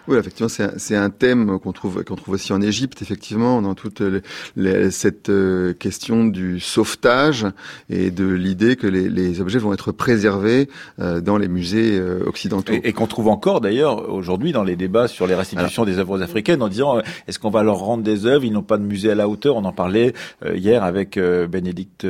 Oui, 0.07 0.17
effectivement, 0.17 0.49
c'est 0.49 0.97
un, 0.97 1.03
un, 1.03 1.11
thème 1.11 1.59
qu'on 1.59 1.73
trouve 1.73 2.03
qu'on 2.05 2.17
trouve 2.17 2.35
aussi 2.35 2.53
en 2.53 2.61
Égypte, 2.61 3.03
effectivement, 3.03 3.61
dans 3.61 3.75
toute 3.75 4.01
les, 4.01 4.21
les, 4.57 4.91
cette 4.91 5.29
euh, 5.29 5.75
question 5.75 6.25
du 6.25 6.61
sauvetage 6.61 7.47
et 7.91 8.11
de 8.11 8.27
l'idée 8.27 8.77
que 8.77 8.87
les, 8.87 9.09
les, 9.09 9.41
objets 9.41 9.59
vont 9.59 9.73
être 9.73 9.93
préservés 9.93 10.69
euh, 10.99 11.21
dans 11.21 11.37
les 11.37 11.49
musées 11.49 11.99
euh, 11.99 12.25
occidentaux. 12.27 12.73
Et, 12.73 12.89
et 12.89 12.93
qu'on 12.93 13.07
trouve 13.07 13.29
encore, 13.29 13.61
d'ailleurs, 13.61 14.09
aujourd'hui, 14.11 14.53
dans 14.53 14.65
les 14.65 14.77
débats 14.77 15.09
sur 15.09 15.27
les 15.27 15.35
restitutions 15.35 15.83
Alors, 15.83 15.95
des 15.95 16.01
œuvres 16.01 16.23
africaines, 16.23 16.63
en 16.63 16.69
disant 16.69 17.01
est-ce 17.27 17.39
qu'on 17.39 17.51
va 17.51 17.63
leur 17.63 17.79
rendre 17.79 18.03
des 18.03 18.27
œuvres? 18.27 18.45
Ils 18.45 18.53
n'ont 18.53 18.63
pas 18.63 18.79
de 18.79 18.85
musée 18.85 19.11
à 19.11 19.15
la 19.15 19.29
hauteur. 19.29 19.57
On 19.57 19.65
en 19.65 19.73
parlait 19.73 20.15
hier 20.55 20.83
avec 20.85 21.19
Bénédicte 21.19 22.07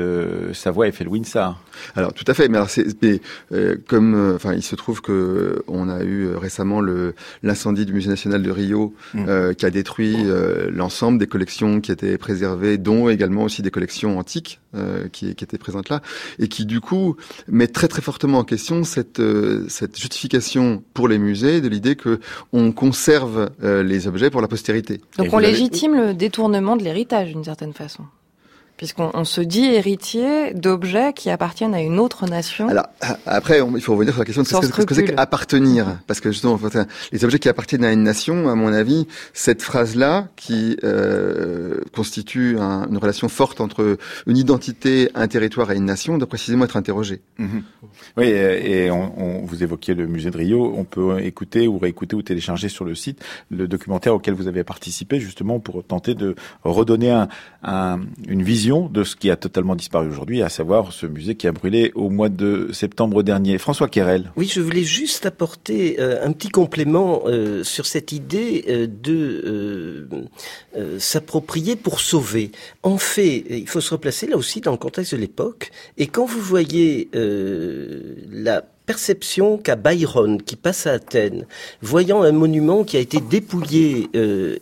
Savoie 0.53 0.89
et 0.89 0.93
Felwin 0.93 1.25
Sarr. 1.25 1.61
Alors 1.97 2.12
tout 2.12 2.25
à 2.27 2.35
fait, 2.35 2.49
mais, 2.49 2.59
mais 3.03 3.21
euh, 3.53 3.77
comme 3.87 4.14
euh, 4.14 4.37
enfin 4.37 4.55
il 4.55 4.62
se 4.62 4.77
trouve 4.77 5.01
que 5.01 5.62
on 5.67 5.88
a 5.88 6.03
eu 6.03 6.35
récemment 6.35 6.81
le 6.81 7.14
l'incendie 7.43 7.87
du 7.87 7.93
musée 7.93 8.09
national 8.09 8.43
de 8.43 8.51
Rio 8.51 8.95
mmh. 9.14 9.25
euh, 9.29 9.55
qui 9.55 9.67
a 9.67 9.71
détruit 9.71 10.17
euh, 10.19 10.71
l'ensemble 10.73 11.19
des 11.19 11.27
collections 11.27 11.81
qui 11.81 11.93
étaient 11.93 12.19
préservées, 12.19 12.79
dont 12.79 13.09
également 13.09 13.45
aussi 13.45 13.62
des 13.62 13.71
collections 13.71 14.19
antiques 14.19 14.61
euh, 14.75 15.09
qui, 15.09 15.35
qui, 15.35 15.45
étaient 15.45 15.59
présentes 15.59 15.88
là, 15.88 16.03
et 16.38 16.49
qui 16.49 16.67
du 16.67 16.81
coup 16.81 17.17
met 17.49 17.69
très 17.69 17.88
très 17.88 18.03
fortement 18.03 18.38
en 18.38 18.45
question 18.45 18.85
cette 18.85 19.23
cette 19.69 19.99
justification 19.99 20.83
pour 20.95 21.09
les 21.09 21.19
musées 21.19 21.61
de 21.61 21.69
l'idée 21.69 21.97
que 21.97 22.21
on 22.53 22.73
conserve 22.73 23.51
les 23.62 24.07
objets 24.07 24.31
pour 24.31 24.41
la 24.41 24.49
postérité. 24.49 25.01
Donc 25.17 25.33
on 25.33 25.38
légitime 25.38 25.95
le 25.95 26.14
détournement 26.14 26.77
de 26.77 26.85
l'héritage 26.85 27.33
d'une 27.33 27.45
certaine 27.45 27.73
façon. 27.73 28.05
Puisqu'on 28.79 29.25
se 29.25 29.41
dit 29.41 29.64
héritier 29.64 30.55
d'objets 30.55 31.12
qui 31.12 31.31
appartiennent 31.31 31.75
à 31.75 31.83
une 31.83 31.99
autre 31.99 32.27
nation. 32.27 32.69
Alors 32.69 32.87
après, 33.27 33.61
il 33.75 33.83
faut 33.83 33.93
revenir 33.93 34.14
sur 34.14 34.21
la 34.21 34.25
question 34.25 34.43
de 34.43 34.47
ce 34.47 34.85
que 34.85 34.95
c'est 34.95 35.05
qu'appartenir, 35.05 35.99
parce 36.07 36.21
que 36.21 36.31
justement, 36.31 36.59
les 37.11 37.25
objets 37.25 37.41
qui 37.41 37.49
appartiennent 37.49 37.85
à 37.85 37.93
une 37.93 38.05
nation, 38.05 38.49
à 38.49 38.55
mon 38.55 38.73
avis, 38.73 39.09
cette 39.35 39.62
phrase-là 39.62 40.29
qui 40.37 40.79
euh, 40.85 41.81
constitue 41.93 42.57
une 42.57 42.99
relation 42.99 43.29
forte 43.29 43.61
entre 43.61 43.99
une 44.29 44.37
identité, 44.37 45.11
un 45.17 45.27
territoire 45.27 45.73
et 45.73 45.77
une 45.77 45.85
nation, 45.85 46.17
doit 46.17 46.29
précisément 46.29 46.64
être 46.64 46.77
interrogée. 46.77 47.21
Mhm. 47.38 47.64
Oui, 48.17 48.27
et 48.27 48.93
on, 48.93 49.45
vous 49.45 49.64
évoquiez 49.64 49.95
le 49.95 50.07
musée 50.07 50.31
de 50.31 50.37
Rio. 50.37 50.73
On 50.77 50.85
peut 50.85 51.19
écouter 51.21 51.67
ou 51.67 51.79
réécouter 51.79 52.14
ou 52.14 52.23
télécharger 52.23 52.69
sur 52.69 52.85
le 52.85 52.95
site 52.95 53.25
le 53.51 53.67
documentaire 53.67 54.14
auquel 54.14 54.35
vous 54.35 54.47
avez 54.47 54.62
participé, 54.62 55.19
justement 55.19 55.59
pour 55.59 55.83
tenter 55.83 56.14
de 56.14 56.37
redonner 56.62 57.25
un, 57.64 58.01
une 58.29 58.45
vision 58.45 58.68
de 58.69 59.03
ce 59.03 59.17
qui 59.17 59.31
a 59.31 59.37
totalement 59.37 59.75
disparu 59.75 60.09
aujourd'hui, 60.09 60.43
à 60.43 60.51
savoir 60.51 60.93
ce 60.93 61.07
musée 61.07 61.35
qui 61.37 61.47
a 61.47 61.53
brûlé 61.53 61.91
au 61.95 62.11
mois 62.11 62.29
de 62.29 62.69
septembre 62.73 63.23
dernier. 63.23 63.57
François 63.57 63.89
Querel. 63.89 64.31
Oui, 64.37 64.51
je 64.53 64.61
voulais 64.61 64.83
juste 64.83 65.25
apporter 65.25 65.99
euh, 65.99 66.23
un 66.23 66.33
petit 66.33 66.51
complément 66.51 67.23
euh, 67.27 67.65
sur 67.65 67.87
cette 67.87 68.13
idée 68.13 68.65
euh, 68.69 68.87
de 68.87 70.29
s'approprier 70.99 71.77
pour 71.77 72.01
sauver. 72.01 72.53
En 72.83 72.99
fait, 72.99 73.45
il 73.49 73.69
faut 73.69 73.81
se 73.81 73.91
replacer 73.91 74.27
là 74.27 74.37
aussi 74.37 74.61
dans 74.61 74.73
le 74.73 74.77
contexte 74.77 75.15
de 75.15 75.19
l'époque. 75.21 75.71
Et 75.97 76.07
quand 76.07 76.27
vous 76.27 76.41
voyez 76.41 77.09
la 77.13 78.63
perception 78.87 79.59
qu'a 79.59 79.77
Byron, 79.77 80.41
qui 80.43 80.57
passe 80.57 80.87
à 80.87 80.93
Athènes, 80.93 81.47
voyant 81.83 82.23
un 82.23 82.33
monument 82.33 82.85
qui 82.85 82.97
a 82.97 83.01
été 83.01 83.21
dépouillé 83.21 84.09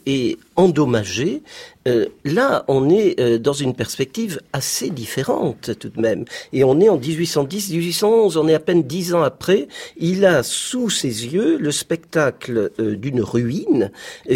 et 0.07 0.39
endommagé, 0.57 1.43
euh, 1.87 2.07
là, 2.25 2.65
on 2.69 2.91
est 2.91 3.21
euh, 3.21 3.39
dans 3.39 3.53
une 3.53 3.75
perspective 3.75 4.41
assez 4.53 4.91
différente 4.91 5.71
tout 5.79 5.89
de 5.89 6.01
même. 6.01 6.25
Et 6.53 6.65
on 6.65 6.81
est 6.81 6.89
en 6.89 6.99
1810, 6.99 7.71
1811, 7.73 8.37
on 8.37 8.49
est 8.49 8.55
à 8.55 8.61
peine 8.61 8.83
dix 8.83 9.15
ans 9.15 9.23
après. 9.23 9.69
Il 9.97 10.25
a 10.25 10.43
sous 10.43 10.91
ses 10.91 11.27
yeux 11.27 11.59
le 11.59 11.71
spectacle 11.71 12.71
euh, 12.81 12.97
d'une 12.97 13.21
ruine 13.21 13.91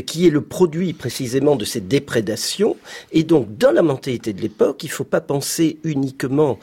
qui 0.07 0.27
est 0.27 0.31
le 0.31 0.41
produit 0.41 0.93
précisément 0.93 1.57
de 1.57 1.65
cette 1.65 1.89
déprédation. 1.89 2.77
Et 3.13 3.25
donc, 3.25 3.57
dans 3.57 3.73
la 3.73 3.83
mentalité 3.83 4.33
de 4.33 4.41
l'époque, 4.41 4.83
il 4.85 4.89
ne 4.89 4.93
faut 4.93 5.05
pas 5.05 5.21
penser 5.21 5.79
uniquement 5.85 6.59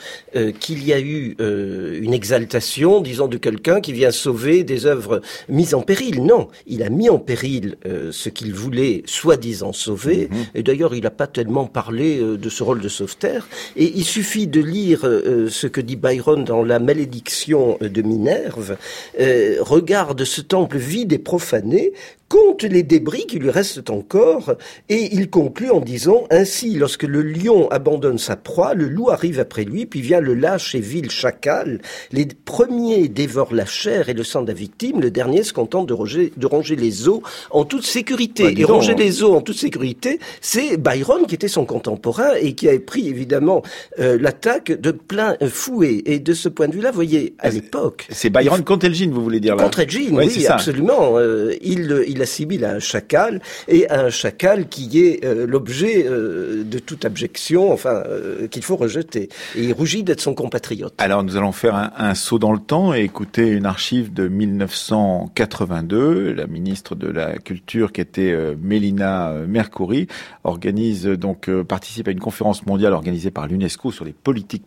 qu'il 0.60 0.86
y 0.86 0.94
a 0.94 1.00
eu 1.00 1.36
une 1.40 2.14
exaltation, 2.14 3.02
disons, 3.02 3.28
de 3.28 3.38
quelqu'un 3.38 3.82
qui 3.82 3.94
vient 3.94 4.12
sauver 4.12 4.64
des 4.64 4.86
œuvres 4.86 5.22
mises 5.50 5.74
en 5.74 5.82
péril. 5.82 6.24
Non, 6.24 6.48
il 6.68 6.84
a 6.84 6.90
mis 6.90 7.10
en 7.10 7.20
péril 7.20 7.78
ce 7.84 8.30
qu'il 8.30 8.54
voulait 8.54 9.04
soi-disant 9.06 9.74
sauver. 9.74 10.30
Mhm. 10.32 10.38
Et 10.56 10.64
d'ailleurs, 10.78 10.94
il 10.94 11.02
n'a 11.02 11.10
pas 11.10 11.26
tellement 11.26 11.66
parlé 11.66 12.20
euh, 12.20 12.38
de 12.38 12.50
ce 12.50 12.62
rôle 12.62 12.82
de 12.82 12.88
sauveterre. 12.88 13.48
Et 13.76 13.92
il 13.96 14.04
suffit 14.04 14.46
de 14.46 14.62
lire 14.62 15.06
euh, 15.06 15.50
ce 15.50 15.66
que 15.66 15.82
dit 15.82 15.96
Byron 15.96 16.44
dans 16.44 16.64
La 16.64 16.78
malédiction 16.78 17.80
de 17.82 18.02
Minerve. 18.04 18.78
Euh, 19.20 19.58
regarde 19.62 20.24
ce 20.24 20.42
temple 20.42 20.78
vide 20.78 21.14
et 21.14 21.18
profané, 21.18 21.94
compte 22.30 22.64
les 22.64 22.84
débris 22.84 23.26
qui 23.26 23.40
lui 23.40 23.50
restent 23.50 23.90
encore, 23.90 24.54
et 24.90 25.16
il 25.16 25.30
conclut 25.30 25.72
en 25.72 25.80
disant 25.80 26.26
Ainsi, 26.30 26.76
lorsque 26.76 27.04
le 27.04 27.22
lion 27.22 27.70
abandonne 27.72 28.18
sa 28.18 28.36
proie, 28.36 28.74
le 28.74 28.88
loup 28.88 29.10
arrive 29.10 29.40
après 29.40 29.64
lui, 29.64 29.86
puis 29.86 30.02
vient 30.02 30.20
le 30.20 30.34
lâche 30.34 30.76
et 30.76 30.80
vil 30.80 31.10
chacal. 31.10 31.82
Les 32.12 32.26
premiers 32.26 33.08
dévorent 33.08 33.54
la 33.54 33.66
chair 33.66 34.10
et 34.10 34.14
le 34.14 34.24
sang 34.24 34.42
de 34.42 34.48
la 34.48 34.54
victime, 34.54 35.00
le 35.00 35.12
dernier 35.12 35.44
se 35.44 35.54
contente 35.54 35.88
de 35.88 35.94
ronger, 35.94 36.34
de 36.36 36.46
ronger 36.46 36.76
les 36.76 37.08
os 37.08 37.22
en 37.52 37.66
toute 37.66 37.86
sécurité. 37.86 38.54
et 38.58 38.64
ronger 38.64 38.96
les 38.96 39.24
os 39.24 39.32
en 39.32 39.42
toute 39.42 39.58
sécurité, 39.58 40.20
c'est 40.42 40.67
Byron 40.76 41.26
qui 41.26 41.36
était 41.36 41.48
son 41.48 41.66
contemporain 41.66 42.34
et 42.42 42.54
qui 42.54 42.68
avait 42.68 42.80
pris 42.80 43.08
évidemment 43.08 43.64
euh, 44.00 44.18
l'attaque 44.20 44.72
de 44.72 44.92
plein 44.92 45.38
fouet. 45.48 46.02
Et 46.06 46.20
de 46.20 46.34
ce 46.34 46.50
point 46.50 46.68
de 46.68 46.74
vue-là, 46.74 46.92
vous 46.92 46.96
voyez, 46.96 47.36
à 47.40 47.50
l'époque... 47.50 48.08
C'est 48.10 48.30
Byron 48.30 48.64
contre 48.64 48.86
Elgin, 48.86 49.12
vous 49.14 49.24
voulez 49.24 49.40
dire 49.40 49.56
là? 49.56 49.64
Contre 49.64 49.80
Elgin, 49.80 50.10
oui, 50.12 50.46
absolument. 50.48 51.18
Euh, 51.18 51.54
il, 51.62 52.04
il 52.08 52.18
il 52.18 52.24
assimile 52.24 52.66
à 52.66 52.72
un 52.72 52.80
chacal 52.80 53.42
et 53.68 53.88
à 53.90 54.06
un 54.06 54.10
chacal 54.10 54.68
qui 54.68 55.06
est 55.06 55.24
euh, 55.24 55.46
l'objet 55.46 56.04
de 56.04 56.80
toute 56.80 57.06
abjection, 57.06 57.72
enfin 57.72 58.02
qu'il 58.50 58.64
faut 58.64 58.76
rejeter. 58.76 59.30
Et 59.56 59.66
il 59.66 59.74
rougit 59.74 60.02
d'être 60.04 60.22
son 60.22 60.34
compatriote. 60.34 60.96
Alors 60.98 61.24
nous 61.24 61.38
allons 61.38 61.52
faire 61.52 61.92
un, 61.96 62.16
saut 62.16 62.40
dans 62.40 62.54
le 62.54 62.60
temps 62.60 62.96
et 62.96 63.02
écouter 63.02 63.48
une 63.48 63.68
archive 63.68 64.12
de 64.14 64.28
1982. 64.28 66.34
La 66.34 66.48
ministre 66.48 66.96
de 66.96 67.08
la 67.08 67.38
Culture, 67.38 67.92
qui 67.92 68.02
était 68.02 68.36
Mélina 68.60 69.34
Mercouri, 69.48 70.08
organise 70.48 71.06
donc 71.06 71.50
participe 71.64 72.08
à 72.08 72.12
une 72.12 72.20
conférence 72.20 72.66
mondiale 72.66 72.94
organisée 72.94 73.32
par 73.32 73.48
l'UNESCO 73.48 73.92
sur 73.92 74.06
les 74.06 74.14
politiques 74.14 74.66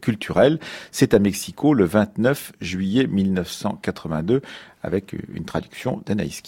culturelles. 0.00 0.58
C'est 0.90 1.14
à 1.14 1.18
Mexico 1.18 1.74
le 1.74 1.84
29 1.84 2.52
juillet 2.60 3.06
1982 3.06 4.42
avec 4.82 5.14
une 5.34 5.44
traduction 5.44 6.02
d'Anaïs 6.06 6.42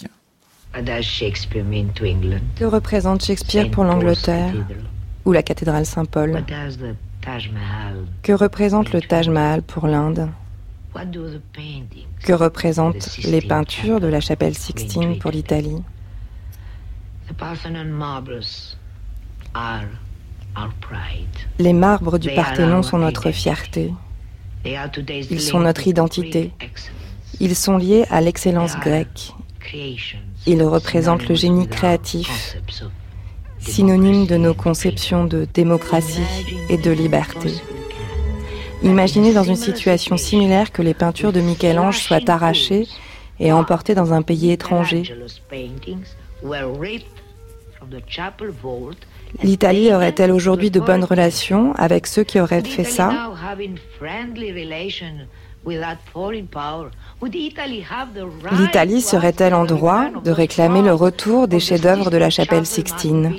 que 2.55 2.65
représente 2.65 3.23
Shakespeare 3.23 3.71
pour 3.71 3.83
l'Angleterre 3.83 4.53
ou 5.25 5.31
la 5.31 5.43
cathédrale 5.43 5.85
Saint-Paul 5.85 6.43
Que 8.21 8.33
représente 8.33 8.93
le 8.93 9.01
Taj 9.01 9.29
Mahal 9.29 9.61
pour 9.61 9.87
l'Inde 9.87 10.29
Que 12.23 12.33
représentent 12.33 13.17
les 13.23 13.41
peintures 13.41 13.99
de 13.99 14.07
la 14.07 14.19
chapelle? 14.19 14.55
Sixtine 14.55 15.19
pour 15.19 15.31
l'Italie 15.31 15.81
Les 21.59 21.73
marbres 21.73 22.17
du 22.17 22.29
Parthénon 22.31 22.83
sont 22.83 22.97
notre 22.97 23.31
fierté. 23.31 23.93
Ils 24.65 25.41
sont 25.41 25.59
notre 25.59 25.87
identité. 25.87 26.51
Ils 27.39 27.55
sont 27.55 27.77
liés 27.77 28.05
à 28.09 28.21
l'excellence 28.21 28.77
grecque 28.79 29.33
il 30.45 30.63
représente 30.63 31.27
le 31.27 31.35
génie 31.35 31.67
créatif, 31.67 32.57
synonyme 33.59 34.25
de 34.25 34.37
nos 34.37 34.53
conceptions 34.53 35.25
de 35.25 35.47
démocratie 35.53 36.21
et 36.69 36.77
de 36.77 36.91
liberté. 36.91 37.51
Imaginez 38.83 39.33
dans 39.33 39.43
une 39.43 39.55
situation 39.55 40.17
similaire 40.17 40.71
que 40.71 40.81
les 40.81 40.93
peintures 40.93 41.33
de 41.33 41.41
Michel-Ange 41.41 41.99
soient 41.99 42.29
arrachées 42.29 42.87
et 43.39 43.51
emportées 43.51 43.95
dans 43.95 44.13
un 44.13 44.21
pays 44.21 44.51
étranger. 44.51 45.03
L'Italie 49.43 49.93
aurait-elle 49.93 50.31
aujourd'hui 50.31 50.71
de 50.71 50.79
bonnes 50.79 51.03
relations 51.03 51.73
avec 51.75 52.07
ceux 52.07 52.23
qui 52.23 52.39
auraient 52.39 52.63
fait 52.63 52.83
ça 52.83 53.31
L'Italie 58.51 59.01
serait-elle 59.01 59.53
en 59.53 59.65
droit 59.65 60.05
de 60.23 60.31
réclamer 60.31 60.81
le 60.81 60.93
retour 60.93 61.47
des 61.47 61.59
chefs-d'œuvre 61.59 62.09
de 62.09 62.17
la 62.17 62.29
chapelle 62.29 62.65
Sixtine? 62.65 63.33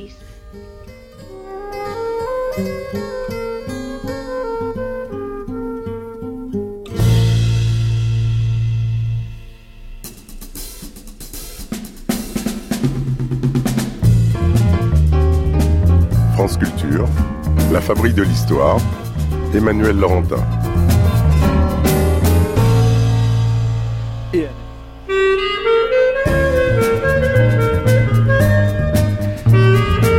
La 17.73 17.81
fabrique 17.81 18.15
de 18.15 18.23
l'histoire, 18.23 18.79
Emmanuel 19.55 19.99
Laurentin. 19.99 20.43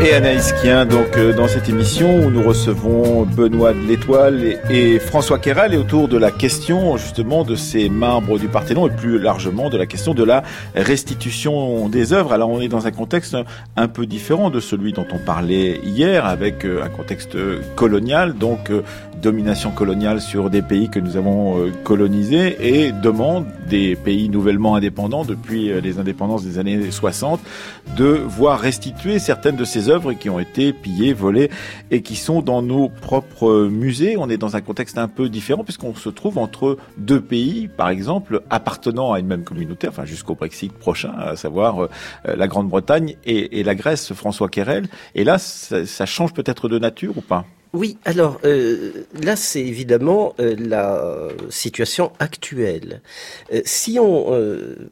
Anaïs 0.02 0.54
Kien, 0.54 0.86
donc 0.86 1.18
euh, 1.18 1.34
dans 1.34 1.48
cette 1.50 1.68
émission 1.68 2.20
où 2.20 2.32
nous 2.32 2.42
recevons 2.42 3.26
Benoît 3.26 3.74
de 3.74 3.80
l'Étoile 3.80 4.58
et, 4.70 4.98
François 4.98 5.40
Kéral 5.40 5.74
et 5.74 5.78
autour 5.78 6.08
de 6.08 6.18
la 6.18 6.32
question 6.32 6.96
justement 6.96 7.44
de 7.44 7.56
ces 7.56 7.90
marbres 7.90 8.40
du 8.40 8.48
Parthénon 8.48 8.88
et 8.88 8.92
plus 8.92 9.20
largement 9.20 9.70
de 9.70 9.78
la 9.78 9.86
question 9.86 10.14
de 10.14 10.24
la 10.24 10.42
restitution 10.74 11.90
des 11.90 12.14
œuvres. 12.14 12.32
Alors 12.32 12.50
on 12.50 12.62
est 12.62 12.70
dans 12.70 12.88
un 12.88 12.92
contexte 12.92 13.38
un 13.76 13.88
peu 13.90 14.06
différent 14.06 14.50
de 14.50 14.62
celui 14.62 14.94
dont 14.94 15.06
on 15.12 15.20
parlait 15.20 15.80
hier 15.84 16.26
avec 16.26 16.66
euh, 16.66 16.82
un 16.84 16.90
contexte 16.90 17.38
colonial, 17.76 18.34
donc 18.34 18.72
euh, 18.72 18.82
domination 19.22 19.72
coloniale 19.72 20.22
sur 20.22 20.50
des 20.50 20.62
pays 20.62 20.90
que 20.90 21.00
nous 21.00 21.18
avons 21.18 21.60
euh, 21.60 21.72
colonisés 21.84 22.58
et 22.60 22.92
demande 22.92 23.46
des 23.70 23.96
pays 23.96 24.30
nouvellement 24.30 24.76
indépendants 24.76 25.26
depuis 25.26 25.72
euh, 25.72 25.82
les 25.82 26.00
indépendances 26.00 26.44
des 26.44 26.58
années 26.58 26.92
60 26.92 27.40
de 27.98 28.06
voir 28.06 28.60
restituer 28.60 29.20
certaines 29.20 29.56
de 29.56 29.66
ces 29.66 29.90
œuvres 29.90 30.14
qui 30.14 30.30
ont 30.30 30.40
été 30.40 30.74
pillées, 30.74 31.14
volées 31.14 31.50
et 31.92 32.02
qui 32.02 32.16
sont 32.16 32.42
dans 32.42 32.62
nos 32.62 32.90
propres 32.90 33.68
musées. 33.68 34.16
On 34.18 34.30
est 34.30 34.38
dans 34.38 34.56
un 34.56 34.62
contexte 34.62 34.98
un 34.98 35.08
peu 35.08 35.30
différent 35.30 35.64
puisqu'on 35.64 35.96
se 35.96 36.10
trouve 36.10 36.38
entre 36.38 36.78
deux 36.98 37.22
pays, 37.22 37.68
par 37.68 37.90
exemple, 37.90 38.42
appartenant 38.50 39.14
à 39.14 39.20
une 39.20 39.28
même 39.28 39.44
communauté, 39.44 39.88
enfin 39.88 40.06
jusqu'au 40.06 40.36
Brexit 40.36 40.72
prochain, 40.72 41.14
à 41.18 41.36
savoir 41.36 41.84
euh, 41.84 41.88
la 42.26 42.48
Grande-Bretagne 42.48 43.16
et, 43.26 43.64
la 43.64 43.76
Grèce, 43.76 44.14
François 44.14 44.50
Kerel. 44.50 44.88
Et 45.16 45.24
là, 45.24 45.38
ça 45.38 46.06
change 46.06 46.34
peut-être 46.34 46.70
de 46.70 46.80
nature 46.80 47.18
ou 47.18 47.22
pas? 47.22 47.46
Oui, 47.72 47.98
alors 48.04 48.40
euh, 48.46 49.06
là 49.22 49.36
c'est 49.36 49.62
évidemment 49.62 50.34
euh, 50.40 50.56
la 50.58 51.28
situation 51.50 52.12
actuelle. 52.18 53.02
Euh, 53.54 53.62
si 53.64 54.00
on 54.00 54.26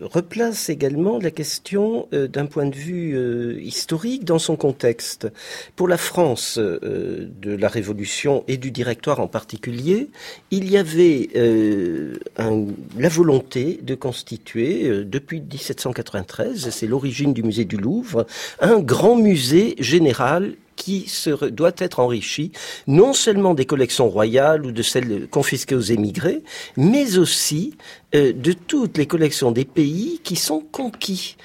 replace 0.02 0.70
également 0.70 1.18
la 1.18 1.32
question 1.32 2.08
d'un 2.12 2.46
point 2.46 2.68
de 2.68 2.76
vue 2.76 3.60
historique 3.62 4.26
dans 4.26 4.38
son 4.38 4.56
contexte, 4.56 5.28
pour 5.76 5.88
la 5.88 5.98
France 5.98 6.58
de 6.60 7.56
la 7.56 7.68
Révolution 7.68 8.44
et 8.48 8.58
du 8.58 8.72
Directoire 8.72 9.20
en 9.20 9.28
particulier, 9.28 10.10
il 10.52 10.70
y 10.70 10.78
avait 10.78 11.30
la 12.38 13.10
volonté 13.10 13.80
de 13.82 13.96
constituer 13.96 15.04
depuis 15.04 15.42
1793, 15.42 16.70
c'est 16.70 16.88
l'origine 16.88 17.34
du 17.34 17.44
musée 17.44 17.66
du 17.66 17.78
Louvre, 17.78 18.26
un 18.60 18.80
grand 18.80 19.16
musée 19.16 19.76
général 19.80 20.54
qui 20.78 21.12
doit 21.52 21.74
être 21.78 22.00
enrichi 22.00 22.54
non 22.88 23.12
seulement 23.12 23.54
des 23.54 23.66
collections 23.66 24.08
royales 24.08 24.66
ou 24.66 24.72
de 24.72 24.82
celles 24.82 25.28
confisquées 25.28 25.76
aux 25.76 25.82
émigrés, 25.82 26.44
mais 26.78 27.18
aussi 27.18 27.76
euh, 28.16 28.32
de 28.32 28.54
toutes 28.54 28.98
les 28.98 29.06
collections 29.06 29.52
des 29.52 29.66
pays 29.66 30.22
qui 30.24 30.38
sont 30.38 30.62
conquis. 30.62 31.36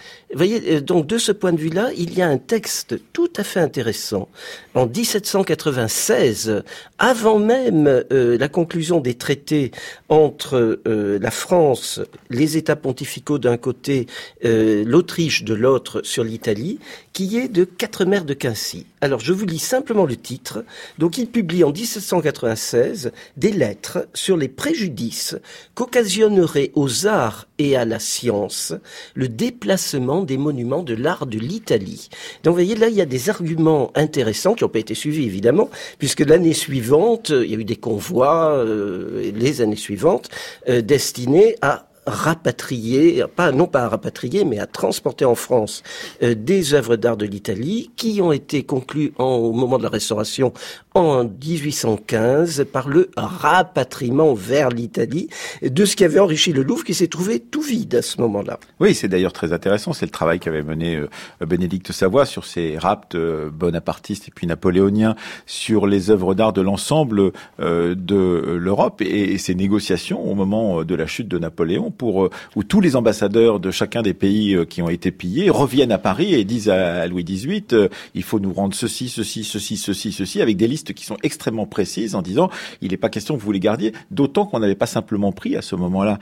Euh, 0.40 0.80
donc 0.80 1.08
de 1.08 1.18
ce 1.18 1.32
point 1.32 1.52
de 1.52 1.58
vue-là, 1.58 1.90
il 1.96 2.14
y 2.16 2.22
a 2.22 2.28
un 2.28 2.38
texte 2.38 3.00
tout 3.12 3.32
à 3.36 3.42
fait 3.42 3.58
intéressant. 3.58 4.28
En 4.74 4.86
1796, 4.86 6.62
avant 7.00 7.40
même 7.40 7.88
euh, 7.88 8.38
la 8.38 8.48
conclusion 8.48 9.00
des 9.00 9.14
traités 9.14 9.72
entre 10.08 10.80
la 10.84 11.30
France, 11.30 12.00
les 12.30 12.56
États 12.56 12.76
pontificaux 12.76 13.38
d'un 13.38 13.56
côté, 13.56 14.06
l'Autriche 14.42 15.42
de 15.42 15.54
l'autre 15.54 16.02
sur 16.04 16.22
l'Italie, 16.22 16.78
qui 17.12 17.38
est 17.38 17.48
de 17.48 17.64
Quatre 17.64 18.04
mères 18.04 18.24
de 18.24 18.34
Quincy. 18.34 18.86
Alors 19.00 19.20
je 19.20 19.32
vous 19.32 19.46
lis 19.46 19.58
simplement 19.58 20.04
le 20.04 20.16
titre. 20.16 20.64
Donc 20.98 21.18
il 21.18 21.26
publie 21.26 21.64
en 21.64 21.72
1796 21.72 23.12
des 23.36 23.52
lettres 23.52 24.06
sur 24.14 24.36
les 24.36 24.48
préjudices 24.48 25.36
qu'occasionnerait 25.74 26.70
aux 26.74 27.06
arts 27.06 27.46
et 27.58 27.76
à 27.76 27.84
la 27.84 27.98
science 27.98 28.74
le 29.14 29.28
déplacement 29.28 30.22
des 30.22 30.38
monuments 30.38 30.82
de 30.82 30.94
l'art 30.94 31.26
de 31.26 31.38
l'Italie. 31.38 32.08
Donc 32.42 32.52
vous 32.52 32.56
voyez, 32.56 32.74
là, 32.76 32.88
il 32.88 32.94
y 32.94 33.00
a 33.00 33.06
des 33.06 33.30
arguments 33.30 33.92
intéressants 33.94 34.54
qui 34.54 34.64
n'ont 34.64 34.70
pas 34.70 34.78
été 34.78 34.94
suivis, 34.94 35.24
évidemment, 35.24 35.70
puisque 35.98 36.20
l'année 36.20 36.54
suivante, 36.54 37.30
il 37.30 37.50
y 37.50 37.54
a 37.54 37.58
eu 37.58 37.64
des 37.64 37.76
convois, 37.76 38.52
euh, 38.52 39.30
les 39.34 39.60
années 39.60 39.76
suivantes, 39.76 40.28
euh, 40.68 40.80
destinés 40.80 41.56
à 41.62 41.91
rapatrier, 42.06 43.24
pas 43.36 43.52
non 43.52 43.66
pas 43.66 43.84
à 43.84 43.88
rapatrier, 43.88 44.44
mais 44.44 44.58
à 44.58 44.66
transporter 44.66 45.24
en 45.24 45.34
France 45.34 45.82
euh, 46.22 46.34
des 46.34 46.74
œuvres 46.74 46.96
d'art 46.96 47.16
de 47.16 47.26
l'Italie 47.26 47.90
qui 47.96 48.20
ont 48.20 48.32
été 48.32 48.64
conclues 48.64 49.12
au 49.18 49.52
moment 49.52 49.78
de 49.78 49.84
la 49.84 49.88
Restauration 49.88 50.52
en 50.94 51.24
1815 51.24 52.66
par 52.72 52.88
le 52.88 53.10
rapatriement 53.16 54.34
vers 54.34 54.68
l'Italie 54.68 55.28
de 55.62 55.84
ce 55.84 55.96
qui 55.96 56.04
avait 56.04 56.18
enrichi 56.18 56.52
le 56.52 56.62
Louvre 56.62 56.84
qui 56.84 56.94
s'est 56.94 57.06
trouvé 57.06 57.38
tout 57.38 57.62
vide 57.62 57.94
à 57.94 58.02
ce 58.02 58.20
moment-là. 58.20 58.58
Oui, 58.80 58.94
c'est 58.94 59.08
d'ailleurs 59.08 59.32
très 59.32 59.52
intéressant. 59.52 59.92
C'est 59.92 60.06
le 60.06 60.10
travail 60.10 60.40
qu'avait 60.40 60.62
mené 60.62 60.96
euh, 60.96 61.08
Bénédicte 61.46 61.92
Savoie 61.92 62.26
sur 62.26 62.44
ces 62.44 62.78
rapts 62.78 63.14
euh, 63.14 63.48
bonapartistes 63.50 64.28
et 64.28 64.32
puis 64.34 64.46
napoléoniens 64.46 65.14
sur 65.46 65.86
les 65.86 66.10
œuvres 66.10 66.34
d'art 66.34 66.52
de 66.52 66.60
l'ensemble 66.60 67.32
de 67.58 68.56
l'Europe 68.58 69.00
et, 69.00 69.34
et 69.34 69.38
ces 69.38 69.54
négociations 69.54 70.22
au 70.28 70.34
moment 70.34 70.84
de 70.84 70.94
la 70.94 71.06
chute 71.06 71.28
de 71.28 71.38
Napoléon 71.38 71.91
pour 71.92 72.24
euh, 72.24 72.30
où 72.56 72.64
tous 72.64 72.80
les 72.80 72.96
ambassadeurs 72.96 73.60
de 73.60 73.70
chacun 73.70 74.02
des 74.02 74.14
pays 74.14 74.54
euh, 74.54 74.64
qui 74.64 74.82
ont 74.82 74.88
été 74.88 75.10
pillés 75.10 75.50
reviennent 75.50 75.92
à 75.92 75.98
Paris 75.98 76.34
et 76.34 76.44
disent 76.44 76.68
à 76.68 77.06
Louis 77.06 77.24
XVIII 77.24 77.64
euh, 77.72 77.88
il 78.14 78.22
faut 78.22 78.40
nous 78.40 78.52
rendre 78.52 78.74
ceci, 78.74 79.08
ceci, 79.08 79.44
ceci, 79.44 79.76
ceci, 79.76 80.12
ceci, 80.12 80.40
avec 80.40 80.56
des 80.56 80.66
listes 80.66 80.92
qui 80.92 81.04
sont 81.04 81.16
extrêmement 81.22 81.66
précises 81.66 82.14
en 82.14 82.22
disant 82.22 82.50
il 82.80 82.90
n'est 82.90 82.96
pas 82.96 83.08
question 83.08 83.36
que 83.36 83.42
vous 83.42 83.52
les 83.52 83.60
gardiez. 83.60 83.92
D'autant 84.10 84.46
qu'on 84.46 84.60
n'avait 84.60 84.74
pas 84.74 84.86
simplement 84.86 85.32
pris 85.32 85.56
à 85.56 85.62
ce 85.62 85.76
moment-là 85.76 86.18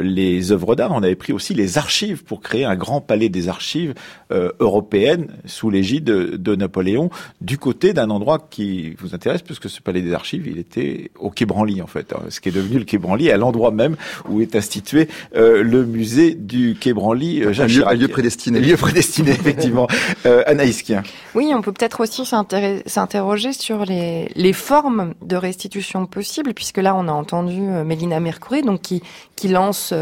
les 0.00 0.52
œuvres 0.52 0.74
d'art, 0.76 0.92
on 0.92 1.02
avait 1.02 1.14
pris 1.14 1.32
aussi 1.32 1.54
les 1.54 1.78
archives 1.78 2.24
pour 2.24 2.40
créer 2.40 2.64
un 2.64 2.76
grand 2.76 3.00
palais 3.00 3.28
des 3.28 3.48
archives 3.48 3.94
européennes 4.30 5.28
sous 5.44 5.70
l'égide 5.70 6.04
de, 6.04 6.56
Napoléon, 6.56 7.10
du 7.40 7.58
côté 7.58 7.92
d'un 7.92 8.10
endroit 8.10 8.46
qui 8.50 8.90
vous 8.98 9.14
intéresse, 9.14 9.42
puisque 9.42 9.68
ce 9.70 9.80
palais 9.80 10.02
des 10.02 10.12
archives, 10.12 10.46
il 10.46 10.58
était 10.58 11.10
au 11.18 11.30
Quai 11.30 11.46
Branly 11.46 11.82
en 11.82 11.86
fait, 11.86 12.12
hein, 12.12 12.22
ce 12.28 12.40
qui 12.40 12.48
est 12.48 12.52
devenu 12.52 12.78
le 12.78 12.84
Quai 12.84 12.98
Branly, 12.98 13.30
à 13.30 13.36
l'endroit 13.36 13.70
même 13.70 13.96
où 14.28 14.40
est 14.40 14.56
institué 14.56 14.97
euh, 15.36 15.62
le 15.62 15.84
musée 15.84 16.34
du 16.34 16.76
Quai 16.80 16.92
Branly. 16.92 17.42
Euh, 17.42 17.52
un, 17.58 17.66
lieu, 17.66 17.86
un, 17.86 17.94
lieu, 17.94 18.08
prédestiné. 18.08 18.58
lieu 18.60 18.76
prédestiné, 18.76 19.30
effectivement. 19.40 19.86
euh, 20.26 20.42
Anaïs 20.46 20.82
Oui, 21.34 21.52
on 21.54 21.62
peut 21.62 21.72
peut-être 21.72 22.00
aussi 22.00 22.24
s'interroger 22.24 23.52
sur 23.52 23.84
les, 23.84 24.30
les 24.34 24.52
formes 24.52 25.14
de 25.22 25.36
restitution 25.36 26.06
possibles, 26.06 26.54
puisque 26.54 26.78
là, 26.78 26.94
on 26.96 27.06
a 27.08 27.12
entendu 27.12 27.60
euh, 27.60 27.84
Mélina 27.84 28.18
Mercouri, 28.18 28.62
donc 28.62 28.82
qui, 28.82 29.02
qui 29.36 29.48
lance... 29.48 29.94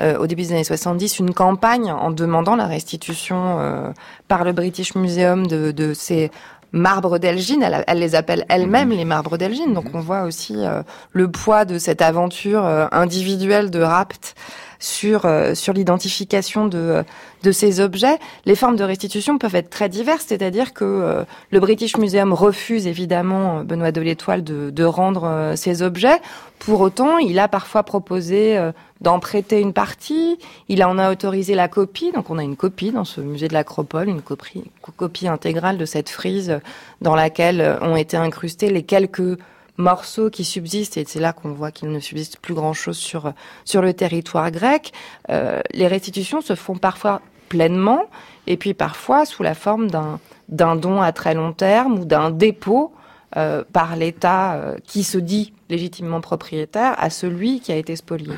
Euh, 0.00 0.16
au 0.16 0.26
début 0.26 0.42
des 0.44 0.52
années 0.52 0.64
70 0.64 1.18
une 1.18 1.34
campagne 1.34 1.92
en 1.92 2.10
demandant 2.10 2.56
la 2.56 2.66
restitution 2.66 3.58
euh, 3.60 3.90
par 4.26 4.42
le 4.42 4.52
British 4.52 4.94
Museum 4.94 5.46
de, 5.46 5.70
de 5.70 5.92
ces 5.92 6.30
marbres 6.72 7.18
d'Elgine. 7.18 7.62
Elle, 7.86 7.98
les 7.98 8.14
appelle 8.14 8.44
elle-même 8.48 8.88
mhm. 8.88 8.96
les 8.96 9.04
marbres 9.04 9.36
d'Elgine. 9.36 9.74
Donc 9.74 9.86
mhm. 9.86 9.92
on 9.94 10.00
voit 10.00 10.22
aussi 10.22 10.54
euh, 10.58 10.82
le 11.12 11.30
poids 11.30 11.64
de 11.64 11.78
cette 11.78 12.02
aventure 12.02 12.64
euh, 12.64 12.86
individuelle 12.92 13.70
de 13.70 13.80
Rapt 13.80 14.34
sur 14.82 15.26
euh, 15.26 15.54
sur 15.54 15.72
l'identification 15.72 16.66
de 16.66 17.04
de 17.42 17.52
ces 17.52 17.80
objets. 17.80 18.18
Les 18.44 18.54
formes 18.54 18.76
de 18.76 18.84
restitution 18.84 19.38
peuvent 19.38 19.54
être 19.54 19.70
très 19.70 19.88
diverses, 19.88 20.24
c'est-à-dire 20.28 20.74
que 20.74 21.24
le 21.50 21.60
British 21.60 21.96
Museum 21.96 22.32
refuse 22.32 22.86
évidemment 22.86 23.64
Benoît 23.64 23.90
de 23.90 24.00
l'Étoile 24.00 24.44
de, 24.44 24.70
de 24.70 24.84
rendre 24.84 25.54
ces 25.56 25.82
objets. 25.82 26.20
Pour 26.60 26.80
autant, 26.80 27.18
il 27.18 27.40
a 27.40 27.48
parfois 27.48 27.82
proposé 27.82 28.56
d'en 29.00 29.18
prêter 29.18 29.60
une 29.60 29.72
partie. 29.72 30.38
Il 30.68 30.84
en 30.84 30.98
a 30.98 31.10
autorisé 31.10 31.56
la 31.56 31.66
copie. 31.66 32.12
Donc 32.12 32.30
on 32.30 32.38
a 32.38 32.44
une 32.44 32.54
copie 32.54 32.92
dans 32.92 33.04
ce 33.04 33.20
musée 33.20 33.48
de 33.48 33.54
l'Acropole, 33.54 34.08
une 34.08 34.22
copie, 34.22 34.62
copie 34.96 35.26
intégrale 35.26 35.78
de 35.78 35.84
cette 35.84 36.10
frise 36.10 36.60
dans 37.00 37.16
laquelle 37.16 37.78
ont 37.82 37.96
été 37.96 38.16
incrustés 38.16 38.70
les 38.70 38.84
quelques 38.84 39.36
morceaux 39.76 40.30
qui 40.30 40.44
subsistent, 40.44 40.96
et 40.96 41.04
c'est 41.06 41.20
là 41.20 41.32
qu'on 41.32 41.52
voit 41.52 41.70
qu'il 41.70 41.90
ne 41.90 42.00
subsiste 42.00 42.38
plus 42.38 42.54
grand-chose 42.54 42.96
sur, 42.96 43.32
sur 43.64 43.82
le 43.82 43.94
territoire 43.94 44.50
grec. 44.50 44.92
Euh, 45.30 45.60
les 45.72 45.86
restitutions 45.86 46.40
se 46.40 46.54
font 46.54 46.76
parfois 46.76 47.20
pleinement, 47.48 48.04
et 48.46 48.56
puis 48.56 48.74
parfois 48.74 49.24
sous 49.24 49.42
la 49.42 49.54
forme 49.54 49.90
d'un, 49.90 50.20
d'un 50.48 50.76
don 50.76 51.00
à 51.00 51.12
très 51.12 51.34
long 51.34 51.52
terme 51.52 51.98
ou 51.98 52.04
d'un 52.04 52.30
dépôt 52.30 52.92
euh, 53.36 53.64
par 53.72 53.96
l'État 53.96 54.54
euh, 54.54 54.76
qui 54.84 55.04
se 55.04 55.18
dit 55.18 55.52
légitimement 55.72 56.20
propriétaire 56.20 56.94
à 56.98 57.10
celui 57.10 57.60
qui 57.60 57.72
a 57.72 57.76
été 57.76 57.96
spolié 57.96 58.34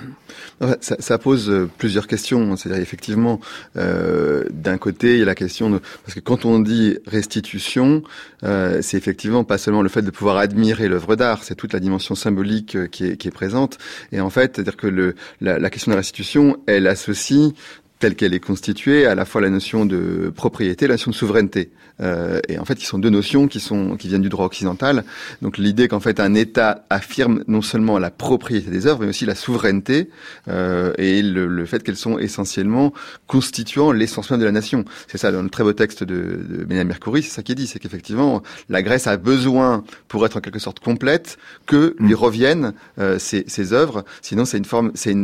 ça, 0.81 1.19
pose 1.19 1.51
euh, 1.51 1.69
plusieurs 1.79 2.07
questions. 2.07 2.57
C'est-à-dire 2.57 2.83
effectivement, 2.83 3.41
euh, 3.77 4.45
d'un 4.51 4.79
côté, 4.79 5.15
il 5.15 5.19
y 5.19 5.23
a 5.23 5.27
la 5.27 5.35
question 5.35 5.71
de 5.71 5.81
parce 6.05 6.15
que 6.15 6.21
quand 6.21 6.45
on 6.45 6.61
dit 6.61 6.99
restitution, 7.07 8.03
euh, 8.45 8.81
c'est 8.83 8.97
effectivement 8.97 9.45
pas 9.45 9.59
seulement 9.59 9.83
le 9.83 9.89
fait 9.89 10.03
de 10.03 10.11
pouvoir 10.11 10.37
admirer 10.37 10.89
l'œuvre 10.89 11.17
d'art, 11.17 11.43
c'est 11.43 11.55
toute 11.55 11.73
la 11.73 11.81
dimension 11.81 12.15
symbolique 12.15 12.91
qui 12.91 13.05
est, 13.07 13.17
qui 13.17 13.29
est 13.29 13.33
présente. 13.33 13.79
Et 14.13 14.21
en 14.21 14.31
fait, 14.31 14.57
c'est-à-dire 14.57 14.77
que 14.77 14.87
le, 14.87 15.15
la, 15.41 15.59
la 15.59 15.71
question 15.71 15.91
de 15.91 15.95
la 15.95 16.01
restitution, 16.01 16.57
elle 16.67 16.87
associe 16.87 17.53
telle 17.99 18.15
qu'elle 18.15 18.35
est 18.35 18.41
constituée, 18.41 19.07
à 19.07 19.15
la 19.15 19.25
fois 19.25 19.41
la 19.41 19.51
notion 19.51 19.87
de 19.87 20.33
propriété, 20.35 20.87
la 20.87 20.95
notion 20.95 21.11
de 21.11 21.17
souveraineté. 21.17 21.71
Euh, 22.01 22.41
et 22.49 22.59
en 22.59 22.65
fait, 22.65 22.75
qui 22.75 22.87
sont 22.87 22.99
deux 22.99 23.11
notions 23.11 23.47
qui 23.47 23.61
sont 23.61 23.97
qui 23.97 24.09
viennent 24.09 24.23
du 24.23 24.29
droit 24.29 24.47
occidental. 24.47 25.05
Donc 25.43 25.59
l'idée 25.59 25.87
qu'en 25.87 26.01
fait 26.01 26.19
un 26.19 26.35
État 26.35 26.85
affirme 26.91 27.45
non 27.47 27.63
seulement 27.63 28.01
la 28.01 28.11
propriété 28.11 28.69
des 28.69 28.87
œuvres, 28.87 29.01
mais 29.03 29.09
aussi 29.09 29.27
la 29.27 29.37
souveraineté 29.37 30.11
euh, 30.49 30.93
et 30.99 31.23
le, 31.23 31.47
le 31.47 31.67
fait 31.67 31.85
qu'elles 31.85 31.97
sont 31.97 32.19
essentiellement 32.19 32.93
constituant 33.29 33.93
l'essence 33.93 34.31
même 34.31 34.41
de 34.41 34.45
la 34.45 34.53
nation. 34.53 34.85
C'est 35.07 35.19
ça 35.19 35.31
dans 35.31 35.43
le 35.43 35.51
très 35.51 35.63
beau 35.63 35.73
texte 35.73 36.03
de, 36.03 36.15
de 36.49 36.65
Benjamin 36.65 36.85
Mercouri, 36.85 37.23
c'est 37.23 37.31
ça 37.31 37.43
qui 37.43 37.53
est 37.53 37.55
dit, 37.55 37.69
c'est 37.69 37.79
qu'effectivement 37.79 38.43
la 38.69 38.83
Grèce 38.83 39.07
a 39.07 39.17
besoin 39.17 39.85
pour 40.09 40.27
être 40.27 40.37
en 40.37 40.41
quelque 40.41 40.59
sorte 40.59 40.81
complète 40.81 41.39
que 41.67 41.95
lui 41.99 42.15
mm. 42.15 42.17
reviennent 42.17 42.73
euh, 42.99 43.19
ses, 43.19 43.45
ses 43.47 43.73
œuvres. 43.73 44.05
Sinon, 44.23 44.45
c'est 44.45 44.59
une 44.59 44.65
forme, 44.65 44.93
c'est 44.95 45.15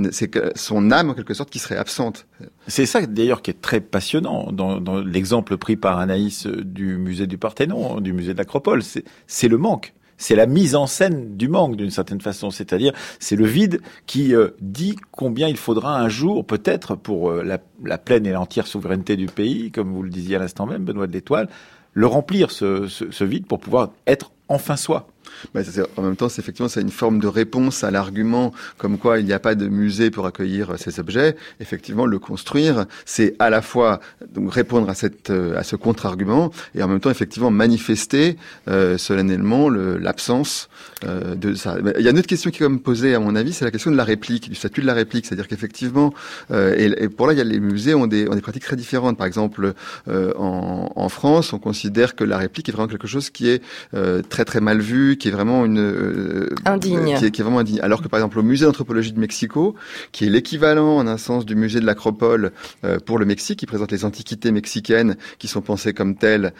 son 0.54 0.90
âme 0.90 1.10
en 1.10 1.14
quelque 1.14 1.34
sorte 1.34 1.50
qui 1.50 1.58
serait 1.58 1.76
absente. 1.76 2.26
C'est 2.66 2.86
ça 2.86 3.04
d'ailleurs 3.06 3.42
qui 3.42 3.50
est 3.50 3.60
très 3.60 3.80
passionnant 3.80 4.52
dans, 4.52 4.80
dans 4.80 5.00
l'exemple 5.00 5.56
pris 5.56 5.76
par 5.76 5.98
Anaïs 5.98 6.46
du 6.46 6.96
musée 6.98 7.26
du 7.26 7.38
Parthénon, 7.38 8.00
du 8.00 8.12
musée 8.12 8.32
de 8.32 8.38
l'Acropole. 8.38 8.82
C'est 9.26 9.48
le 9.48 9.58
manque. 9.58 9.94
C'est 10.20 10.36
la 10.36 10.44
mise 10.44 10.74
en 10.74 10.86
scène 10.86 11.38
du 11.38 11.48
manque 11.48 11.76
d'une 11.76 11.90
certaine 11.90 12.20
façon, 12.20 12.50
c'est-à-dire 12.50 12.92
c'est 13.18 13.36
le 13.36 13.46
vide 13.46 13.80
qui 14.04 14.34
euh, 14.34 14.50
dit 14.60 14.96
combien 15.12 15.48
il 15.48 15.56
faudra 15.56 15.98
un 15.98 16.10
jour, 16.10 16.44
peut-être 16.44 16.94
pour 16.94 17.30
euh, 17.30 17.42
la, 17.42 17.58
la, 17.82 17.96
pleine 17.96 18.26
et 18.26 18.32
l'entière 18.32 18.66
souveraineté 18.66 19.16
du 19.16 19.26
pays, 19.26 19.70
comme 19.70 19.90
vous 19.90 20.02
le 20.02 20.10
disiez 20.10 20.36
à 20.36 20.38
l'instant 20.38 20.66
même, 20.66 20.84
Benoît 20.84 21.06
de 21.06 21.12
l'Étoile, 21.12 21.48
le 21.94 22.06
remplir 22.06 22.50
ce, 22.50 22.86
ce, 22.86 23.10
ce 23.10 23.24
vide 23.24 23.46
pour 23.46 23.60
pouvoir 23.60 23.92
être 24.06 24.30
enfin 24.48 24.76
soi. 24.76 25.06
Bah, 25.54 25.60
en 25.96 26.02
même 26.02 26.16
temps, 26.16 26.28
c'est 26.28 26.40
effectivement 26.40 26.68
c'est 26.68 26.80
une 26.80 26.90
forme 26.90 27.20
de 27.20 27.26
réponse 27.26 27.84
à 27.84 27.90
l'argument 27.90 28.52
comme 28.78 28.98
quoi 28.98 29.18
il 29.18 29.26
n'y 29.26 29.32
a 29.32 29.38
pas 29.38 29.54
de 29.54 29.68
musée 29.68 30.10
pour 30.10 30.26
accueillir 30.26 30.74
ces 30.78 31.00
objets. 31.00 31.36
Effectivement, 31.60 32.06
le 32.06 32.18
construire, 32.18 32.86
c'est 33.04 33.34
à 33.38 33.50
la 33.50 33.62
fois 33.62 34.00
répondre 34.48 34.88
à 34.88 34.94
cette 34.94 35.30
à 35.30 35.62
ce 35.62 35.76
contre-argument 35.76 36.50
et 36.74 36.82
en 36.82 36.88
même 36.88 37.00
temps 37.00 37.10
effectivement 37.10 37.50
manifester 37.50 38.36
euh, 38.68 38.98
solennellement 38.98 39.68
l'absence 39.68 40.68
euh, 41.04 41.34
de 41.34 41.54
ça. 41.54 41.76
Il 41.98 42.04
y 42.04 42.08
a 42.08 42.10
une 42.10 42.18
autre 42.18 42.26
question 42.26 42.50
qui 42.50 42.62
est 42.62 42.66
comme 42.66 42.80
posée 42.80 43.14
à 43.14 43.20
mon 43.20 43.34
avis, 43.36 43.52
c'est 43.52 43.64
la 43.64 43.70
question 43.70 43.90
de 43.90 43.96
la 43.96 44.04
réplique, 44.04 44.48
du 44.48 44.54
statut 44.54 44.80
de 44.80 44.86
la 44.86 44.94
réplique, 44.94 45.26
c'est-à-dire 45.26 45.48
qu'effectivement, 45.48 46.12
euh, 46.50 46.74
et, 46.76 47.08
pour 47.08 47.26
là, 47.26 47.32
il 47.32 47.38
y 47.38 47.40
a 47.40 47.44
les 47.44 47.60
musées 47.60 47.94
ont 47.94 48.06
des 48.06 48.28
ont 48.28 48.34
des 48.34 48.40
pratiques 48.40 48.64
très 48.64 48.76
différentes. 48.76 49.16
Par 49.16 49.26
exemple, 49.26 49.74
euh, 50.08 50.32
en, 50.36 50.92
en 50.94 51.08
France, 51.08 51.52
on 51.52 51.58
considère 51.58 52.14
que 52.16 52.24
la 52.24 52.38
réplique 52.38 52.68
est 52.68 52.72
vraiment 52.72 52.88
quelque 52.88 53.08
chose 53.08 53.30
qui 53.30 53.48
est 53.48 53.62
euh, 53.94 54.22
très 54.22 54.44
très 54.44 54.60
mal 54.60 54.80
vu, 54.80 55.16
qui 55.20 55.28
est 55.28 55.30
vraiment 55.30 55.64
une 55.64 55.78
euh, 55.78 56.48
indigne, 56.64 57.16
qui 57.18 57.26
est, 57.26 57.30
qui 57.30 57.40
est, 57.40 57.44
vraiment 57.44 57.60
indigne. 57.60 57.80
Alors 57.82 58.02
que 58.02 58.08
par 58.08 58.18
exemple 58.18 58.38
au 58.38 58.42
musée 58.42 58.64
d'anthropologie 58.64 59.12
de 59.12 59.20
Mexico, 59.20 59.76
qui 60.10 60.24
est 60.24 60.30
l'équivalent 60.30 60.96
en 60.96 61.06
un 61.06 61.18
sens 61.18 61.46
du 61.46 61.54
musée 61.54 61.78
de 61.78 61.86
l'Acropole 61.86 62.50
euh, 62.84 62.98
pour 62.98 63.18
le 63.18 63.26
Mexique, 63.26 63.60
qui 63.60 63.66
présente 63.66 63.92
les 63.92 64.04
antiquités 64.04 64.50
mexicaines 64.50 65.16
qui 65.38 65.46
sont 65.46 65.60
pensées 65.60 65.92
comme 65.92 66.16
telles 66.16 66.52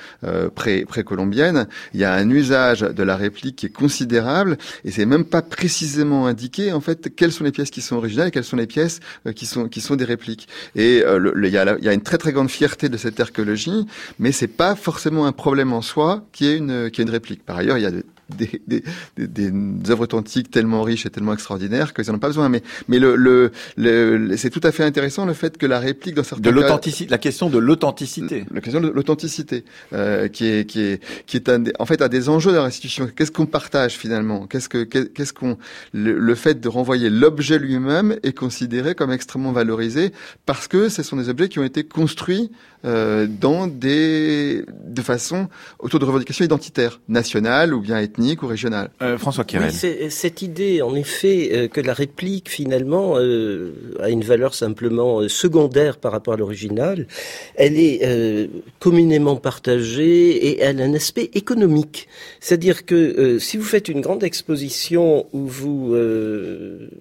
pré 0.55 0.85
précolombiennes, 0.85 1.67
il 1.95 2.01
y 2.01 2.05
a 2.05 2.13
un 2.13 2.29
usage 2.29 2.81
de 2.81 3.03
la 3.03 3.17
réplique 3.17 3.57
qui 3.57 3.67
est 3.67 3.71
considérable 3.71 4.59
et 4.85 4.91
c'est 4.91 5.07
même 5.07 5.25
pas 5.25 5.41
précisément 5.41 6.27
indiqué 6.27 6.73
en 6.73 6.81
fait 6.81 7.15
quelles 7.17 7.33
sont 7.33 7.45
les 7.45 7.53
pièces 7.53 7.71
qui 7.71 7.81
sont 7.81 7.97
originales 7.97 8.29
et 8.29 8.31
quelles 8.31 8.45
sont 8.45 8.57
les 8.57 8.67
pièces 8.67 9.01
qui 9.35 9.47
sont 9.47 9.69
qui 9.69 9.81
sont 9.81 9.97
des 9.97 10.05
répliques. 10.05 10.49
Et 10.77 10.99
il 10.99 11.51
y, 11.51 11.59
a, 11.59 11.77
il 11.79 11.85
y 11.85 11.89
a 11.89 11.93
une 11.95 12.03
très 12.03 12.19
très 12.19 12.33
grande 12.33 12.51
fierté 12.51 12.89
de 12.91 12.99
cette 12.99 13.19
archéologie, 13.19 13.87
mais 14.19 14.33
c'est 14.33 14.47
pas 14.49 14.75
forcément 14.77 15.27
un 15.27 15.33
problème 15.33 15.73
en 15.73 15.83
soi 15.83 16.27
qui 16.33 16.47
est 16.47 16.57
une 16.59 16.91
qui 16.91 17.01
est 17.01 17.05
une 17.05 17.11
réplique. 17.11 17.45
Par 17.45 17.57
ailleurs, 17.57 17.79
il 17.79 17.83
y 17.83 17.87
a 17.87 17.93
des, 18.37 18.61
des, 18.67 18.83
des, 19.17 19.51
des, 19.51 19.91
œuvres 19.91 20.05
authentiques 20.05 20.51
tellement 20.51 20.83
riches 20.83 21.07
et 21.07 21.11
tellement 21.11 21.33
extraordinaires 21.33 21.95
qu'ils 21.95 22.07
n'en 22.09 22.15
ont 22.15 22.19
pas 22.19 22.29
besoin. 22.29 22.49
Mais, 22.49 22.63
mais 22.89 22.99
le, 22.99 23.17
le, 23.17 23.51
le 23.77 24.37
c'est 24.37 24.51
tout 24.51 24.61
à 24.63 24.73
fait 24.73 24.85
intéressant 24.85 25.27
le 25.27 25.35
fait 25.35 25.57
que 25.59 25.67
la 25.67 25.79
réplique 25.79 26.15
dans 26.15 26.25
certains 26.25 26.43
de 26.43 26.51
l'authenticité, 26.51 27.11
la 27.11 27.19
question 27.19 27.51
de 27.51 27.59
l'authenticité, 27.59 28.45
la 28.53 28.61
question 28.61 28.81
de 28.81 28.89
l'authenticité, 28.89 29.65
euh, 29.93 30.29
qui 30.29 30.47
est 30.47 30.65
qui 30.65 30.81
est 30.81 31.03
qui 31.27 31.37
est 31.37 31.49
un, 31.49 31.65
en 31.79 31.87
fait 31.87 32.03
un 32.03 32.09
des 32.09 32.29
enjeux 32.29 32.51
de 32.51 32.57
la 32.57 32.65
restitution. 32.65 33.09
Qu'est-ce 33.15 33.33
qu'on 33.33 33.47
partage 33.47 33.95
finalement? 33.95 34.47
Qu'est-ce 34.47 34.69
que 34.69 34.85
qu'est-ce 34.85 35.33
qu'on 35.33 35.59
le, 35.93 36.19
le, 36.19 36.35
fait 36.35 36.61
de 36.61 36.69
renvoyer 36.69 37.11
l'objet 37.11 37.59
lui-même 37.59 38.17
est 38.23 38.33
considéré 38.33 38.95
comme 38.95 39.13
extrêmement 39.13 39.53
valorisé 39.53 40.13
parce 40.47 40.69
que 40.69 40.89
ce 40.89 41.03
sont 41.03 41.17
des 41.17 41.29
objets 41.29 41.49
qui 41.49 41.59
ont 41.59 41.65
été 41.65 41.85
construits 41.85 42.51
euh, 42.85 43.27
dans 43.29 43.67
des 43.67 44.65
de 44.85 45.03
façon 45.03 45.49
autour 45.79 46.01
de 46.01 46.05
revendications 46.05 46.45
identitaires, 46.45 47.01
nationales 47.09 47.75
ou 47.75 47.81
bien 47.81 47.99
ethniques 47.99 48.43
ou 48.43 48.47
régionales. 48.47 48.91
Euh, 49.03 49.19
François 49.19 49.45
Kirel. 49.45 49.71
Oui, 49.71 50.11
cette 50.11 50.43
idée, 50.43 50.83
en 50.83 50.95
effet, 50.95 51.51
euh, 51.53 51.69
que 51.69 51.81
la 51.81 51.95
réplique 51.95 52.49
finalement 52.49 53.15
euh, 53.17 53.73
a 54.01 54.11
une 54.11 54.23
valeur 54.23 54.55
simplement 54.55 55.21
euh, 55.21 55.29
secondaire 55.29 55.97
par 55.99 56.13
rapport 56.13 56.35
à 56.35 56.37
l'original, 56.37 57.07
elle 57.55 57.79
est 57.79 58.51
communément 58.79 59.37
partagée 59.37 60.31
et 60.49 60.61
elle 60.61 60.81
a 60.81 60.85
un 60.85 60.95
aspect 60.95 61.31
économique. 61.35 62.09
C'est-à-dire 62.41 62.85
que 62.85 63.39
si 63.39 63.57
vous 63.57 63.65
faites 63.65 63.89
une 63.89 64.01
grande 64.01 64.25
exposition 64.25 65.27
où 65.33 65.47
vous 65.47 65.95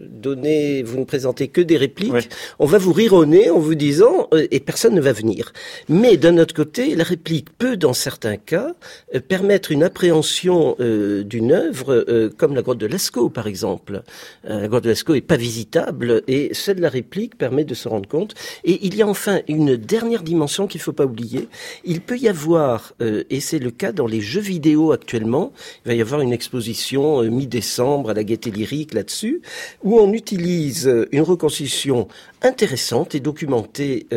donnez, 0.02 0.84
vous 0.84 1.00
ne 1.00 1.06
présentez 1.06 1.48
que 1.48 1.62
des 1.62 1.78
répliques, 1.78 2.30
on 2.60 2.66
va 2.66 2.78
vous 2.78 2.94
rire 2.94 3.14
au 3.14 3.26
nez 3.26 3.50
en 3.50 3.60
vous 3.60 3.76
disant 3.76 4.28
et 4.34 4.60
personne 4.60 4.96
ne 4.96 5.02
va 5.02 5.14
venir. 5.14 5.52
Mais 5.88 6.18
d'un 6.18 6.38
autre 6.38 6.54
côté, 6.54 6.96
la 6.96 7.04
réplique 7.04 7.50
peut, 7.58 7.78
dans 7.78 7.94
certains 7.94 8.38
cas, 8.38 8.74
euh, 9.16 9.20
permettre 9.20 9.72
une 9.72 9.84
appréhension 9.84 10.76
euh, 10.80 11.24
d'une 11.24 11.52
œuvre, 11.52 12.06
euh, 12.08 12.30
comme 12.36 12.56
la 12.56 12.62
grotte 12.62 12.78
de 12.78 12.86
Lascaux, 12.86 13.30
par 13.30 13.48
exemple. 13.48 14.04
la 14.44 14.68
grotte 14.68 14.84
de 14.84 14.90
Lascaux 14.90 15.16
est 15.16 15.22
pas 15.22 15.38
visitable, 15.38 16.24
et 16.28 16.54
celle 16.54 16.78
de 16.78 16.82
la 16.82 16.90
réplique 16.90 17.38
permet 17.38 17.64
de 17.64 17.74
se 17.74 17.88
rendre 17.88 18.08
compte. 18.08 18.36
Et 18.64 18.86
il 18.86 18.96
y 18.96 19.02
a 19.02 19.08
enfin 19.08 19.42
une 19.48 19.76
dernière 19.76 20.24
dimension 20.24 20.68
qu'il 20.68 20.82
faut 20.82 20.94
pas 20.94 21.06
oublier. 21.06 21.48
Il 21.84 22.02
peut 22.02 22.18
y 22.18 22.28
avoir, 22.28 22.94
et 23.00 23.40
c'est 23.40 23.60
le 23.60 23.72
cas 23.72 23.92
dans 23.92 24.08
les 24.08 24.22
jeux 24.22 24.42
vidéo 24.42 24.92
actuellement, 24.92 25.52
il 25.86 25.90
va 25.90 25.94
y 25.96 26.02
avoir 26.02 26.22
une 26.22 26.34
exposition 26.34 27.22
mi-décembre 27.24 28.12
à 28.12 28.14
la 28.14 28.24
Gaîté 28.24 28.52
Lyrique 28.52 28.94
là-dessus, 28.94 29.42
où 29.84 30.00
on 30.00 30.14
utilise 30.14 30.92
une 31.12 31.22
reconstitution 31.22 32.08
intéressante 32.42 33.16
et 33.16 33.20
documentée 33.20 34.08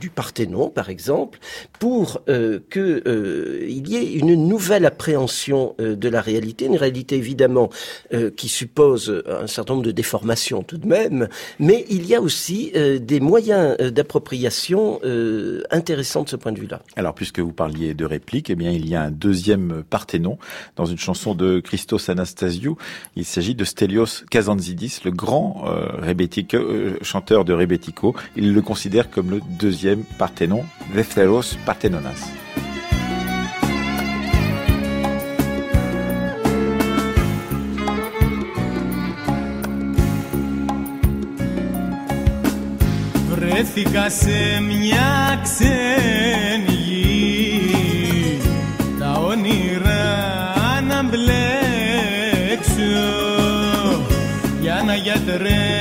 du 0.00 0.10
Parthénon, 0.10 0.68
par 0.70 0.90
exemple, 0.90 1.38
pour 1.78 2.20
euh, 2.28 2.60
que 2.70 3.02
euh, 3.06 3.66
il 3.68 3.88
y 3.88 3.96
ait 3.96 4.12
une 4.12 4.34
nouvelle 4.34 4.84
appréhension 4.86 5.74
euh, 5.80 5.96
de 5.96 6.08
la 6.08 6.20
réalité, 6.20 6.66
une 6.66 6.76
réalité 6.76 7.16
évidemment 7.16 7.70
euh, 8.12 8.30
qui 8.30 8.48
suppose 8.48 9.22
un 9.26 9.46
certain 9.46 9.74
nombre 9.74 9.86
de 9.86 9.92
déformations 9.92 10.62
tout 10.62 10.78
de 10.78 10.86
même, 10.86 11.28
mais 11.58 11.84
il 11.88 12.06
y 12.06 12.14
a 12.14 12.20
aussi 12.20 12.72
euh, 12.74 12.98
des 12.98 13.20
moyens 13.20 13.76
d'appropriation 13.78 15.00
intéressants 15.70 16.22
de 16.22 16.28
ce 16.28 16.36
point 16.36 16.52
de 16.52 16.58
vue-là. 16.58 16.82
Alors, 16.96 17.14
puisque 17.14 17.40
vous 17.40 17.52
parliez 17.52 17.94
de 17.94 18.04
réplique, 18.04 18.50
eh 18.50 18.54
bien, 18.54 18.70
il 18.70 18.88
y 18.88 18.94
a 18.94 19.02
un 19.02 19.10
deuxième 19.10 19.82
Parthénon 19.88 20.38
dans 20.76 20.84
une 20.84 20.98
chanson 20.98 21.34
de 21.34 21.60
Christos 21.60 22.08
Anastasiou. 22.08 22.76
Il 23.14 23.24
s'agit 23.24 23.54
de 23.54 23.64
Stelios 23.64 24.24
Kazantzidis, 24.30 25.00
le 25.04 25.10
grand 25.10 25.64
chanteur 27.02 27.44
de 27.45 27.53
Rebetiko. 27.53 28.15
Il 28.35 28.53
le 28.53 28.61
considère 28.61 29.09
comme 29.09 29.29
le 29.29 29.39
deuxième 29.47 30.03
Parthénon 30.17 30.63
Δεύτερος 30.93 31.57
Παρθένονας. 31.65 32.19
Βρέθηκα 43.29 44.09
σε 44.09 44.61
μια 44.61 45.39
ξένη 45.43 46.73
γη 46.73 47.61
Τα 48.99 49.11
όνειρα 49.11 50.81
να 50.87 51.03
μπλέξω 51.03 52.81
Για 54.61 54.83
να 54.85 54.95
γιατρέψω 54.95 55.74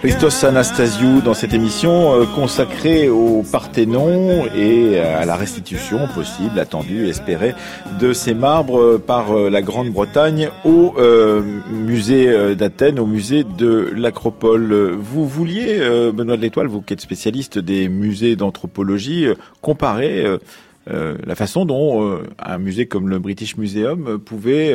Christos 0.00 0.44
Anastasiou 0.44 1.20
dans 1.20 1.34
cette 1.34 1.52
émission 1.52 2.14
euh, 2.14 2.24
consacrée 2.24 3.10
au 3.10 3.42
Parthénon 3.42 4.46
et 4.56 4.98
à 4.98 5.26
la 5.26 5.36
restitution 5.36 6.08
possible, 6.14 6.58
attendue, 6.58 7.06
espérée 7.06 7.54
de 8.00 8.14
ces 8.14 8.32
marbres 8.32 8.96
par 8.96 9.36
euh, 9.36 9.50
la 9.50 9.60
Grande-Bretagne 9.60 10.48
au 10.64 10.94
euh, 10.96 11.42
musée 11.70 12.56
d'Athènes, 12.56 12.98
au 12.98 13.04
musée 13.04 13.44
de 13.44 13.92
l'Acropole. 13.94 14.72
Vous 14.98 15.28
vouliez, 15.28 15.78
Benoît 16.14 16.38
de 16.38 16.42
l'Étoile, 16.42 16.68
vous 16.68 16.80
qui 16.80 16.94
êtes 16.94 17.02
spécialiste 17.02 17.58
des 17.58 17.90
musées 17.90 18.36
d'anthropologie, 18.36 19.26
comparer 19.60 20.24
la 20.86 21.34
façon 21.34 21.66
dont 21.66 22.20
un 22.38 22.58
musée 22.58 22.86
comme 22.86 23.08
le 23.08 23.18
British 23.18 23.58
Museum 23.58 24.18
pouvait 24.18 24.74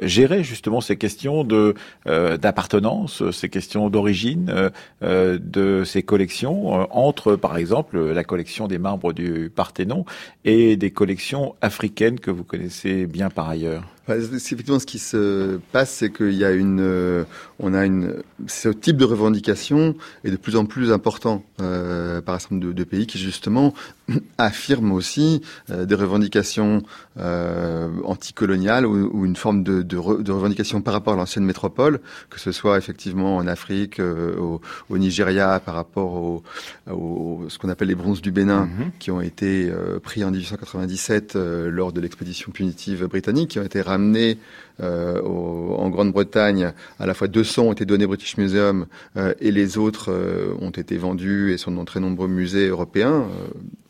gérer 0.00 0.42
justement 0.44 0.80
ces 0.80 0.96
questions 0.96 1.44
de 1.44 1.74
d'appartenance, 2.06 3.30
ces 3.30 3.48
questions 3.48 3.90
d'origine 3.90 4.70
de 5.00 5.82
ces 5.84 6.02
collections 6.02 6.88
entre, 6.96 7.36
par 7.36 7.56
exemple, 7.56 7.98
la 7.98 8.24
collection 8.24 8.68
des 8.68 8.78
marbres 8.78 9.12
du 9.12 9.50
Parthénon 9.54 10.04
et 10.44 10.76
des 10.76 10.90
collections 10.90 11.54
africaines 11.60 12.20
que 12.20 12.30
vous 12.30 12.44
connaissez 12.44 13.06
bien 13.06 13.30
par 13.30 13.48
ailleurs. 13.48 13.84
Effectivement, 14.08 14.80
ce 14.80 14.86
qui 14.86 14.98
se 14.98 15.60
passe, 15.70 15.90
c'est 15.90 16.12
qu'il 16.12 16.34
y 16.34 16.44
a 16.44 16.50
une, 16.50 16.80
euh, 16.80 17.24
on 17.60 17.72
a 17.72 17.86
une, 17.86 18.22
ce 18.48 18.68
type 18.68 18.96
de 18.96 19.04
revendication 19.04 19.94
est 20.24 20.30
de 20.32 20.36
plus 20.36 20.56
en 20.56 20.66
plus 20.66 20.92
important 20.92 21.44
euh, 21.60 22.20
par 22.20 22.40
certain 22.40 22.56
nombre 22.56 22.74
de, 22.74 22.84
pays 22.84 23.06
qui 23.06 23.18
justement 23.18 23.72
affirment 24.38 24.92
aussi 24.92 25.42
euh, 25.70 25.84
des 25.86 25.94
revendications 25.94 26.82
euh, 27.18 27.90
anticoloniales 28.04 28.86
ou, 28.86 29.24
une 29.24 29.36
forme 29.36 29.62
de, 29.62 29.81
de, 29.82 30.22
de, 30.22 30.32
revendication 30.32 30.80
par 30.80 30.94
rapport 30.94 31.14
à 31.14 31.16
l'ancienne 31.16 31.44
métropole, 31.44 32.00
que 32.30 32.40
ce 32.40 32.52
soit 32.52 32.78
effectivement 32.78 33.36
en 33.36 33.46
Afrique, 33.46 34.00
euh, 34.00 34.36
au, 34.36 34.60
au, 34.90 34.98
Nigeria, 34.98 35.60
par 35.60 35.74
rapport 35.74 36.14
au, 36.14 36.42
au 36.90 37.44
ce 37.48 37.58
qu'on 37.58 37.68
appelle 37.68 37.88
les 37.88 37.94
bronzes 37.94 38.22
du 38.22 38.30
Bénin, 38.30 38.66
mm-hmm. 38.66 38.98
qui 38.98 39.10
ont 39.10 39.20
été 39.20 39.70
pris 40.02 40.24
en 40.24 40.30
1897 40.30 41.36
lors 41.36 41.92
de 41.92 42.00
l'expédition 42.00 42.52
punitive 42.52 43.06
britannique, 43.06 43.50
qui 43.50 43.58
ont 43.58 43.64
été 43.64 43.80
ramenés 43.80 44.38
euh, 44.82 45.20
en 45.22 45.88
Grande-Bretagne, 45.90 46.72
à 46.98 47.06
la 47.06 47.14
fois 47.14 47.28
200 47.28 47.62
ont 47.62 47.72
été 47.72 47.84
donnés 47.84 48.04
au 48.04 48.08
British 48.08 48.36
Museum 48.36 48.86
euh, 49.16 49.34
et 49.40 49.50
les 49.50 49.78
autres 49.78 50.10
euh, 50.10 50.54
ont 50.60 50.70
été 50.70 50.96
vendus 50.96 51.52
et 51.52 51.58
sont 51.58 51.70
dans 51.70 51.84
très 51.84 52.00
nombreux 52.00 52.28
musées 52.28 52.68
européens, 52.68 53.26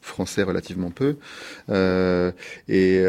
français 0.01 0.43
relativement 0.43 0.91
peu. 0.91 1.17
et 2.69 3.07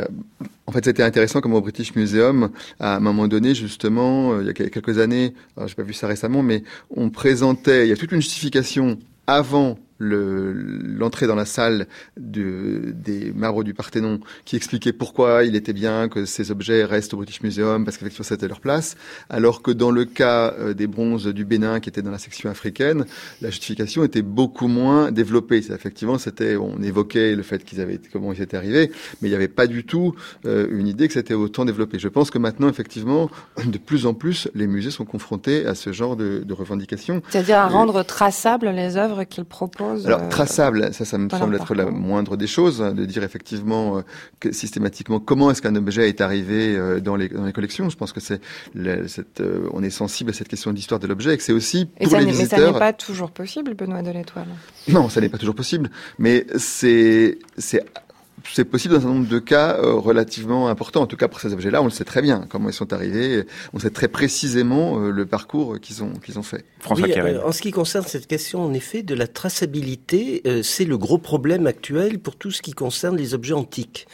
en 0.67 0.71
fait, 0.71 0.85
c'était 0.85 1.03
intéressant 1.03 1.41
comme 1.41 1.53
au 1.53 1.61
British 1.61 1.95
Museum, 1.95 2.49
à 2.79 2.95
un 2.95 2.99
moment 2.99 3.27
donné, 3.27 3.55
justement, 3.55 4.39
il 4.39 4.47
y 4.47 4.49
a 4.49 4.53
quelques 4.53 4.99
années, 4.99 5.33
j'ai 5.65 5.75
pas 5.75 5.83
vu 5.83 5.93
ça 5.93 6.07
récemment, 6.07 6.43
mais 6.43 6.63
on 6.95 7.09
présentait, 7.09 7.87
il 7.87 7.89
y 7.89 7.93
a 7.93 7.97
toute 7.97 8.11
une 8.11 8.21
justification 8.21 8.99
avant 9.27 9.77
l'entrée 10.03 11.27
dans 11.27 11.35
la 11.35 11.45
salle 11.45 11.87
de, 12.17 12.93
des 12.93 13.31
marbres 13.33 13.63
du 13.63 13.73
Parthénon 13.73 14.19
qui 14.45 14.55
expliquait 14.55 14.93
pourquoi 14.93 15.43
il 15.43 15.55
était 15.55 15.73
bien 15.73 16.09
que 16.09 16.25
ces 16.25 16.51
objets 16.51 16.83
restent 16.85 17.13
au 17.13 17.17
British 17.17 17.41
Museum 17.41 17.85
parce 17.85 17.97
qu'effectivement 17.97 18.25
c'était 18.25 18.47
leur 18.47 18.59
place, 18.59 18.95
alors 19.29 19.61
que 19.61 19.71
dans 19.71 19.91
le 19.91 20.05
cas 20.05 20.53
euh, 20.59 20.73
des 20.73 20.87
bronzes 20.87 21.27
du 21.27 21.45
Bénin 21.45 21.79
qui 21.79 21.89
étaient 21.89 22.01
dans 22.01 22.11
la 22.11 22.17
section 22.17 22.49
africaine, 22.49 23.05
la 23.41 23.49
justification 23.49 24.03
était 24.03 24.21
beaucoup 24.21 24.67
moins 24.67 25.11
développée. 25.11 25.57
Effectivement, 25.57 26.17
c'était 26.17 26.55
on 26.55 26.81
évoquait 26.81 27.35
le 27.35 27.43
fait 27.43 27.63
qu'ils 27.63 27.81
avaient 27.81 27.99
comment 28.11 28.33
ils 28.33 28.41
étaient 28.41 28.57
arrivés, 28.57 28.91
mais 29.21 29.27
il 29.27 29.31
n'y 29.31 29.35
avait 29.35 29.47
pas 29.47 29.67
du 29.67 29.85
tout 29.85 30.15
euh, 30.45 30.67
une 30.71 30.87
idée 30.87 31.07
que 31.07 31.13
c'était 31.13 31.33
autant 31.33 31.65
développé. 31.65 31.99
Je 31.99 32.07
pense 32.07 32.31
que 32.31 32.37
maintenant, 32.37 32.69
effectivement, 32.69 33.29
de 33.65 33.77
plus 33.77 34.05
en 34.05 34.13
plus, 34.13 34.49
les 34.55 34.67
musées 34.67 34.91
sont 34.91 35.05
confrontés 35.05 35.65
à 35.65 35.75
ce 35.75 35.91
genre 35.91 36.15
de, 36.15 36.43
de 36.45 36.53
revendications. 36.53 37.21
C'est-à-dire 37.29 37.57
à 37.57 37.67
rendre 37.67 38.03
traçables 38.03 38.69
les 38.69 38.97
œuvres 38.97 39.23
qu'ils 39.23 39.45
proposent 39.45 39.92
alors 40.05 40.21
euh, 40.21 40.29
traçable, 40.29 40.93
ça, 40.93 41.05
ça 41.05 41.17
me 41.17 41.29
semble 41.29 41.55
être 41.55 41.75
la 41.75 41.85
moindre 41.85 42.37
des 42.37 42.47
choses, 42.47 42.81
hein, 42.81 42.93
de 42.93 43.05
dire 43.05 43.23
effectivement 43.23 43.97
euh, 43.97 44.01
que 44.39 44.51
systématiquement 44.51 45.19
comment 45.19 45.51
est-ce 45.51 45.61
qu'un 45.61 45.75
objet 45.75 46.09
est 46.09 46.21
arrivé 46.21 46.75
euh, 46.75 46.99
dans 46.99 47.15
les, 47.15 47.29
dans 47.29 47.45
les 47.45 47.53
collections. 47.53 47.89
Je 47.89 47.97
pense 47.97 48.13
que 48.13 48.19
c'est 48.19 48.41
on 49.73 49.83
est 49.83 49.89
sensible 49.89 50.31
à 50.31 50.33
cette 50.33 50.47
question 50.47 50.71
de 50.71 50.75
l'histoire 50.75 50.99
de 50.99 51.07
l'objet 51.07 51.33
et 51.33 51.37
que 51.37 51.43
c'est 51.43 51.53
aussi 51.53 51.85
pour 51.85 52.11
ça 52.11 52.19
les 52.19 52.25
visiteurs. 52.25 52.59
Mais 52.59 52.65
ça 52.65 52.71
n'est 52.71 52.79
pas 52.79 52.93
toujours 52.93 53.31
possible, 53.31 53.73
Benoît 53.73 54.01
de 54.01 54.11
l'Étoile. 54.11 54.47
Non, 54.87 55.09
ça 55.09 55.21
n'est 55.21 55.29
pas 55.29 55.37
toujours 55.37 55.55
possible, 55.55 55.89
mais 56.19 56.45
c'est 56.57 57.39
c'est 57.57 57.83
c'est 58.51 58.65
possible 58.65 58.93
dans 58.93 58.99
un 58.99 59.01
certain 59.01 59.15
nombre 59.15 59.29
de 59.29 59.39
cas 59.39 59.77
euh, 59.77 59.93
relativement 59.93 60.67
importants. 60.67 61.01
En 61.01 61.07
tout 61.07 61.17
cas, 61.17 61.27
pour 61.27 61.39
ces 61.39 61.53
objets-là, 61.53 61.81
on 61.81 61.85
le 61.85 61.91
sait 61.91 62.03
très 62.03 62.21
bien, 62.21 62.45
comment 62.49 62.69
ils 62.69 62.73
sont 62.73 62.93
arrivés. 62.93 63.45
On 63.73 63.79
sait 63.79 63.89
très 63.89 64.07
précisément 64.07 64.99
euh, 64.99 65.11
le 65.11 65.25
parcours 65.25 65.79
qu'ils 65.79 66.03
ont, 66.03 66.13
qu'ils 66.13 66.37
ont 66.39 66.43
fait. 66.43 66.65
François 66.79 67.07
oui, 67.07 67.13
euh, 67.15 67.41
En 67.43 67.51
ce 67.51 67.61
qui 67.61 67.71
concerne 67.71 68.05
cette 68.05 68.27
question, 68.27 68.63
en 68.63 68.73
effet, 68.73 69.03
de 69.03 69.15
la 69.15 69.27
traçabilité, 69.27 70.43
c'est 70.63 70.85
le 70.85 70.97
gros 70.97 71.17
problème 71.17 71.67
actuel 71.67 72.19
pour 72.19 72.35
tout 72.35 72.51
ce 72.51 72.61
qui 72.61 72.73
concerne 72.73 73.17
les 73.17 73.33
objets 73.33 73.53
antiques. 73.53 74.07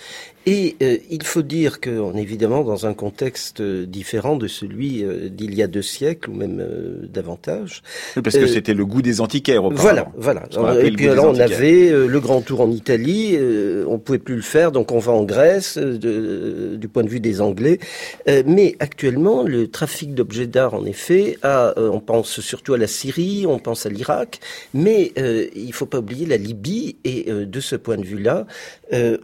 Et 0.46 0.78
euh, 0.82 0.98
il 1.10 1.24
faut 1.24 1.42
dire 1.42 1.82
qu'on 1.82 2.16
est 2.16 2.22
évidemment 2.22 2.64
dans 2.64 2.86
un 2.86 2.94
contexte 2.94 3.62
différent 3.62 4.38
de 4.38 4.48
celui 4.48 5.04
euh, 5.04 5.28
d'il 5.30 5.54
y 5.54 5.62
a 5.62 5.68
deux 5.68 5.82
siècles 5.82 6.30
ou 6.30 6.34
même 6.34 6.60
euh, 6.62 7.08
davantage. 7.12 7.84
parce 8.24 8.38
que 8.38 8.48
c'était 8.48 8.74
le 8.74 8.86
goût 8.86 9.02
des 9.02 9.20
antiquaires. 9.20 9.70
Voilà, 9.70 10.08
voilà. 10.18 10.44
Et 10.82 10.92
puis 10.92 11.10
alors 11.10 11.26
on 11.26 11.40
avait 11.40 11.92
le 11.92 12.20
grand 12.20 12.42
tour 12.42 12.62
en 12.62 12.72
Italie, 12.72 13.38
on 13.88 14.00
pouvait 14.00 14.18
plus 14.20 14.38
le 14.38 14.42
faire, 14.42 14.72
donc 14.72 14.92
on 14.92 15.00
va 15.00 15.12
en 15.12 15.24
Grèce 15.24 15.78
de, 15.78 16.76
du 16.78 16.88
point 16.88 17.04
de 17.04 17.10
vue 17.10 17.20
des 17.20 17.42
Anglais. 17.42 17.80
mais 18.46 18.76
actuellement, 18.80 19.44
le 19.44 19.68
trafic 19.68 20.14
d'objets 20.14 20.48
d'art, 20.48 20.74
en 20.74 20.86
effet, 20.86 21.38
a, 21.44 21.74
on 21.78 22.00
pense 22.00 22.40
surtout 22.40 22.74
à 22.74 22.78
la 22.78 22.88
Syrie, 22.88 23.46
on 23.48 23.60
pense 23.60 23.86
à 23.86 23.90
l'Irak, 23.90 24.40
mais 24.74 25.12
il 25.56 25.74
faut 25.74 25.86
pas 25.86 26.00
oublier 26.00 26.26
la 26.26 26.38
Libye. 26.38 26.96
Et 27.04 27.30
de 27.30 27.60
ce 27.60 27.76
point 27.76 27.98
de 27.98 28.06
vue-là, 28.06 28.46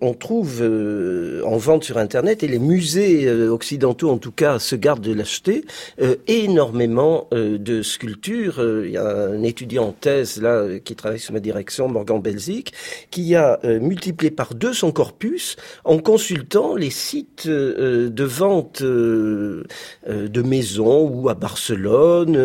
on 0.01 0.13
trouve 0.13 0.61
euh, 1.05 1.41
en 1.45 1.57
vente 1.57 1.83
sur 1.83 1.97
Internet 1.97 2.43
et 2.43 2.47
les 2.47 2.59
musées 2.59 3.27
euh, 3.27 3.49
occidentaux, 3.49 4.09
en 4.09 4.17
tout 4.17 4.31
cas, 4.31 4.59
se 4.59 4.75
gardent 4.75 5.03
de 5.03 5.13
l'acheter. 5.13 5.63
Euh, 6.01 6.15
énormément 6.27 7.27
de 7.31 7.81
sculptures. 7.81 8.61
Il 8.85 8.91
y 8.91 8.97
a 8.97 9.07
un 9.07 9.43
étudiant 9.43 9.85
en 9.85 9.91
thèse 9.91 10.41
là 10.41 10.79
qui 10.83 10.95
travaille 10.95 11.19
sous 11.19 11.33
ma 11.33 11.39
direction, 11.39 11.87
Morgan 11.87 12.21
Belzik, 12.21 12.73
qui 13.11 13.35
a 13.35 13.59
multiplié 13.63 14.31
par 14.31 14.53
deux 14.55 14.73
son 14.73 14.91
corpus 14.91 15.55
en 15.83 15.99
consultant 15.99 16.75
les 16.75 16.89
sites 16.89 17.47
de 17.47 18.23
vente 18.23 18.81
de 18.83 19.63
maisons 20.41 21.07
ou 21.07 21.29
à 21.29 21.33
Barcelone 21.33 22.37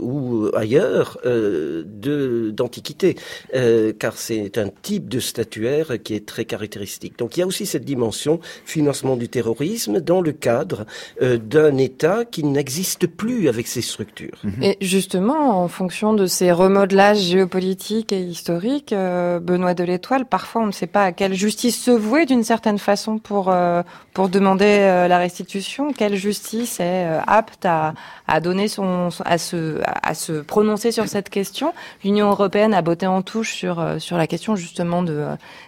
ou 0.00 0.48
ailleurs 0.54 1.18
d'antiquité, 1.24 3.16
car 3.98 4.16
c'est 4.16 4.58
un 4.58 4.68
type 4.82 5.08
de 5.08 5.20
statuaire 5.20 6.02
qui 6.02 6.14
est 6.14 6.26
très 6.26 6.44
caractéristique. 6.44 7.18
Donc 7.18 7.36
il 7.36 7.40
y 7.40 7.42
a 7.42 7.46
aussi 7.46 7.66
cette 7.74 7.84
dimension 7.84 8.38
financement 8.64 9.16
du 9.16 9.28
terrorisme 9.28 10.00
dans 10.00 10.20
le 10.20 10.30
cadre 10.30 10.86
euh, 11.20 11.38
d'un 11.38 11.76
État 11.76 12.24
qui 12.24 12.44
n'existe 12.44 13.08
plus 13.08 13.48
avec 13.48 13.66
ses 13.66 13.82
structures. 13.82 14.38
Mhm. 14.44 14.62
Et 14.62 14.76
justement, 14.80 15.60
en 15.64 15.66
fonction 15.66 16.14
de 16.14 16.26
ces 16.26 16.52
remodelages 16.52 17.18
géopolitiques 17.18 18.12
et 18.12 18.20
historiques, 18.20 18.92
euh, 18.92 19.40
Benoît 19.40 19.74
de 19.74 19.82
l'Étoile, 19.82 20.24
parfois 20.24 20.62
on 20.62 20.66
ne 20.66 20.72
sait 20.72 20.86
pas 20.86 21.04
à 21.06 21.10
quelle 21.10 21.34
justice 21.34 21.76
se 21.82 21.90
vouer 21.90 22.26
d'une 22.26 22.44
certaine 22.44 22.78
façon 22.78 23.18
pour 23.18 23.48
euh, 23.48 23.82
pour 24.12 24.28
demander 24.28 24.78
la 25.08 25.18
restitution. 25.18 25.92
Quelle 25.92 26.14
justice 26.14 26.78
est 26.78 27.04
apte 27.26 27.66
à, 27.66 27.94
à 28.28 28.38
donner 28.38 28.68
son 28.68 29.08
à 29.24 29.38
se 29.38 29.80
à 29.84 30.14
se 30.14 30.34
prononcer 30.40 30.92
sur 30.92 31.08
cette 31.08 31.30
question? 31.30 31.74
L'Union 32.04 32.30
européenne 32.30 32.74
a 32.74 32.82
botté 32.82 33.08
en 33.08 33.22
touche 33.22 33.54
sur 33.54 33.84
sur 33.98 34.16
la 34.16 34.28
question 34.28 34.54
justement 34.54 35.02
de 35.02 35.26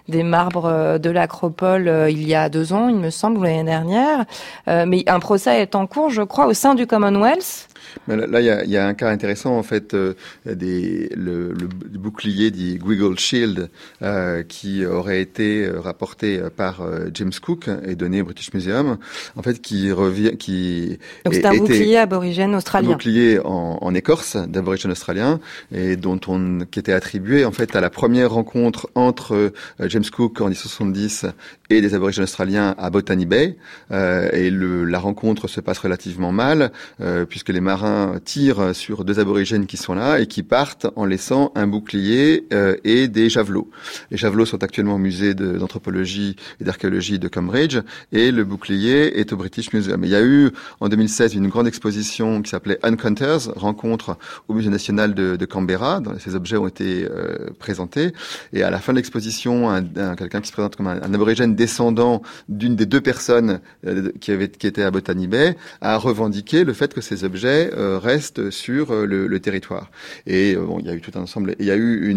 des 0.09 0.23
marbres 0.23 0.99
de 0.99 1.11
l'Acropole 1.11 1.89
euh, 1.97 2.11
il 2.11 2.27
y 2.27 2.35
a 2.35 2.49
deux 2.49 2.73
ans, 2.73 2.89
il 2.89 2.97
me 2.97 3.11
semble, 3.11 3.43
l'année 3.45 3.65
dernière. 3.65 4.25
Euh, 4.69 4.85
mais 4.87 5.05
un 5.09 5.21
procès 5.21 5.63
est 5.63 5.75
en 5.75 5.87
cours, 5.87 6.11
je 6.11 6.23
crois, 6.23 6.47
au 6.47 6.53
sein 6.53 6.75
du 6.75 6.87
Commonwealth. 6.87 7.69
Là, 8.09 8.41
il 8.41 8.47
y 8.47 8.51
a, 8.51 8.65
y 8.65 8.77
a, 8.77 8.87
un 8.87 8.95
cas 8.95 9.11
intéressant 9.11 9.57
en 9.57 9.63
fait 9.63 9.95
euh, 9.95 10.15
des, 10.45 11.11
le, 11.17 11.53
le, 11.53 11.67
bouclier 11.99 12.51
du 12.51 12.79
Gwiggle 12.79 13.19
Shield 13.19 13.71
euh, 14.03 14.43
qui 14.43 14.85
aurait 14.85 15.21
été 15.21 15.69
rapporté 15.69 16.41
par 16.57 16.83
euh, 16.83 17.09
James 17.15 17.33
Cook 17.41 17.69
et 17.87 17.95
donné 17.95 18.23
au 18.23 18.25
British 18.25 18.53
Museum, 18.55 18.99
en 19.37 19.43
fait 19.43 19.61
qui 19.61 19.93
revient, 19.93 20.37
qui 20.37 20.99
donc 21.25 21.35
c'est 21.35 21.47
un 21.47 21.57
bouclier 21.57 21.97
aborigène 21.99 22.55
australien, 22.55 22.91
un 22.91 22.93
bouclier 22.93 23.41
en, 23.45 23.79
en 23.81 23.95
Écorce 23.95 24.37
d'aborigène 24.37 24.93
australien 24.93 25.41
et 25.73 25.97
dont 25.97 26.21
on 26.29 26.61
qui 26.71 26.79
était 26.79 26.93
attribué 26.93 27.45
en 27.45 27.53
fait 27.53 27.75
à 27.77 27.81
la 27.81 27.91
première 27.91 28.33
rencontre 28.33 28.89
entre 28.95 29.53
James 29.81 30.05
Cook 30.11 30.41
en 30.41 30.45
1970 30.45 31.27
et 31.71 31.81
des 31.81 31.95
aborigènes 31.95 32.25
australiens 32.25 32.75
à 32.79 32.91
Botany 32.91 33.27
Bay. 33.27 33.57
Euh, 33.91 34.29
et 34.33 34.51
le, 34.51 34.85
la 34.85 34.99
rencontre 34.99 35.49
se 35.49 35.61
passe 35.61 35.79
relativement 35.79 36.33
mal, 36.33 36.73
euh, 37.01 37.25
puisque 37.25 37.49
les 37.51 37.61
marins 37.77 38.21
tirent 38.25 38.75
sur 38.75 39.05
deux 39.05 39.19
aborigènes 39.21 39.67
qui 39.67 39.77
sont 39.77 39.95
là 39.95 40.19
et 40.19 40.27
qui 40.27 40.43
partent 40.43 40.87
en 40.97 41.05
laissant 41.05 41.53
un 41.55 41.67
bouclier 41.67 42.47
euh, 42.55 42.77
et 42.85 43.07
des 43.09 43.29
javelots. 43.29 43.69
Les 44.11 44.17
javelots 44.17 44.47
sont 44.47 44.63
actuellement 44.63 44.95
au 44.95 44.99
musée 45.11 45.35
d'anthropologie 45.35 46.37
et 46.61 46.65
d'archéologie 46.65 47.19
de 47.19 47.29
Cambridge, 47.29 47.79
et 48.13 48.31
le 48.33 48.45
bouclier 48.45 49.21
est 49.21 49.33
au 49.35 49.37
British 49.37 49.73
Museum. 49.75 50.03
il 50.05 50.11
y 50.11 50.15
a 50.15 50.23
eu 50.23 50.51
en 50.81 50.89
2016 50.89 51.35
une 51.35 51.49
grande 51.49 51.67
exposition 51.67 52.41
qui 52.43 52.51
s'appelait 52.51 52.79
Uncounters, 52.83 53.53
rencontre 53.57 54.17
au 54.49 54.55
musée 54.55 54.71
national 54.71 55.15
de, 55.15 55.37
de 55.37 55.47
Canberra, 55.47 56.01
dont 56.01 56.15
ces 56.19 56.35
objets 56.35 56.57
ont 56.57 56.69
été 56.69 57.07
euh, 57.11 57.51
présentés. 57.59 58.13
Et 58.55 58.63
à 58.63 58.71
la 58.71 58.79
fin 58.79 58.93
de 58.95 58.99
l'exposition, 58.99 59.69
un, 59.71 59.85
un, 59.97 60.15
quelqu'un 60.17 60.41
qui 60.41 60.49
se 60.49 60.53
présente 60.53 60.77
comme 60.77 60.87
un, 60.87 61.03
un 61.03 61.13
aborigène 61.13 61.55
descendant 61.55 62.23
d'une 62.49 62.75
des 62.75 62.87
deux 62.87 63.03
personnes 63.03 63.61
euh, 63.87 64.13
qui, 64.21 64.31
avait, 64.33 64.49
qui 64.49 64.67
étaient 64.67 64.83
à 64.83 64.91
Botany 64.91 65.27
Bay, 65.27 65.57
a 65.83 65.99
revendiqué 65.99 66.65
le 66.65 66.73
fait 66.73 66.95
que 66.95 67.03
ces 67.03 67.25
objets 67.25 67.56
objets 67.65 67.71
restent 68.03 68.51
sur 68.51 68.95
le, 68.95 69.27
le, 69.27 69.41
territoire. 69.41 69.91
Et 70.27 70.55
bon, 70.57 70.79
il 70.81 70.87
y 70.87 70.91
a 70.91 70.95
eu 70.95 71.01
tout 71.01 71.13
un 71.15 71.23
ensemble. 71.23 71.55
Il 71.59 71.67
y 71.67 71.71
a 71.71 71.77
eu 71.77 72.15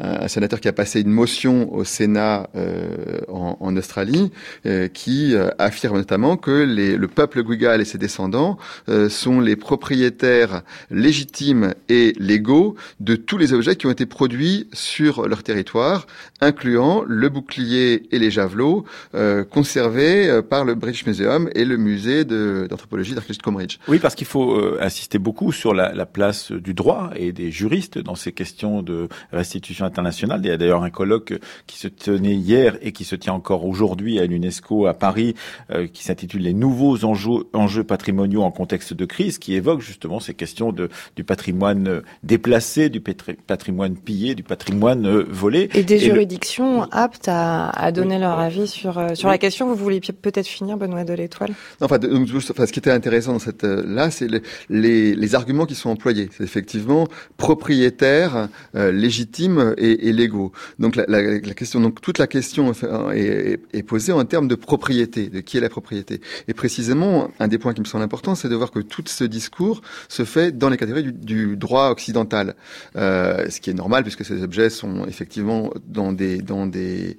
un, 0.00 0.28
sénateur 0.28 0.60
qui 0.60 0.68
a 0.68 0.72
passé 0.72 1.00
une 1.00 1.10
motion 1.10 1.72
au 1.72 1.84
Sénat 1.84 2.48
en, 3.28 3.76
Australie 3.76 4.30
qui 4.92 5.34
affirme 5.58 5.98
notamment 5.98 6.36
que 6.36 6.50
le 6.50 7.08
peuple 7.08 7.42
Guigal 7.42 7.80
et 7.80 7.84
ses 7.84 7.98
descendants 7.98 8.58
sont 9.08 9.40
les 9.40 9.56
propriétaires 9.56 10.62
légitimes 10.90 11.74
et 11.88 12.14
légaux 12.18 12.76
de 13.00 13.16
tous 13.16 13.38
les 13.38 13.52
objets 13.52 13.76
qui 13.76 13.86
ont 13.86 13.90
été 13.90 14.06
produits 14.06 14.68
sur 14.72 15.28
leur 15.28 15.42
territoire, 15.42 16.06
incluant 16.40 17.04
le 17.06 17.28
bouclier 17.28 18.14
et 18.14 18.18
les 18.18 18.30
javelots 18.30 18.84
euh, 19.14 19.44
conservés 19.44 20.28
euh, 20.28 20.42
par 20.42 20.64
le 20.64 20.74
British 20.74 21.06
Museum 21.06 21.48
et 21.54 21.64
le 21.64 21.76
musée 21.76 22.24
d'anthropologie 22.24 23.14
de 23.14 23.20
Cambridge. 23.42 23.78
Oui, 23.88 23.98
parce 23.98 24.14
qu'il 24.14 24.26
faut 24.26 24.35
euh, 24.44 24.78
insister 24.80 25.18
beaucoup 25.18 25.52
sur 25.52 25.74
la, 25.74 25.92
la, 25.92 26.06
place 26.06 26.52
du 26.52 26.74
droit 26.74 27.10
et 27.16 27.32
des 27.32 27.50
juristes 27.50 27.98
dans 27.98 28.14
ces 28.14 28.32
questions 28.32 28.82
de 28.82 29.08
restitution 29.32 29.84
internationale. 29.84 30.40
Il 30.42 30.48
y 30.48 30.50
a 30.50 30.56
d'ailleurs 30.56 30.82
un 30.82 30.90
colloque 30.90 31.34
qui 31.66 31.78
se 31.78 31.88
tenait 31.88 32.34
hier 32.34 32.78
et 32.80 32.92
qui 32.92 33.04
se 33.04 33.16
tient 33.16 33.32
encore 33.32 33.64
aujourd'hui 33.64 34.18
à 34.18 34.26
l'UNESCO 34.26 34.86
à 34.86 34.94
Paris, 34.94 35.34
euh, 35.70 35.86
qui 35.86 36.04
s'intitule 36.04 36.42
Les 36.42 36.54
nouveaux 36.54 37.04
enjeux, 37.04 37.46
enjeux 37.52 37.84
patrimoniaux 37.84 38.42
en 38.42 38.50
contexte 38.50 38.94
de 38.94 39.04
crise, 39.04 39.38
qui 39.38 39.54
évoque 39.54 39.80
justement 39.80 40.20
ces 40.20 40.34
questions 40.34 40.72
de, 40.72 40.88
du 41.16 41.24
patrimoine 41.24 42.02
déplacé, 42.22 42.88
du 42.88 43.00
patrimoine 43.00 43.96
pillé, 43.96 44.34
du 44.34 44.42
patrimoine 44.42 45.20
volé. 45.22 45.68
Et 45.74 45.82
des 45.82 45.98
juridictions 45.98 46.84
aptes 46.92 47.28
à, 47.28 47.68
à 47.70 47.92
donner 47.92 48.18
leur 48.18 48.38
avis 48.38 48.66
sur, 48.66 48.98
euh, 48.98 49.14
sur 49.14 49.28
la 49.28 49.38
question. 49.38 49.66
Vous 49.68 49.74
voulez 49.74 50.00
peut-être 50.00 50.46
finir, 50.46 50.76
Benoît 50.76 51.04
de 51.04 51.14
l'Étoile? 51.14 51.52
Enfin, 51.80 51.98
ce 52.00 52.72
qui 52.72 52.78
était 52.78 52.90
intéressant 52.90 53.32
dans 53.32 53.38
cette 53.38 53.64
euh, 53.64 53.82
là, 53.86 54.10
c'est 54.10 54.25
les, 54.28 54.42
les, 54.68 55.14
les, 55.14 55.34
arguments 55.34 55.66
qui 55.66 55.74
sont 55.74 55.90
employés. 55.90 56.28
C'est 56.36 56.44
effectivement 56.44 57.08
propriétaires, 57.36 58.48
euh, 58.74 58.92
légitimes 58.92 59.74
et, 59.78 60.08
et, 60.08 60.12
légaux. 60.12 60.52
Donc 60.78 60.96
la, 60.96 61.04
la, 61.08 61.22
la, 61.22 61.54
question, 61.54 61.80
donc 61.80 62.00
toute 62.00 62.18
la 62.18 62.26
question 62.26 62.72
est, 63.12 63.58
est, 63.72 63.82
posée 63.82 64.12
en 64.12 64.24
termes 64.24 64.48
de 64.48 64.54
propriété, 64.54 65.28
de 65.28 65.40
qui 65.40 65.56
est 65.58 65.60
la 65.60 65.68
propriété. 65.68 66.20
Et 66.48 66.54
précisément, 66.54 67.30
un 67.40 67.48
des 67.48 67.58
points 67.58 67.74
qui 67.74 67.80
me 67.80 67.86
semble 67.86 68.04
important, 68.04 68.34
c'est 68.34 68.48
de 68.48 68.54
voir 68.54 68.70
que 68.70 68.80
tout 68.80 69.02
ce 69.06 69.24
discours 69.24 69.82
se 70.08 70.24
fait 70.24 70.56
dans 70.56 70.68
les 70.68 70.76
catégories 70.76 71.04
du, 71.04 71.12
du 71.12 71.56
droit 71.56 71.90
occidental, 71.90 72.54
euh, 72.96 73.48
ce 73.50 73.60
qui 73.60 73.70
est 73.70 73.74
normal 73.74 74.02
puisque 74.02 74.24
ces 74.24 74.42
objets 74.42 74.70
sont 74.70 75.06
effectivement 75.06 75.70
dans 75.86 76.12
des 76.12 76.38
dans 76.38 76.66
des 76.66 77.16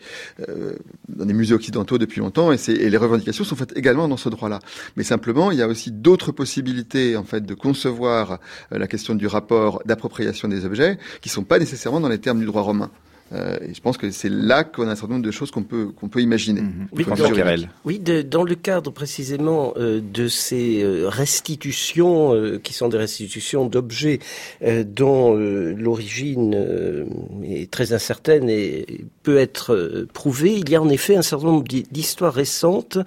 euh, 0.47 0.73
dans 1.09 1.25
des 1.25 1.33
musées 1.33 1.55
occidentaux 1.55 1.97
depuis 1.97 2.19
longtemps 2.19 2.51
et, 2.51 2.57
et, 2.69 2.89
les 2.89 2.97
revendications 2.97 3.43
sont 3.43 3.55
faites 3.55 3.75
également 3.75 4.07
dans 4.07 4.17
ce 4.17 4.29
droit-là. 4.29 4.59
Mais 4.95 5.03
simplement, 5.03 5.51
il 5.51 5.57
y 5.57 5.61
a 5.61 5.67
aussi 5.67 5.91
d'autres 5.91 6.31
possibilités 6.31 6.96
en 7.15 7.23
fait 7.23 7.45
de 7.45 7.53
concevoir 7.53 8.39
euh, 8.71 8.77
la 8.77 8.87
question 8.87 9.15
du 9.15 9.27
rapport 9.27 9.81
d'appropriation 9.85 10.47
des 10.47 10.65
objets 10.65 10.97
qui 11.21 11.29
sont 11.29 11.43
pas 11.43 11.59
nécessairement 11.59 11.99
dans 11.99 12.09
les 12.09 12.19
termes 12.19 12.39
du 12.39 12.45
droit 12.45 12.63
romain. 12.63 12.91
Euh, 13.33 13.57
et 13.61 13.73
je 13.73 13.81
pense 13.81 13.97
que 13.97 14.09
c'est 14.11 14.29
là 14.29 14.63
qu'on 14.63 14.87
a 14.87 14.91
un 14.91 14.95
certain 14.95 15.13
nombre 15.15 15.25
de 15.25 15.31
choses 15.31 15.51
qu'on 15.51 15.63
peut 15.63 15.89
qu'on 15.89 16.07
peut 16.07 16.21
imaginer. 16.21 16.61
Mmh. 16.61 16.87
Oui, 16.93 17.05
dans, 17.05 17.67
oui 17.85 17.99
de, 17.99 18.21
dans 18.21 18.43
le 18.43 18.55
cadre 18.55 18.91
précisément 18.91 19.73
euh, 19.77 20.01
de 20.01 20.27
ces 20.27 20.83
euh, 20.83 21.07
restitutions 21.09 22.33
euh, 22.33 22.59
qui 22.59 22.73
sont 22.73 22.89
des 22.89 22.97
restitutions 22.97 23.65
d'objets 23.65 24.19
euh, 24.63 24.83
dont 24.83 25.35
l'origine 25.35 26.55
est 27.43 27.69
très 27.69 27.93
incertaine 27.93 28.49
et 28.49 28.85
peut 29.23 29.37
être 29.37 30.05
prouvée, 30.13 30.53
il 30.57 30.69
y 30.69 30.75
a 30.75 30.81
en 30.81 30.89
effet 30.89 31.15
un 31.15 31.21
certain 31.21 31.47
nombre 31.47 31.63
d'histoires 31.63 32.33
récentes 32.33 32.97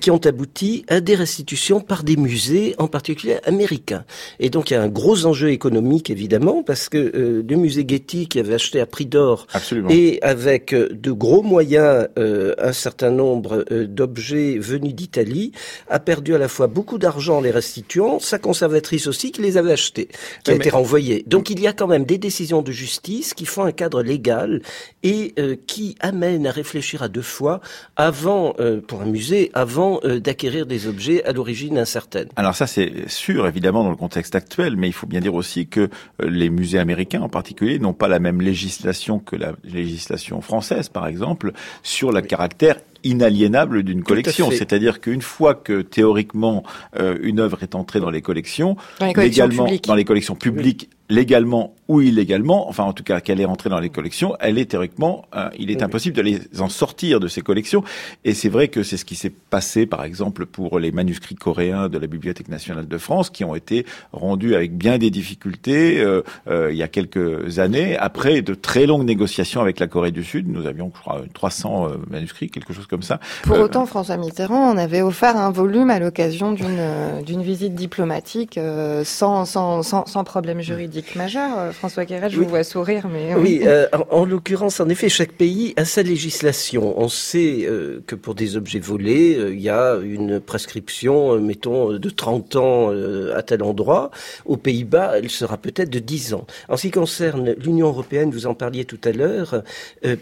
qui 0.00 0.10
ont 0.10 0.24
abouti 0.24 0.84
à 0.88 1.00
des 1.00 1.14
restitutions 1.14 1.80
par 1.80 2.02
des 2.02 2.16
musées, 2.16 2.74
en 2.78 2.88
particulier 2.88 3.38
américains. 3.44 4.04
Et 4.40 4.50
donc 4.50 4.70
il 4.70 4.74
y 4.74 4.76
a 4.76 4.82
un 4.82 4.88
gros 4.88 5.26
enjeu 5.26 5.50
économique 5.50 6.10
évidemment 6.10 6.62
parce 6.62 6.88
que 6.88 7.42
le 7.46 7.56
musée 7.56 7.84
Getty 7.86 8.28
qui 8.28 8.38
avait 8.38 8.54
acheté 8.54 8.80
à 8.80 8.86
prix 8.86 9.06
d'or 9.06 9.46
Absolument. 9.54 9.90
Et 9.90 10.18
avec 10.22 10.72
euh, 10.72 10.88
de 10.90 11.12
gros 11.12 11.42
moyens, 11.42 12.08
euh, 12.18 12.54
un 12.58 12.72
certain 12.72 13.10
nombre 13.10 13.64
euh, 13.70 13.86
d'objets 13.86 14.58
venus 14.58 14.94
d'Italie, 14.94 15.52
a 15.88 15.98
perdu 15.98 16.34
à 16.34 16.38
la 16.38 16.48
fois 16.48 16.66
beaucoup 16.66 16.98
d'argent 16.98 17.38
en 17.38 17.40
les 17.40 17.50
restituant, 17.50 18.18
sa 18.18 18.38
conservatrice 18.38 19.06
aussi 19.06 19.32
qui 19.32 19.42
les 19.42 19.56
avait 19.56 19.72
achetés, 19.72 20.08
qui 20.44 20.50
a 20.50 20.54
été 20.54 20.70
renvoyée. 20.70 21.24
Donc 21.26 21.50
il 21.50 21.60
y 21.60 21.66
a 21.66 21.72
quand 21.72 21.86
même 21.86 22.04
des 22.04 22.18
décisions 22.18 22.62
de 22.62 22.72
justice 22.72 23.34
qui 23.34 23.46
font 23.46 23.64
un 23.64 23.72
cadre 23.72 24.02
légal 24.02 24.62
et 25.02 25.34
euh, 25.38 25.56
qui 25.66 25.96
amènent 26.00 26.46
à 26.46 26.50
réfléchir 26.50 27.02
à 27.02 27.08
deux 27.08 27.22
fois 27.22 27.60
avant, 27.96 28.54
euh, 28.60 28.80
pour 28.80 29.02
un 29.02 29.06
musée, 29.06 29.50
avant 29.54 30.00
d'acquérir 30.02 30.66
des 30.66 30.86
objets 30.86 31.24
à 31.24 31.32
l'origine 31.32 31.78
incertaine. 31.78 32.28
Alors 32.36 32.54
ça 32.54 32.66
c'est 32.66 33.08
sûr 33.08 33.46
évidemment 33.46 33.84
dans 33.84 33.90
le 33.90 33.96
contexte 33.96 34.34
actuel, 34.34 34.76
mais 34.76 34.88
il 34.88 34.92
faut 34.92 35.06
bien 35.06 35.20
dire 35.20 35.34
aussi 35.34 35.66
que 35.66 35.88
les 36.20 36.50
musées 36.50 36.78
américains 36.78 37.20
en 37.20 37.28
particulier 37.28 37.78
n'ont 37.78 37.92
pas 37.92 38.08
la 38.08 38.18
même 38.18 38.40
législation 38.40 39.18
que 39.18 39.36
la 39.42 39.52
législation 39.64 40.40
française, 40.40 40.88
par 40.88 41.06
exemple, 41.06 41.52
sur 41.82 42.12
le 42.12 42.20
oui. 42.20 42.26
caractère 42.26 42.76
inaliénable 43.04 43.82
d'une 43.82 44.02
collection. 44.02 44.50
C'est-à-dire 44.50 45.00
qu'une 45.00 45.22
fois 45.22 45.54
que 45.54 45.82
théoriquement 45.82 46.62
euh, 46.98 47.18
une 47.22 47.40
œuvre 47.40 47.62
est 47.62 47.74
entrée 47.74 48.00
dans 48.00 48.10
les 48.10 48.22
collections, 48.22 48.76
dans 49.00 49.06
les 49.06 49.12
collections 49.12 49.44
légalement 49.44 49.64
publiques. 49.64 49.84
dans 49.86 49.94
les 49.94 50.04
collections 50.04 50.34
publiques, 50.36 50.88
oui. 50.90 51.16
légalement 51.16 51.74
ou 51.92 52.00
illégalement, 52.00 52.68
enfin 52.68 52.84
en 52.84 52.92
tout 52.92 53.04
cas 53.04 53.20
qu'elle 53.20 53.40
est 53.40 53.44
rentrée 53.44 53.68
dans 53.68 53.78
les 53.78 53.90
collections, 53.90 54.34
elle 54.40 54.56
est 54.56 54.64
théoriquement, 54.64 55.26
euh, 55.36 55.50
il 55.58 55.70
est 55.70 55.76
oui. 55.76 55.82
impossible 55.82 56.16
de 56.16 56.22
les 56.22 56.40
en 56.58 56.68
sortir 56.68 57.20
de 57.20 57.28
ces 57.28 57.42
collections. 57.42 57.84
Et 58.24 58.32
c'est 58.32 58.48
vrai 58.48 58.68
que 58.68 58.82
c'est 58.82 58.96
ce 58.96 59.04
qui 59.04 59.14
s'est 59.14 59.30
passé, 59.30 59.84
par 59.84 60.04
exemple, 60.04 60.46
pour 60.46 60.78
les 60.78 60.90
manuscrits 60.90 61.34
coréens 61.34 61.88
de 61.88 61.98
la 61.98 62.06
Bibliothèque 62.06 62.48
nationale 62.48 62.88
de 62.88 62.98
France, 62.98 63.28
qui 63.28 63.44
ont 63.44 63.54
été 63.54 63.84
rendus 64.12 64.54
avec 64.54 64.76
bien 64.76 64.96
des 64.96 65.10
difficultés 65.10 66.00
euh, 66.00 66.22
euh, 66.48 66.72
il 66.72 66.78
y 66.78 66.82
a 66.82 66.88
quelques 66.88 67.58
années, 67.58 67.96
après 67.98 68.40
de 68.40 68.54
très 68.54 68.86
longues 68.86 69.04
négociations 69.04 69.60
avec 69.60 69.78
la 69.78 69.86
Corée 69.86 70.12
du 70.12 70.24
Sud. 70.24 70.48
Nous 70.48 70.66
avions, 70.66 70.90
je 70.94 71.00
crois, 71.00 71.20
300 71.34 71.84
euh, 71.84 71.96
manuscrits, 72.08 72.48
quelque 72.48 72.72
chose 72.72 72.86
comme 72.86 73.02
ça. 73.02 73.20
Pour 73.42 73.58
autant, 73.58 73.84
François 73.84 74.16
Mitterrand 74.16 74.70
en 74.70 74.78
avait 74.78 75.02
offert 75.02 75.36
un 75.36 75.50
volume 75.50 75.90
à 75.90 75.98
l'occasion 75.98 76.52
d'une 76.52 77.22
d'une 77.26 77.42
visite 77.42 77.74
diplomatique 77.74 78.58
euh, 78.58 79.04
sans, 79.04 79.44
sans, 79.44 79.82
sans, 79.82 80.06
sans 80.06 80.24
problème 80.24 80.60
juridique 80.60 81.16
majeur. 81.16 81.72
François 81.82 82.04
Quérel, 82.04 82.30
je 82.30 82.38
oui. 82.38 82.44
vous 82.44 82.50
vois 82.50 82.62
sourire, 82.62 83.08
mais... 83.12 83.34
Oui, 83.34 83.62
euh, 83.64 83.88
en, 83.92 84.20
en 84.20 84.24
l'occurrence, 84.24 84.78
en 84.78 84.88
effet, 84.88 85.08
chaque 85.08 85.32
pays 85.32 85.74
a 85.76 85.84
sa 85.84 86.04
législation. 86.04 86.94
On 86.96 87.08
sait 87.08 87.64
euh, 87.64 88.00
que 88.06 88.14
pour 88.14 88.36
des 88.36 88.56
objets 88.56 88.78
volés, 88.78 89.34
euh, 89.36 89.52
il 89.52 89.60
y 89.60 89.68
a 89.68 89.96
une 89.96 90.38
prescription, 90.38 91.40
mettons, 91.40 91.98
de 91.98 92.08
30 92.08 92.54
ans 92.54 92.90
à 93.34 93.42
tel 93.42 93.64
endroit. 93.64 94.12
Aux 94.44 94.56
Pays-Bas, 94.56 95.18
elle 95.18 95.28
sera 95.28 95.56
peut-être 95.56 95.90
de 95.90 95.98
10 95.98 96.34
ans. 96.34 96.46
En 96.68 96.76
ce 96.76 96.82
qui 96.82 96.92
concerne 96.92 97.56
l'Union 97.58 97.88
européenne, 97.88 98.30
vous 98.30 98.46
en 98.46 98.54
parliez 98.54 98.84
tout 98.84 99.00
à 99.02 99.10
l'heure, 99.10 99.64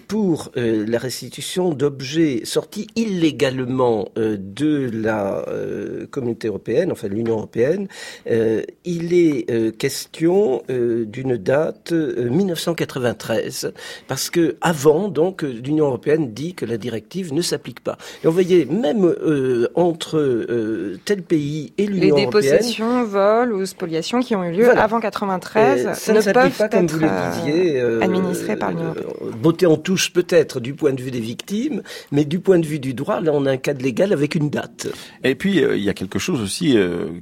pour 0.09 0.51
la 0.57 0.99
restitution 0.99 1.75
d'objets 1.75 2.41
sortis 2.45 2.87
illégalement 2.97 4.09
de 4.17 4.91
la 4.95 5.45
communauté 6.11 6.49
européenne, 6.49 6.91
enfin 6.91 7.09
de 7.09 7.15
l'Union 7.15 7.35
européenne, 7.35 7.87
il 8.27 9.13
est 9.13 9.77
question 9.77 10.63
d'une 10.69 11.37
date 11.43 11.93
1993, 11.93 13.73
parce 14.09 14.31
que 14.31 14.57
avant, 14.61 15.09
donc, 15.09 15.43
l'Union 15.43 15.87
européenne 15.87 16.33
dit 16.33 16.55
que 16.55 16.65
la 16.65 16.77
directive 16.77 17.33
ne 17.33 17.43
s'applique 17.43 17.81
pas. 17.81 17.99
Et 18.23 18.27
on 18.27 18.31
voyait 18.31 18.65
même 18.65 19.05
euh, 19.05 19.69
entre 19.75 20.19
euh, 20.19 20.99
tel 21.05 21.23
pays 21.23 21.73
et 21.79 21.87
l'Union 21.87 22.17
européenne... 22.17 22.43
Les 22.43 22.51
dépossessions, 22.51 23.05
vols 23.05 23.53
ou 23.53 23.65
spoliations 23.67 24.21
qui 24.21 24.35
ont 24.37 24.45
eu 24.45 24.53
lieu 24.53 24.65
voilà. 24.65 24.83
avant 24.83 25.01
93 25.01 25.87
euh, 25.87 25.95
ça 25.95 26.13
ne, 26.13 26.19
ne 26.19 26.33
peuvent 26.33 26.57
pas, 26.57 26.69
comme 26.69 26.87
vous 26.87 27.01
le 27.01 27.09
disiez, 27.33 27.81
administrées 27.81 28.57
par 28.57 28.71
l'Union 28.71 28.95
Beauté 29.41 29.67
en 29.67 29.77
touche 29.77 30.13
peut-être 30.13 30.61
du 30.61 30.75
point 30.75 30.93
de 30.93 31.01
vue 31.01 31.11
des 31.11 31.21
victimes, 31.21 31.83
mais 32.13 32.25
du 32.25 32.41
point 32.41 32.59
de 32.59 32.67
vue 32.67 32.79
du 32.79 32.95
droit, 32.95 33.21
là 33.21 33.33
on 33.35 33.47
a 33.47 33.51
un 33.51 33.57
cadre 33.57 33.83
légal 33.83 34.13
avec 34.13 34.35
une 34.35 34.51
date. 34.51 34.89
Et 35.25 35.35
puis 35.35 35.59
il 35.59 35.83
y 35.83 35.89
a 35.89 35.95
quelque 35.95 36.19
chose 36.19 36.41
aussi 36.41 36.77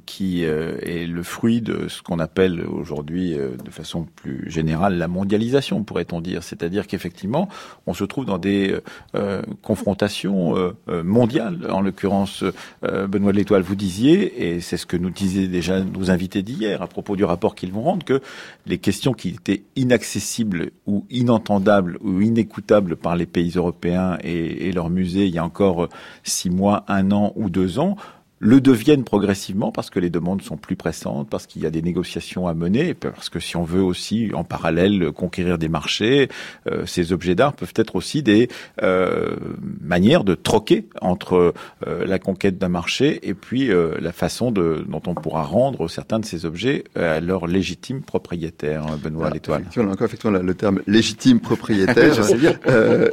qui 0.06 0.44
est 0.44 1.06
le 1.06 1.22
fruit 1.22 1.60
de 1.60 1.88
ce 1.88 2.02
qu'on 2.02 2.18
appelle 2.18 2.64
aujourd'hui 2.66 3.36
de 3.36 3.70
façon 3.70 4.06
plus 4.08 4.50
générale 4.50 4.98
la 4.98 5.08
mondialisation, 5.08 5.84
pourrait-on 5.84 6.20
dire. 6.20 6.42
C'est-à-dire 6.42 6.86
qu'effectivement, 6.86 7.48
on 7.86 7.94
se 7.94 8.04
trouve 8.04 8.24
dans 8.24 8.38
des 8.38 8.76
euh, 9.14 9.42
confrontations 9.62 10.56
euh, 10.56 11.02
mondiales. 11.02 11.68
En 11.70 11.80
l'occurrence, 11.80 12.44
euh, 12.84 13.06
Benoît 13.06 13.32
de 13.32 13.36
l'Étoile, 13.36 13.62
vous 13.62 13.76
disiez, 13.76 14.48
et 14.48 14.60
c'est 14.60 14.76
ce 14.76 14.86
que 14.86 14.96
nous 14.96 15.10
disaient 15.10 15.48
déjà 15.48 15.80
nos 15.80 16.10
invités 16.10 16.42
d'hier 16.42 16.82
à 16.82 16.86
propos 16.86 17.16
du 17.16 17.24
rapport 17.24 17.54
qu'ils 17.54 17.72
vont 17.72 17.82
rendre, 17.82 18.04
que 18.04 18.20
les 18.66 18.78
questions 18.78 19.12
qui 19.12 19.30
étaient 19.30 19.62
inaccessibles 19.76 20.70
ou 20.86 21.06
inentendables 21.10 21.98
ou 22.00 22.20
inécoutables 22.20 22.96
par 22.96 23.16
les 23.16 23.26
pays 23.26 23.52
européens 23.56 24.18
et, 24.22 24.68
et 24.68 24.72
leurs 24.72 24.90
musées 24.90 25.26
il 25.26 25.34
y 25.34 25.38
a 25.38 25.44
encore 25.44 25.88
six 26.22 26.50
mois, 26.50 26.84
un 26.88 27.10
an 27.12 27.32
ou 27.36 27.50
deux 27.50 27.78
ans, 27.78 27.96
le 28.38 28.60
deviennent 28.60 29.04
progressivement 29.04 29.72
parce 29.72 29.90
que 29.90 29.98
les 29.98 30.10
demandes 30.10 30.42
sont 30.42 30.56
plus 30.56 30.76
pressantes, 30.76 31.28
parce 31.28 31.46
qu'il 31.46 31.62
y 31.62 31.66
a 31.66 31.70
des 31.70 31.82
négociations 31.82 32.46
à 32.46 32.54
mener, 32.54 32.94
parce 32.94 33.28
que 33.28 33.40
si 33.40 33.56
on 33.56 33.64
veut 33.64 33.82
aussi 33.82 34.30
en 34.34 34.44
parallèle 34.44 35.12
conquérir 35.12 35.58
des 35.58 35.68
marchés, 35.68 36.28
euh, 36.70 36.86
ces 36.86 37.12
objets 37.12 37.34
d'art 37.34 37.54
peuvent 37.54 37.72
être 37.74 37.96
aussi 37.96 38.22
des 38.22 38.48
euh, 38.82 39.36
manières 39.80 40.24
de 40.24 40.34
troquer 40.34 40.86
entre 41.00 41.54
euh, 41.86 42.06
la 42.06 42.18
conquête 42.18 42.58
d'un 42.58 42.68
marché 42.68 43.28
et 43.28 43.34
puis 43.34 43.70
la 44.00 44.12
façon 44.12 44.50
de, 44.50 44.84
dont 44.88 45.02
on 45.06 45.14
pourra 45.14 45.42
rendre 45.42 45.88
certains 45.88 46.18
de 46.18 46.24
ces 46.24 46.44
objets 46.46 46.84
à 46.94 47.20
leur 47.20 47.46
légitime 47.46 48.02
propriétaire. 48.02 48.86
Hein, 48.86 48.98
Benoît 49.02 49.30
L'Étoile. 49.30 49.62
Effectivement, 49.62 49.92
encore 49.92 50.06
effectivement 50.06 50.38
le 50.38 50.54
terme 50.54 50.80
légitime 50.86 51.40
propriétaire 51.40 52.14
je 52.14 52.22
sais 52.22 52.36
bien. 52.36 52.52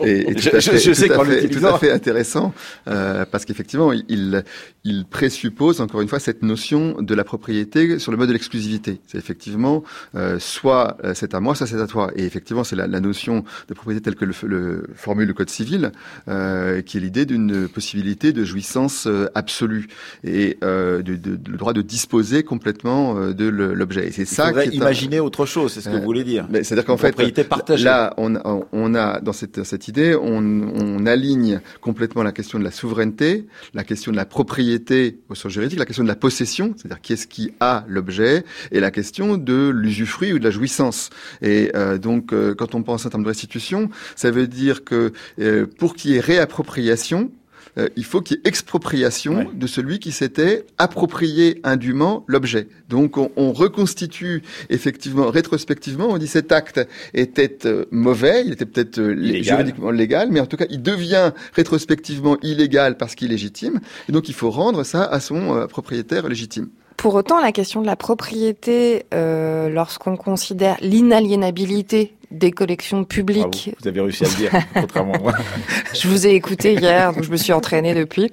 est, 0.03 0.39
tout 0.39 0.55
à 0.55 0.61
fait, 0.61 0.77
je, 0.79 0.93
sais 0.93 1.07
tout 1.07 1.19
à 1.19 1.25
fait, 1.25 1.49
tout 1.49 1.65
à 1.65 1.77
fait 1.77 1.91
intéressant 1.91 2.53
parce 2.85 3.45
qu'effectivement 3.45 3.91
il, 3.91 4.43
il 4.83 5.05
présuppose 5.15 5.79
encore 5.79 6.01
une 6.01 6.09
fois 6.09 6.19
cette 6.19 6.43
notion 6.43 7.01
de 7.01 7.15
la 7.15 7.23
propriété 7.23 7.99
sur 7.99 8.11
le 8.11 8.17
mode 8.17 8.27
de 8.27 8.33
l'exclusivité. 8.33 8.99
C'est 9.07 9.17
effectivement 9.17 9.81
euh, 10.13 10.39
soit 10.39 10.97
euh, 11.05 11.13
c'est 11.15 11.33
à 11.33 11.39
moi, 11.39 11.55
soit 11.55 11.67
c'est 11.67 11.79
à 11.79 11.87
toi. 11.87 12.11
Et 12.17 12.25
effectivement, 12.25 12.65
c'est 12.65 12.75
la, 12.75 12.85
la, 12.85 12.99
notion 12.99 13.45
de 13.69 13.73
propriété 13.73 14.03
telle 14.03 14.15
que 14.15 14.25
le, 14.25 14.33
le 14.43 14.87
formule 14.93 15.29
le 15.29 15.33
code 15.33 15.49
civil, 15.49 15.93
euh, 16.27 16.81
qui 16.81 16.97
est 16.97 16.99
l'idée 16.99 17.25
d'une 17.25 17.69
possibilité 17.69 18.33
de 18.33 18.43
jouissance 18.43 19.07
euh, 19.07 19.27
absolue 19.35 19.87
et 20.25 20.57
euh, 20.65 21.01
de, 21.01 21.15
de, 21.15 21.37
de, 21.37 21.49
le 21.49 21.57
droit 21.57 21.71
de 21.71 21.81
disposer 21.81 22.43
complètement 22.43 23.15
de 23.31 23.45
l'objet. 23.47 24.09
Et 24.09 24.11
c'est 24.11 24.25
ça. 24.25 24.51
Qui 24.51 24.75
imaginer 24.75 25.21
autre 25.21 25.45
chose, 25.45 25.71
c'est 25.71 25.79
ce 25.79 25.87
que 25.87 25.95
vous 25.95 26.03
voulez 26.03 26.25
dire. 26.25 26.45
C'est-à-dire 26.51 26.83
qu'en 26.83 26.97
fait, 26.97 27.15
là, 27.79 28.13
on, 28.17 28.35
on, 28.73 28.95
a 28.95 29.21
dans 29.21 29.33
cette, 29.33 29.63
cette 29.63 29.87
idée, 29.87 30.13
on, 30.13 30.39
on 30.39 31.05
aligne 31.05 31.61
complètement 31.79 32.23
la 32.23 32.33
question 32.33 32.59
de 32.59 32.65
la 32.65 32.71
souveraineté, 32.71 33.47
la 33.73 33.85
question 33.85 34.11
de 34.11 34.17
la 34.17 34.25
propriété 34.25 35.04
au 35.29 35.49
juridique, 35.49 35.79
la 35.79 35.85
question 35.85 36.03
de 36.03 36.07
la 36.07 36.15
possession, 36.15 36.73
c'est-à-dire 36.77 37.01
qui 37.01 37.13
est-ce 37.13 37.27
qui 37.27 37.51
a 37.59 37.85
l'objet, 37.87 38.43
et 38.71 38.79
la 38.79 38.91
question 38.91 39.37
de 39.37 39.69
l'usufruit 39.69 40.33
ou 40.33 40.39
de 40.39 40.43
la 40.43 40.51
jouissance. 40.51 41.09
Et 41.41 41.71
euh, 41.75 41.97
donc, 41.97 42.33
euh, 42.33 42.55
quand 42.55 42.75
on 42.75 42.83
pense 42.83 43.05
en 43.05 43.09
termes 43.09 43.23
de 43.23 43.27
restitution, 43.27 43.89
ça 44.15 44.31
veut 44.31 44.47
dire 44.47 44.83
que 44.83 45.13
euh, 45.39 45.65
pour 45.65 45.95
qu'il 45.95 46.11
y 46.11 46.15
ait 46.15 46.19
réappropriation, 46.19 47.31
euh, 47.77 47.89
il 47.95 48.05
faut 48.05 48.21
qu'il 48.21 48.37
y 48.37 48.39
ait 48.39 48.47
expropriation 48.47 49.49
de 49.53 49.67
celui 49.67 49.99
qui 49.99 50.11
s'était 50.11 50.65
approprié 50.77 51.59
indûment 51.63 52.23
l'objet. 52.27 52.67
Donc 52.89 53.17
on, 53.17 53.31
on, 53.35 53.51
reconstitue 53.51 54.43
effectivement, 54.69 55.29
rétrospectivement, 55.29 56.07
on 56.09 56.17
dit 56.17 56.27
cet 56.27 56.51
acte 56.51 56.87
était 57.13 57.65
euh, 57.65 57.85
mauvais, 57.91 58.43
il 58.45 58.53
était 58.53 58.65
peut-être 58.65 58.99
euh, 58.99 59.43
juridiquement 59.43 59.91
légal, 59.91 60.29
mais 60.31 60.39
en 60.39 60.45
tout 60.45 60.57
cas 60.57 60.65
il 60.69 60.81
devient 60.81 61.31
rétrospectivement 61.53 62.37
illégal 62.41 62.97
parce 62.97 63.15
qu'il 63.15 63.27
est 63.27 63.35
légitime, 63.35 63.79
et 64.07 64.11
donc 64.11 64.29
il 64.29 64.35
faut 64.35 64.49
rendre 64.49 64.83
ça 64.83 65.03
à 65.03 65.19
son 65.19 65.67
propriétaire 65.67 66.27
légitime. 66.29 66.69
Pour 66.97 67.15
autant, 67.15 67.41
la 67.41 67.51
question 67.51 67.81
de 67.81 67.85
la 67.85 67.95
propriété, 67.95 69.05
euh, 69.13 69.69
lorsqu'on 69.69 70.17
considère 70.17 70.77
l'inaliénabilité 70.81 72.15
des 72.31 72.51
collections 72.51 73.03
publiques. 73.03 73.71
vous 73.81 73.87
avez 73.87 74.01
réussi 74.01 74.25
à 74.25 74.27
le 74.27 74.35
dire, 74.35 74.51
contrairement 74.73 75.13
à 75.13 75.19
moi. 75.19 75.33
je 75.93 76.07
vous 76.07 76.27
ai 76.27 76.31
écouté 76.31 76.73
hier, 76.73 77.13
donc 77.13 77.23
je 77.23 77.31
me 77.31 77.37
suis 77.37 77.53
entraînée 77.53 77.93
depuis. 77.93 78.31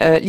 Euh, 0.00 0.20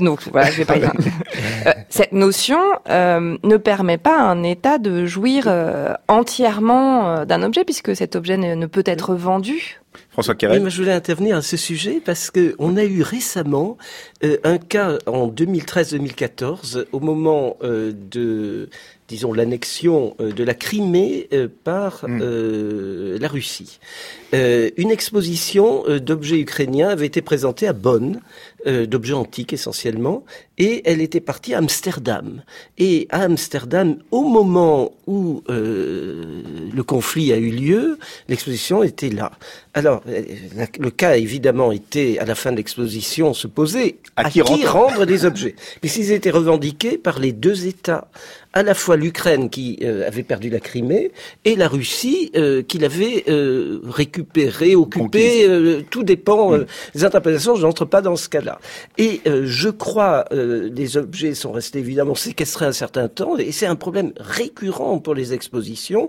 non, 0.00 0.16
voilà, 0.30 0.50
je 0.50 0.58
vais 0.58 0.64
pas 0.64 0.76
y 0.76 0.84
euh, 1.66 1.72
Cette 1.88 2.12
notion 2.12 2.60
euh, 2.88 3.36
ne 3.42 3.56
permet 3.56 3.98
pas 3.98 4.18
à 4.18 4.22
un 4.22 4.42
État 4.42 4.78
de 4.78 5.06
jouir 5.06 5.44
euh, 5.46 5.94
entièrement 6.08 7.08
euh, 7.08 7.24
d'un 7.24 7.42
objet, 7.42 7.64
puisque 7.64 7.94
cet 7.96 8.16
objet 8.16 8.36
ne, 8.36 8.54
ne 8.54 8.66
peut 8.66 8.84
être 8.86 9.14
vendu 9.14 9.80
François 10.14 10.36
Carrel. 10.36 10.62
Oui, 10.62 10.70
je 10.70 10.80
voulais 10.80 10.92
intervenir 10.92 11.36
à 11.36 11.42
ce 11.42 11.56
sujet 11.56 12.00
parce 12.02 12.30
que 12.30 12.54
on 12.60 12.76
a 12.76 12.84
eu 12.84 13.02
récemment 13.02 13.76
euh, 14.22 14.36
un 14.44 14.58
cas 14.58 14.98
en 15.06 15.26
2013-2014 15.26 16.84
au 16.92 17.00
moment 17.00 17.56
euh, 17.64 17.92
de 17.92 18.70
disons 19.08 19.32
l'annexion 19.32 20.16
euh, 20.20 20.32
de 20.32 20.44
la 20.44 20.54
Crimée 20.54 21.28
par 21.62 22.08
mm. 22.08 22.20
euh, 22.22 23.18
la 23.18 23.28
Russie. 23.28 23.80
une 24.32 24.90
exposition 24.90 25.84
d'objets 26.00 26.40
ukrainiens 26.40 26.88
avait 26.88 27.06
été 27.06 27.22
présentée 27.22 27.68
à 27.68 27.72
Bonn, 27.72 28.20
d'objets 28.66 29.14
antiques 29.14 29.52
essentiellement, 29.52 30.24
et 30.58 30.82
elle 30.90 31.00
était 31.00 31.20
partie 31.20 31.54
à 31.54 31.58
Amsterdam. 31.58 32.42
Et 32.76 33.06
à 33.10 33.22
Amsterdam, 33.22 33.98
au 34.10 34.24
moment 34.24 34.92
où 35.06 35.42
le 35.48 36.82
conflit 36.82 37.32
a 37.32 37.36
eu 37.36 37.50
lieu, 37.50 37.98
l'exposition 38.28 38.82
était 38.82 39.10
là. 39.10 39.30
Alors, 39.74 40.02
le 40.06 40.90
cas 40.90 41.16
évidemment 41.16 41.72
était 41.72 42.18
à 42.18 42.24
la 42.24 42.34
fin 42.34 42.52
de 42.52 42.56
l'exposition 42.56 43.32
se 43.32 43.46
poser 43.46 43.98
à, 44.16 44.28
qui, 44.28 44.42
rendre 44.42 45.06
des 45.06 45.24
objets. 45.24 45.54
Mais 45.82 45.88
s'ils 45.88 46.12
étaient 46.12 46.30
revendiqués 46.30 46.98
par 46.98 47.18
les 47.18 47.32
deux 47.32 47.66
États 47.66 48.08
à 48.54 48.62
la 48.62 48.74
fois 48.74 48.96
l'Ukraine 48.96 49.50
qui 49.50 49.78
euh, 49.82 50.06
avait 50.06 50.22
perdu 50.22 50.48
la 50.48 50.60
Crimée 50.60 51.10
et 51.44 51.56
la 51.56 51.68
Russie 51.68 52.30
euh, 52.36 52.62
qui 52.62 52.78
l'avait 52.78 53.24
euh, 53.28 53.80
récupéré, 53.84 54.76
occupé. 54.76 55.44
Euh, 55.48 55.82
tout 55.90 56.04
dépend 56.04 56.52
mm. 56.52 56.66
des 56.94 57.04
interprétations. 57.04 57.56
Je 57.56 57.62
n'entre 57.62 57.84
pas 57.84 58.00
dans 58.00 58.16
ce 58.16 58.28
cas-là. 58.28 58.60
Et 58.96 59.20
je 59.24 59.68
crois 59.68 60.24
les 60.30 60.96
objets 60.96 61.34
sont 61.34 61.52
restés 61.52 61.80
évidemment 61.80 62.14
séquestrés 62.14 62.66
un 62.66 62.72
certain 62.72 63.08
temps 63.08 63.36
et 63.38 63.50
c'est 63.50 63.66
un 63.66 63.74
problème 63.74 64.12
récurrent 64.18 64.98
pour 64.98 65.14
les 65.14 65.32
expositions, 65.32 66.08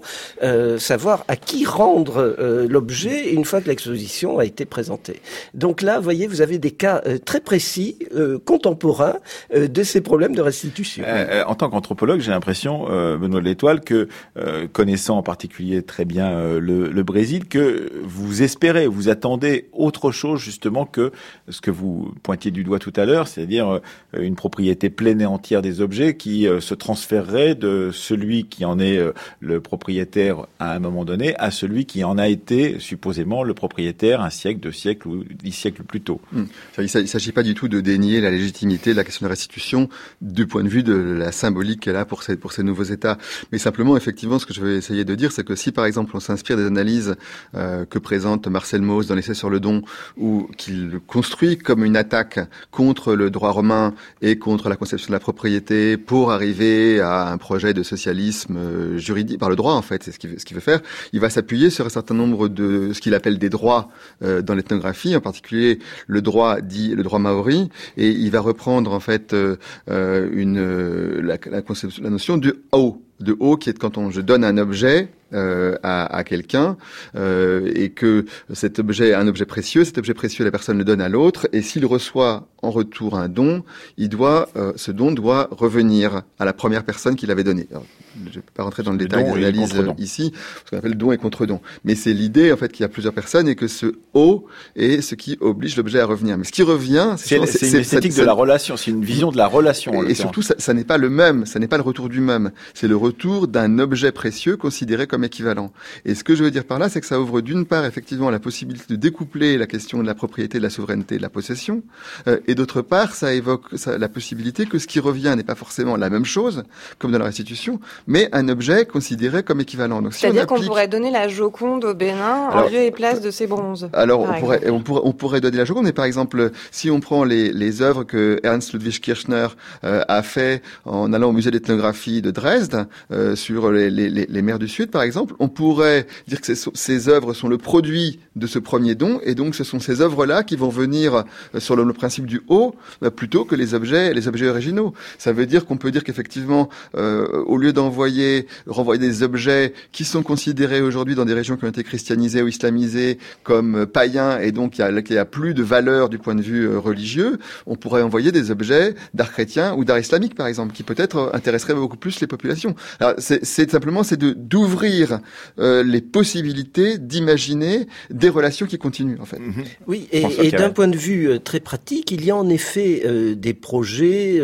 savoir 0.77 1.25
à 1.27 1.35
qui 1.35 1.65
rendre 1.65 2.35
l'objet 2.69 3.31
une 3.31 3.45
fois 3.45 3.61
que 3.61 3.67
l'exposition 3.67 4.37
a 4.37 4.45
été 4.45 4.65
présentée. 4.65 5.21
Donc 5.53 5.81
là, 5.81 5.97
vous 5.97 6.03
voyez, 6.03 6.27
vous 6.27 6.41
avez 6.41 6.57
des 6.59 6.71
cas 6.71 7.01
très 7.25 7.39
précis, 7.39 7.97
contemporains 8.45 9.17
de 9.53 9.83
ces 9.83 10.01
problèmes 10.01 10.35
de 10.35 10.41
restitution. 10.41 11.03
en 11.47 11.55
tant 11.55 11.69
qu'anthropologue, 11.69 12.19
j'ai 12.19 12.33
l'impression, 12.35 12.85
euh, 12.89 13.17
Benoît 13.17 13.39
de 13.39 13.45
l'Étoile, 13.45 13.81
que 13.81 14.07
euh, 14.37 14.67
connaissant 14.71 15.17
en 15.17 15.23
particulier 15.23 15.81
très 15.81 16.05
bien 16.05 16.29
euh, 16.29 16.59
le, 16.59 17.03
Brésil, 17.03 17.47
que 17.47 17.91
vous 18.03 18.41
espérez, 18.41 18.87
vous 18.87 19.09
attendez 19.09 19.69
autre 19.71 20.11
chose 20.11 20.41
justement 20.41 20.85
que 20.85 21.11
ce 21.49 21.61
que 21.61 21.71
vous 21.71 22.13
pointiez 22.23 22.51
du 22.51 22.63
doigt 22.63 22.79
tout 22.79 22.93
à 22.95 23.05
l'heure, 23.05 23.27
c'est-à-dire 23.27 23.79
une 24.17 24.35
propriété 24.35 24.89
pleine 24.89 25.21
et 25.21 25.25
entière 25.25 25.61
des 25.61 25.81
objets 25.81 26.17
qui 26.17 26.47
se 26.59 26.73
transférerait 26.73 27.53
de 27.53 27.91
celui 27.93 28.45
qui 28.45 28.65
en 28.65 28.79
est 28.79 28.99
le 29.39 29.61
propriétaire 29.61 30.47
à 30.57 30.73
un 30.73 30.79
moment 30.79 31.05
donné 31.05 31.35
à 31.37 31.51
celui 31.51 31.85
qui 31.85 32.03
en 32.03 32.17
a 32.17 32.27
été 32.27 32.79
supposément 32.79 33.43
le 33.43 33.53
propriétaire 33.53 34.21
un 34.21 34.31
siècle, 34.31 34.59
deux 34.59 34.71
siècles 34.71 35.07
ou 35.07 35.23
dix 35.23 35.51
siècles 35.51 35.83
plus 35.83 36.01
tôt. 36.01 36.19
Hum. 36.35 36.47
Il 36.79 36.83
ne 36.83 37.05
s'agit 37.05 37.31
pas 37.31 37.43
du 37.43 37.53
tout 37.53 37.67
de 37.67 37.81
dénier 37.81 38.19
la 38.19 38.31
légitimité 38.31 38.91
de 38.91 38.97
la 38.97 39.03
question 39.03 39.25
de 39.25 39.29
restitution 39.29 39.89
du 40.21 40.47
point 40.47 40.63
de 40.63 40.69
vue 40.69 40.83
de 40.83 40.93
la 40.93 41.31
symbolique 41.31 41.81
qu'elle 41.81 41.95
a 41.95 42.05
pour 42.05 42.23
pour 42.39 42.51
ces 42.51 42.63
nouveaux 42.63 42.83
États. 42.83 43.17
Mais 43.51 43.57
simplement, 43.57 43.95
effectivement, 43.95 44.39
ce 44.39 44.45
que 44.45 44.53
je 44.53 44.61
vais 44.61 44.75
essayer 44.75 45.05
de 45.05 45.15
dire, 45.15 45.31
c'est 45.31 45.43
que 45.43 45.55
si, 45.55 45.71
par 45.71 45.85
exemple, 45.85 46.11
on 46.15 46.19
s'inspire 46.19 46.57
des 46.57 46.65
analyses 46.65 47.15
euh, 47.55 47.85
que 47.85 47.99
présente 47.99 48.47
Marcel 48.47 48.81
Mauss 48.81 49.07
dans 49.07 49.15
l'essai 49.15 49.33
sur 49.33 49.49
le 49.49 49.59
don, 49.59 49.83
ou 50.17 50.47
qu'il 50.57 50.99
construit 51.05 51.57
comme 51.57 51.83
une 51.83 51.97
attaque 51.97 52.39
contre 52.71 53.13
le 53.15 53.29
droit 53.29 53.51
romain 53.51 53.93
et 54.21 54.37
contre 54.37 54.69
la 54.69 54.75
conception 54.75 55.07
de 55.07 55.13
la 55.13 55.19
propriété 55.19 55.97
pour 55.97 56.31
arriver 56.31 56.99
à 56.99 57.31
un 57.31 57.37
projet 57.37 57.73
de 57.73 57.83
socialisme 57.83 58.57
euh, 58.57 58.97
juridique, 58.97 59.39
par 59.39 59.49
le 59.49 59.55
droit, 59.55 59.73
en 59.73 59.81
fait, 59.81 60.03
c'est 60.03 60.11
ce 60.11 60.19
qu'il 60.19 60.55
veut, 60.55 60.61
faire, 60.61 60.81
il 61.13 61.19
va 61.19 61.29
s'appuyer 61.29 61.69
sur 61.69 61.85
un 61.85 61.89
certain 61.89 62.15
nombre 62.15 62.47
de 62.47 62.91
ce 62.93 63.01
qu'il 63.01 63.13
appelle 63.13 63.37
des 63.37 63.49
droits 63.49 63.89
euh, 64.23 64.41
dans 64.41 64.55
l'ethnographie, 64.55 65.15
en 65.15 65.21
particulier 65.21 65.79
le 66.07 66.21
droit 66.21 66.61
dit 66.61 66.95
le 66.95 67.03
droit 67.03 67.19
maori, 67.19 67.69
et 67.97 68.09
il 68.09 68.31
va 68.31 68.39
reprendre, 68.39 68.93
en 68.93 68.99
fait, 68.99 69.33
euh, 69.33 69.57
euh 69.89 70.29
une, 70.33 71.21
la, 71.21 71.37
la, 71.49 71.61
conception, 71.61 72.03
la 72.05 72.11
notion 72.11 72.37
du 72.37 72.53
haut, 72.71 73.01
de 73.19 73.35
haut 73.39 73.57
qui 73.57 73.69
est 73.69 73.77
quand 73.77 73.97
on, 73.97 74.11
je 74.11 74.21
donne 74.21 74.43
un 74.43 74.57
objet 74.57 75.09
euh, 75.33 75.75
à, 75.81 76.15
à 76.15 76.23
quelqu'un 76.23 76.77
euh, 77.15 77.71
et 77.73 77.89
que 77.89 78.25
cet 78.53 78.77
objet 78.77 79.09
est 79.09 79.13
un 79.15 79.27
objet 79.27 79.45
précieux, 79.45 79.83
cet 79.83 79.97
objet 79.97 80.13
précieux, 80.13 80.45
la 80.45 80.51
personne 80.51 80.77
le 80.77 80.83
donne 80.83 81.01
à 81.01 81.09
l'autre 81.09 81.47
et 81.51 81.63
s'il 81.63 81.85
reçoit 81.85 82.47
en 82.61 82.69
retour 82.69 83.17
un 83.17 83.27
don, 83.27 83.63
il 83.97 84.09
doit, 84.09 84.49
euh, 84.55 84.73
ce 84.75 84.91
don 84.91 85.11
doit 85.11 85.49
revenir 85.51 86.21
à 86.39 86.45
la 86.45 86.53
première 86.53 86.83
personne 86.83 87.15
qui 87.15 87.25
l'avait 87.25 87.43
donné. 87.43 87.67
Alors, 87.71 87.85
je 88.23 88.29
ne 88.29 88.35
vais 88.35 88.41
pas 88.53 88.63
rentrer 88.63 88.83
dans 88.83 88.91
le, 88.91 88.97
détail 88.97 89.25
des 89.25 89.31
analyses 89.31 89.73
ici, 89.97 90.31
ce 90.63 90.69
qu'on 90.69 90.77
appelle 90.77 90.95
don 90.95 91.11
et 91.11 91.17
contre-don. 91.17 91.59
Mais 91.83 91.95
c'est 91.95 92.13
l'idée 92.13 92.51
en 92.51 92.57
fait 92.57 92.71
qu'il 92.71 92.83
y 92.83 92.85
a 92.85 92.89
plusieurs 92.89 93.13
personnes 93.13 93.47
et 93.47 93.55
que 93.55 93.67
ce 93.67 93.97
haut 94.13 94.45
est 94.75 95.01
ce 95.01 95.15
qui 95.15 95.37
oblige 95.41 95.75
l'objet 95.75 95.99
à 95.99 96.05
revenir. 96.05 96.37
Mais 96.37 96.43
ce 96.43 96.51
qui 96.51 96.63
revient, 96.63 97.15
c'est 97.17 97.37
une 97.37 97.43
esthétique 97.43 98.15
de 98.15 98.23
la 98.23 98.33
relation, 98.33 98.77
c'est 98.77 98.91
une 98.91 99.03
vision 99.03 99.31
de 99.31 99.37
la 99.37 99.47
relation. 99.47 100.03
Et, 100.03 100.11
et 100.11 100.15
surtout, 100.15 100.41
ça, 100.41 100.55
ça 100.57 100.73
n'est 100.73 100.85
pas 100.85 100.97
le 100.97 101.09
même, 101.09 101.45
ça 101.45 101.59
n'est 101.59 101.67
pas 101.67 101.77
le 101.77 101.83
retour 101.83 102.09
du 102.09 102.21
même, 102.21 102.51
c'est 102.73 102.87
le 102.87 102.95
retour 103.05 103.47
d'un 103.47 103.79
objet 103.79 104.11
précieux 104.11 104.57
considéré 104.57 105.07
comme 105.07 105.23
équivalent. 105.23 105.71
Et 106.05 106.15
ce 106.15 106.23
que 106.23 106.35
je 106.35 106.43
veux 106.43 106.51
dire 106.51 106.65
par 106.65 106.79
là, 106.79 106.89
c'est 106.89 107.01
que 107.01 107.07
ça 107.07 107.19
ouvre 107.19 107.41
d'une 107.41 107.65
part 107.65 107.85
effectivement 107.85 108.29
la 108.29 108.39
possibilité 108.39 108.85
de 108.89 108.95
découpler 108.95 109.57
la 109.57 109.67
question 109.67 110.01
de 110.01 110.07
la 110.07 110.15
propriété, 110.15 110.57
de 110.57 110.63
la 110.63 110.69
souveraineté, 110.69 111.17
de 111.17 111.21
la 111.21 111.29
possession, 111.29 111.83
euh, 112.27 112.39
et 112.47 112.55
d'autre 112.55 112.81
part, 112.81 113.13
ça 113.13 113.33
évoque 113.33 113.65
la 113.85 114.09
possibilité 114.09 114.65
que 114.65 114.79
ce 114.79 114.87
qui 114.87 114.99
revient 114.99 115.33
n'est 115.37 115.43
pas 115.43 115.55
forcément 115.55 115.95
la 115.95 116.09
même 116.09 116.25
chose, 116.25 116.63
comme 116.99 117.11
dans 117.11 117.19
la 117.19 117.25
restitution, 117.25 117.79
mais 118.07 118.29
un 118.31 118.49
objet 118.49 118.85
considéré 118.85 119.43
comme 119.43 119.61
équivalent. 119.61 120.01
Si 120.11 120.21
C'est-à-dire 120.21 120.47
qu'on 120.47 120.61
pourrait 120.61 120.87
donner 120.87 121.11
la 121.11 121.27
Joconde 121.27 121.85
au 121.85 121.93
Bénin 121.93 122.49
en 122.51 122.67
lieu 122.67 122.79
et 122.79 122.91
place 122.91 123.21
de 123.21 123.31
ces 123.31 123.47
bronzes. 123.47 123.89
Alors 123.93 124.21
on 124.21 124.39
pourrait, 124.39 124.69
on 124.69 124.81
pourrait, 124.81 125.01
on 125.03 125.13
pourrait 125.13 125.41
donner 125.41 125.57
la 125.57 125.65
Joconde, 125.65 125.85
mais 125.85 125.93
par 125.93 126.05
exemple, 126.05 126.51
si 126.71 126.89
on 126.89 126.99
prend 126.99 127.23
les, 127.23 127.51
les 127.51 127.81
œuvres 127.81 128.03
que 128.03 128.39
Ernst 128.43 128.73
Ludwig 128.73 128.99
Kirchner 128.99 129.47
euh, 129.83 130.03
a 130.07 130.23
fait 130.23 130.61
en 130.85 131.13
allant 131.13 131.29
au 131.29 131.33
musée 131.33 131.51
d'ethnographie 131.51 132.21
de 132.21 132.31
Dresde 132.31 132.87
sur 133.35 133.71
les, 133.71 133.89
les, 133.89 134.09
les, 134.09 134.41
mers 134.41 134.59
du 134.59 134.67
Sud, 134.67 134.91
par 134.91 135.03
exemple, 135.03 135.35
on 135.39 135.47
pourrait 135.47 136.07
dire 136.27 136.41
que 136.41 136.53
ces, 136.53 136.69
ces 136.73 137.09
œuvres 137.09 137.33
sont 137.33 137.47
le 137.47 137.57
produit 137.57 138.19
de 138.35 138.47
ce 138.47 138.59
premier 138.59 138.95
don, 138.95 139.19
et 139.23 139.35
donc 139.35 139.55
ce 139.55 139.63
sont 139.63 139.79
ces 139.79 140.01
œuvres-là 140.01 140.43
qui 140.43 140.55
vont 140.55 140.69
venir 140.69 141.23
euh, 141.55 141.59
sur 141.59 141.75
le, 141.75 141.93
principe 141.93 142.25
du 142.25 142.41
haut 142.47 142.75
plutôt 143.15 143.45
que 143.45 143.55
les 143.55 143.73
objets, 143.73 144.13
les 144.13 144.27
objets 144.27 144.49
originaux. 144.49 144.93
Ça 145.17 145.31
veut 145.31 145.45
dire 145.45 145.65
qu'on 145.65 145.77
peut 145.77 145.91
dire 145.91 146.03
qu'effectivement, 146.03 146.67
au 146.93 147.57
lieu 147.57 147.71
d'envoyer, 147.71 148.47
renvoyer 148.67 148.99
des 148.99 149.23
objets 149.23 149.73
qui 149.93 150.03
sont 150.03 150.23
considérés 150.23 150.81
aujourd'hui 150.81 151.15
dans 151.15 151.23
des 151.23 151.33
régions 151.33 151.55
qui 151.55 151.63
ont 151.63 151.69
été 151.69 151.83
christianisées 151.83 152.41
ou 152.41 152.47
islamisées 152.49 153.17
comme 153.43 153.85
païens, 153.85 154.39
et 154.39 154.51
donc 154.51 154.77
il 154.77 154.81
y 154.81 155.17
a, 155.17 155.21
a 155.21 155.25
plus 155.25 155.53
de 155.53 155.63
valeur 155.63 156.09
du 156.09 156.17
point 156.17 156.35
de 156.35 156.41
vue 156.41 156.75
religieux, 156.75 157.37
on 157.65 157.75
pourrait 157.75 158.01
envoyer 158.01 158.33
des 158.33 158.51
objets 158.51 158.95
d'art 159.13 159.31
chrétien 159.31 159.73
ou 159.75 159.85
d'art 159.85 159.99
islamique, 159.99 160.35
par 160.35 160.47
exemple, 160.47 160.73
qui 160.73 160.83
peut-être 160.83 161.31
intéresseraient 161.33 161.75
beaucoup 161.75 161.97
plus 161.97 162.19
les 162.19 162.27
populations. 162.27 162.75
C'est 163.19 163.71
simplement 163.71 164.03
c'est 164.03 164.17
de 164.17 164.33
d'ouvrir 164.33 165.19
euh, 165.59 165.83
les 165.83 166.01
possibilités 166.01 166.97
d'imaginer 166.97 167.87
des 168.25 168.33
relations 168.39 168.67
qui 168.71 168.77
continuent, 168.77 169.19
en 169.19 169.25
fait. 169.25 169.39
Mhm. 169.39 169.63
Oui, 169.87 170.07
et, 170.11 170.23
et 170.45 170.51
d'un 170.51 170.73
point 170.77 170.87
de 170.95 170.97
vue 170.97 171.23
euh, 171.29 171.39
très 171.39 171.61
pratique, 171.71 172.11
il 172.11 172.21
y 172.25 172.31
a 172.31 172.35
en 172.35 172.49
effet 172.49 172.91
euh, 173.05 173.35
des 173.35 173.53
projets 173.53 174.41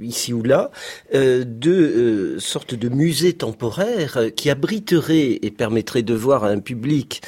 ici 0.00 0.32
ou 0.32 0.42
là 0.42 0.70
de 1.12 2.36
sortes 2.38 2.74
de 2.74 2.88
musées 2.88 3.34
temporaires 3.46 4.18
qui 4.36 4.50
abriteraient 4.50 5.38
et 5.42 5.50
permettraient 5.50 6.02
de 6.12 6.14
voir 6.14 6.44
à 6.44 6.48
un 6.48 6.60
public 6.70 7.22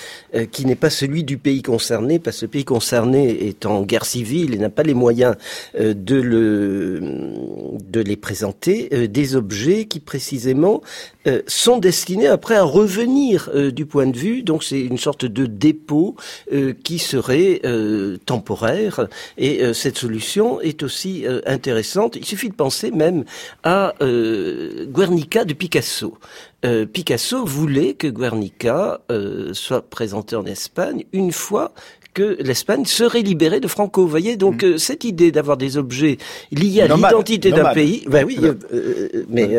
qui 0.52 0.66
n'est 0.66 0.80
pas 0.86 0.90
celui 0.90 1.24
du 1.24 1.38
pays 1.38 1.62
concerné, 1.62 2.18
parce 2.18 2.36
que 2.36 2.40
ce 2.40 2.46
pays 2.46 2.64
concerné 2.64 3.48
est 3.48 3.66
en 3.66 3.82
guerre 3.82 4.04
civile 4.04 4.54
et 4.54 4.58
n'a 4.58 4.70
pas 4.70 4.82
les 4.82 4.94
moyens 4.94 5.36
euh, 5.78 5.94
de, 5.94 6.16
le, 6.16 7.00
de 7.96 8.00
les 8.00 8.16
présenter, 8.16 8.88
euh, 8.92 9.06
des 9.06 9.36
objets 9.36 9.86
qui 9.86 10.00
précisément 10.00 10.82
euh, 11.26 11.42
sont 11.46 11.78
destinés 11.78 12.26
après 12.26 12.56
à 12.56 12.62
revenir 12.62 13.50
du 13.72 13.86
point 13.86 14.06
de 14.06 14.16
vue. 14.16 14.42
Donc 14.42 14.64
c'est 14.64 14.80
une 14.80 14.98
sorte 14.98 15.23
de 15.28 15.46
dépôt 15.46 16.16
qui 16.82 16.98
serait 16.98 17.60
temporaire 18.26 19.08
et 19.36 19.72
cette 19.74 19.98
solution 19.98 20.60
est 20.60 20.82
aussi 20.82 21.24
intéressante. 21.46 22.16
Il 22.16 22.24
suffit 22.24 22.48
de 22.48 22.54
penser 22.54 22.90
même 22.90 23.24
à 23.62 23.94
Guernica 24.00 25.44
de 25.44 25.54
Picasso. 25.54 26.18
Picasso 26.92 27.44
voulait 27.44 27.94
que 27.94 28.06
Guernica 28.06 29.00
soit 29.52 29.88
présenté 29.88 30.36
en 30.36 30.46
Espagne 30.46 31.04
une 31.12 31.32
fois 31.32 31.72
que 32.14 32.36
l'Espagne 32.40 32.84
serait 32.84 33.22
libérée 33.22 33.60
de 33.60 33.68
Franco. 33.68 34.02
Vous 34.02 34.08
voyez, 34.08 34.36
donc 34.36 34.62
mm. 34.62 34.66
euh, 34.66 34.78
cette 34.78 35.04
idée 35.04 35.32
d'avoir 35.32 35.56
des 35.56 35.76
objets 35.76 36.16
liés 36.50 36.82
à 36.82 36.86
l'identité 36.86 37.50
d'un 37.50 37.74
pays, 37.74 38.04
ben 38.08 38.24
oui, 38.24 38.38
euh, 38.42 38.54
euh, 38.72 39.24
mais 39.28 39.58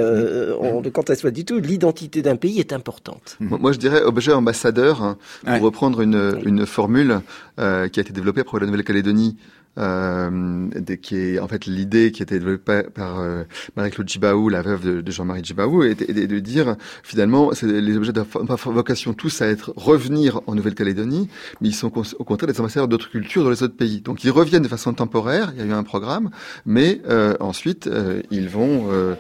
on 0.60 0.82
ne 0.82 0.90
conteste 0.90 1.22
pas 1.22 1.32
du 1.32 1.46
tout, 1.46 1.60
l'identité 1.60 2.22
d'un 2.22 2.38
pays 2.38 2.60
est 2.60 2.74
importante. 2.74 3.38
Moi, 3.40 3.74
je 3.74 3.78
dirais 3.78 4.02
objet 4.02 4.32
ambassadeur, 4.32 5.04
hein, 5.04 5.18
pour 5.46 5.62
reprendre 5.62 6.02
une, 6.02 6.40
une 6.46 6.66
formule 6.66 7.20
qui 7.58 7.62
a 7.62 7.86
été 7.86 8.14
développée 8.14 8.44
pour 8.44 8.60
la 8.60 8.66
Nouvelle-Calédonie 8.66 9.38
euh, 9.78 10.70
qui 11.02 11.18
est 11.18 11.40
en 11.40 11.48
fait 11.48 11.66
l'idée 11.66 12.12
qui 12.12 12.24
été 12.24 12.40
développée 12.40 12.84
par 12.94 13.20
euh, 13.20 13.44
Marie-Claude 13.76 14.08
Gibaou, 14.08 14.50
la 14.50 14.62
veuve 14.62 14.86
de, 14.86 15.02
de 15.02 15.12
Jean-Marie 15.12 15.44
Gibaou, 15.44 15.84
et, 15.84 15.96
de 15.96 16.40
dire 16.40 16.76
finalement 17.04 17.52
les 17.62 17.98
objets 17.98 18.14
de 18.14 18.24
vocation 18.72 19.14
tous 19.14 19.42
à 19.42 19.48
être 19.48 19.74
revenir 19.76 20.42
en 20.48 20.56
Nouvelle-Calédonie, 20.56 21.30
mais 21.62 21.70
ils 21.70 21.76
sont 21.76 21.92
au 21.98 22.24
contraire 22.24 22.52
des 22.52 22.60
ambassadeurs 22.60 22.88
d'autres 22.88 23.10
cultures 23.10 23.44
dans 23.44 23.50
les 23.50 23.64
autres 23.64 23.76
pays. 23.76 24.02
Donc 24.02 24.24
ils 24.24 24.32
reviennent 24.32 24.64
de 24.64 24.68
façon 24.68 24.94
temporaire, 24.94 25.52
il 25.54 25.60
y 25.60 25.64
a 25.64 25.66
eu 25.66 25.74
un 25.74 25.84
programme, 25.84 26.30
mais 26.66 27.02
euh, 27.10 27.36
ensuite 27.40 27.88
euh, 27.88 28.22
ils 28.32 28.50
vont 28.50 28.88
euh, 28.92 29.16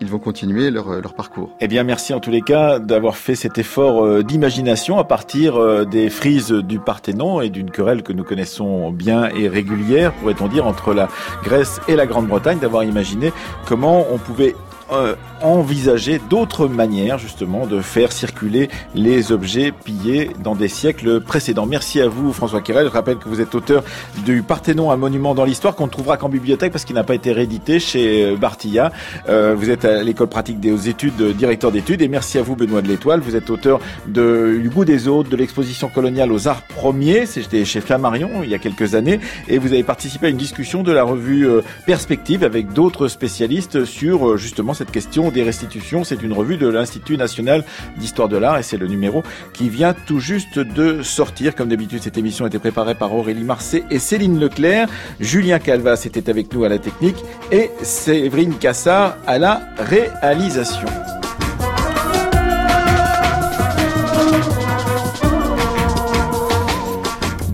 ils, 0.00 0.08
vont 0.08 0.18
continuer 0.18 0.70
leur, 0.70 1.00
leur 1.00 1.14
parcours. 1.14 1.56
Eh 1.60 1.68
bien 1.68 1.82
merci 1.82 2.14
en 2.14 2.20
tous 2.20 2.30
les 2.30 2.42
cas 2.42 2.78
d'avoir 2.78 3.16
fait 3.16 3.34
cet 3.34 3.58
effort 3.58 4.22
d'imagination 4.24 4.98
à 4.98 5.04
partir 5.04 5.86
des 5.86 6.10
frises 6.10 6.52
du 6.52 6.78
Parthénon 6.78 7.40
et 7.40 7.50
d'une 7.50 7.70
querelle 7.70 8.02
que 8.02 8.12
nous 8.12 8.24
connaissons 8.24 8.92
bien 8.92 9.28
et 9.30 9.48
régulièrement 9.48 9.79
pourrait-on 10.18 10.48
dire, 10.48 10.66
entre 10.66 10.94
la 10.94 11.08
Grèce 11.42 11.80
et 11.88 11.96
la 11.96 12.06
Grande-Bretagne, 12.06 12.58
d'avoir 12.58 12.84
imaginé 12.84 13.32
comment 13.66 14.06
on 14.10 14.18
pouvait 14.18 14.56
euh, 14.92 15.14
envisager 15.42 16.20
d'autres 16.28 16.68
manières 16.68 17.16
justement 17.16 17.66
de 17.66 17.80
faire 17.80 18.12
circuler 18.12 18.68
les 18.94 19.32
objets 19.32 19.72
pillés 19.72 20.32
dans 20.42 20.54
des 20.54 20.68
siècles 20.68 21.20
précédents. 21.20 21.64
Merci 21.64 22.00
à 22.00 22.08
vous 22.08 22.32
François 22.32 22.60
Kirel. 22.60 22.86
Je 22.88 22.92
rappelle 22.92 23.16
que 23.16 23.28
vous 23.28 23.40
êtes 23.40 23.54
auteur 23.54 23.82
du 24.26 24.42
Parthénon, 24.42 24.90
un 24.90 24.96
monument 24.96 25.34
dans 25.34 25.44
l'histoire 25.44 25.76
qu'on 25.76 25.86
ne 25.86 25.90
trouvera 25.90 26.18
qu'en 26.18 26.28
bibliothèque 26.28 26.72
parce 26.72 26.84
qu'il 26.84 26.94
n'a 26.94 27.04
pas 27.04 27.14
été 27.14 27.32
réédité 27.32 27.80
chez 27.80 28.24
euh, 28.24 28.36
Bartilla. 28.36 28.92
Euh, 29.28 29.54
vous 29.56 29.70
êtes 29.70 29.86
à 29.86 30.02
l'école 30.02 30.26
pratique 30.26 30.60
des 30.60 30.88
études, 30.88 31.22
directeur 31.36 31.72
d'études 31.72 32.02
et 32.02 32.08
merci 32.08 32.36
à 32.36 32.42
vous 32.42 32.56
Benoît 32.56 32.82
de 32.82 32.88
l'Étoile. 32.88 33.20
Vous 33.20 33.36
êtes 33.36 33.48
auteur 33.48 33.80
de, 34.08 34.58
du 34.60 34.68
goût 34.68 34.84
des 34.84 35.08
autres, 35.08 35.30
de 35.30 35.36
l'exposition 35.36 35.88
coloniale 35.88 36.32
aux 36.32 36.48
arts 36.48 36.62
premiers. 36.62 37.24
C'était 37.24 37.64
chez 37.64 37.80
Flammarion 37.80 38.42
il 38.42 38.50
y 38.50 38.54
a 38.54 38.58
quelques 38.58 38.94
années 38.94 39.20
et 39.48 39.56
vous 39.56 39.68
avez 39.68 39.84
participé 39.84 40.26
à 40.26 40.30
une 40.30 40.36
discussion 40.36 40.82
de 40.82 40.92
la 40.92 41.04
revue 41.04 41.48
Perspective 41.86 42.44
avec 42.44 42.72
d'autres 42.72 43.08
spécialistes 43.08 43.84
sur 43.84 44.36
justement 44.36 44.74
cette 44.80 44.90
question 44.92 45.30
des 45.30 45.42
restitutions. 45.42 46.04
C'est 46.04 46.22
une 46.22 46.32
revue 46.32 46.56
de 46.56 46.66
l'Institut 46.66 47.18
national 47.18 47.64
d'histoire 47.98 48.30
de 48.30 48.38
l'art 48.38 48.56
et 48.56 48.62
c'est 48.62 48.78
le 48.78 48.86
numéro 48.86 49.22
qui 49.52 49.68
vient 49.68 49.92
tout 49.92 50.20
juste 50.20 50.58
de 50.58 51.02
sortir. 51.02 51.54
Comme 51.54 51.68
d'habitude, 51.68 52.02
cette 52.02 52.16
émission 52.16 52.46
a 52.46 52.48
été 52.48 52.58
préparée 52.58 52.94
par 52.94 53.14
Aurélie 53.14 53.44
Marcet 53.44 53.84
et 53.90 53.98
Céline 53.98 54.40
Leclerc. 54.40 54.88
Julien 55.20 55.58
Calvas 55.58 56.02
était 56.06 56.30
avec 56.30 56.50
nous 56.54 56.64
à 56.64 56.70
la 56.70 56.78
technique 56.78 57.22
et 57.52 57.70
Séverine 57.82 58.54
Cassard 58.54 59.18
à 59.26 59.38
la 59.38 59.60
réalisation. 59.76 60.88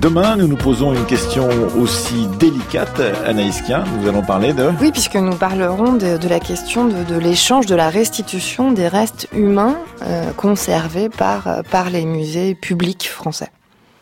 Demain, 0.07 0.37
nous 0.37 0.47
nous 0.47 0.57
posons 0.57 0.95
une 0.95 1.05
question 1.05 1.49
aussi 1.77 2.29
délicate, 2.39 3.01
Anaïs 3.27 3.61
Kien. 3.63 3.83
Nous 3.99 4.09
allons 4.09 4.23
parler 4.23 4.53
de... 4.53 4.71
Oui, 4.81 4.93
puisque 4.93 5.17
nous 5.17 5.35
parlerons 5.35 5.95
de, 5.95 6.29
la 6.29 6.39
question 6.39 6.85
de, 6.87 7.19
l'échange, 7.19 7.67
de 7.67 7.75
la 7.75 7.91
restitution 7.91 8.71
des 8.71 8.87
restes 8.87 9.27
humains 9.33 9.77
euh, 10.03 10.31
conservés 10.37 11.09
par, 11.09 11.65
par 11.73 11.91
les 11.91 12.05
musées 12.05 12.55
publics 12.55 13.09
français. 13.09 13.49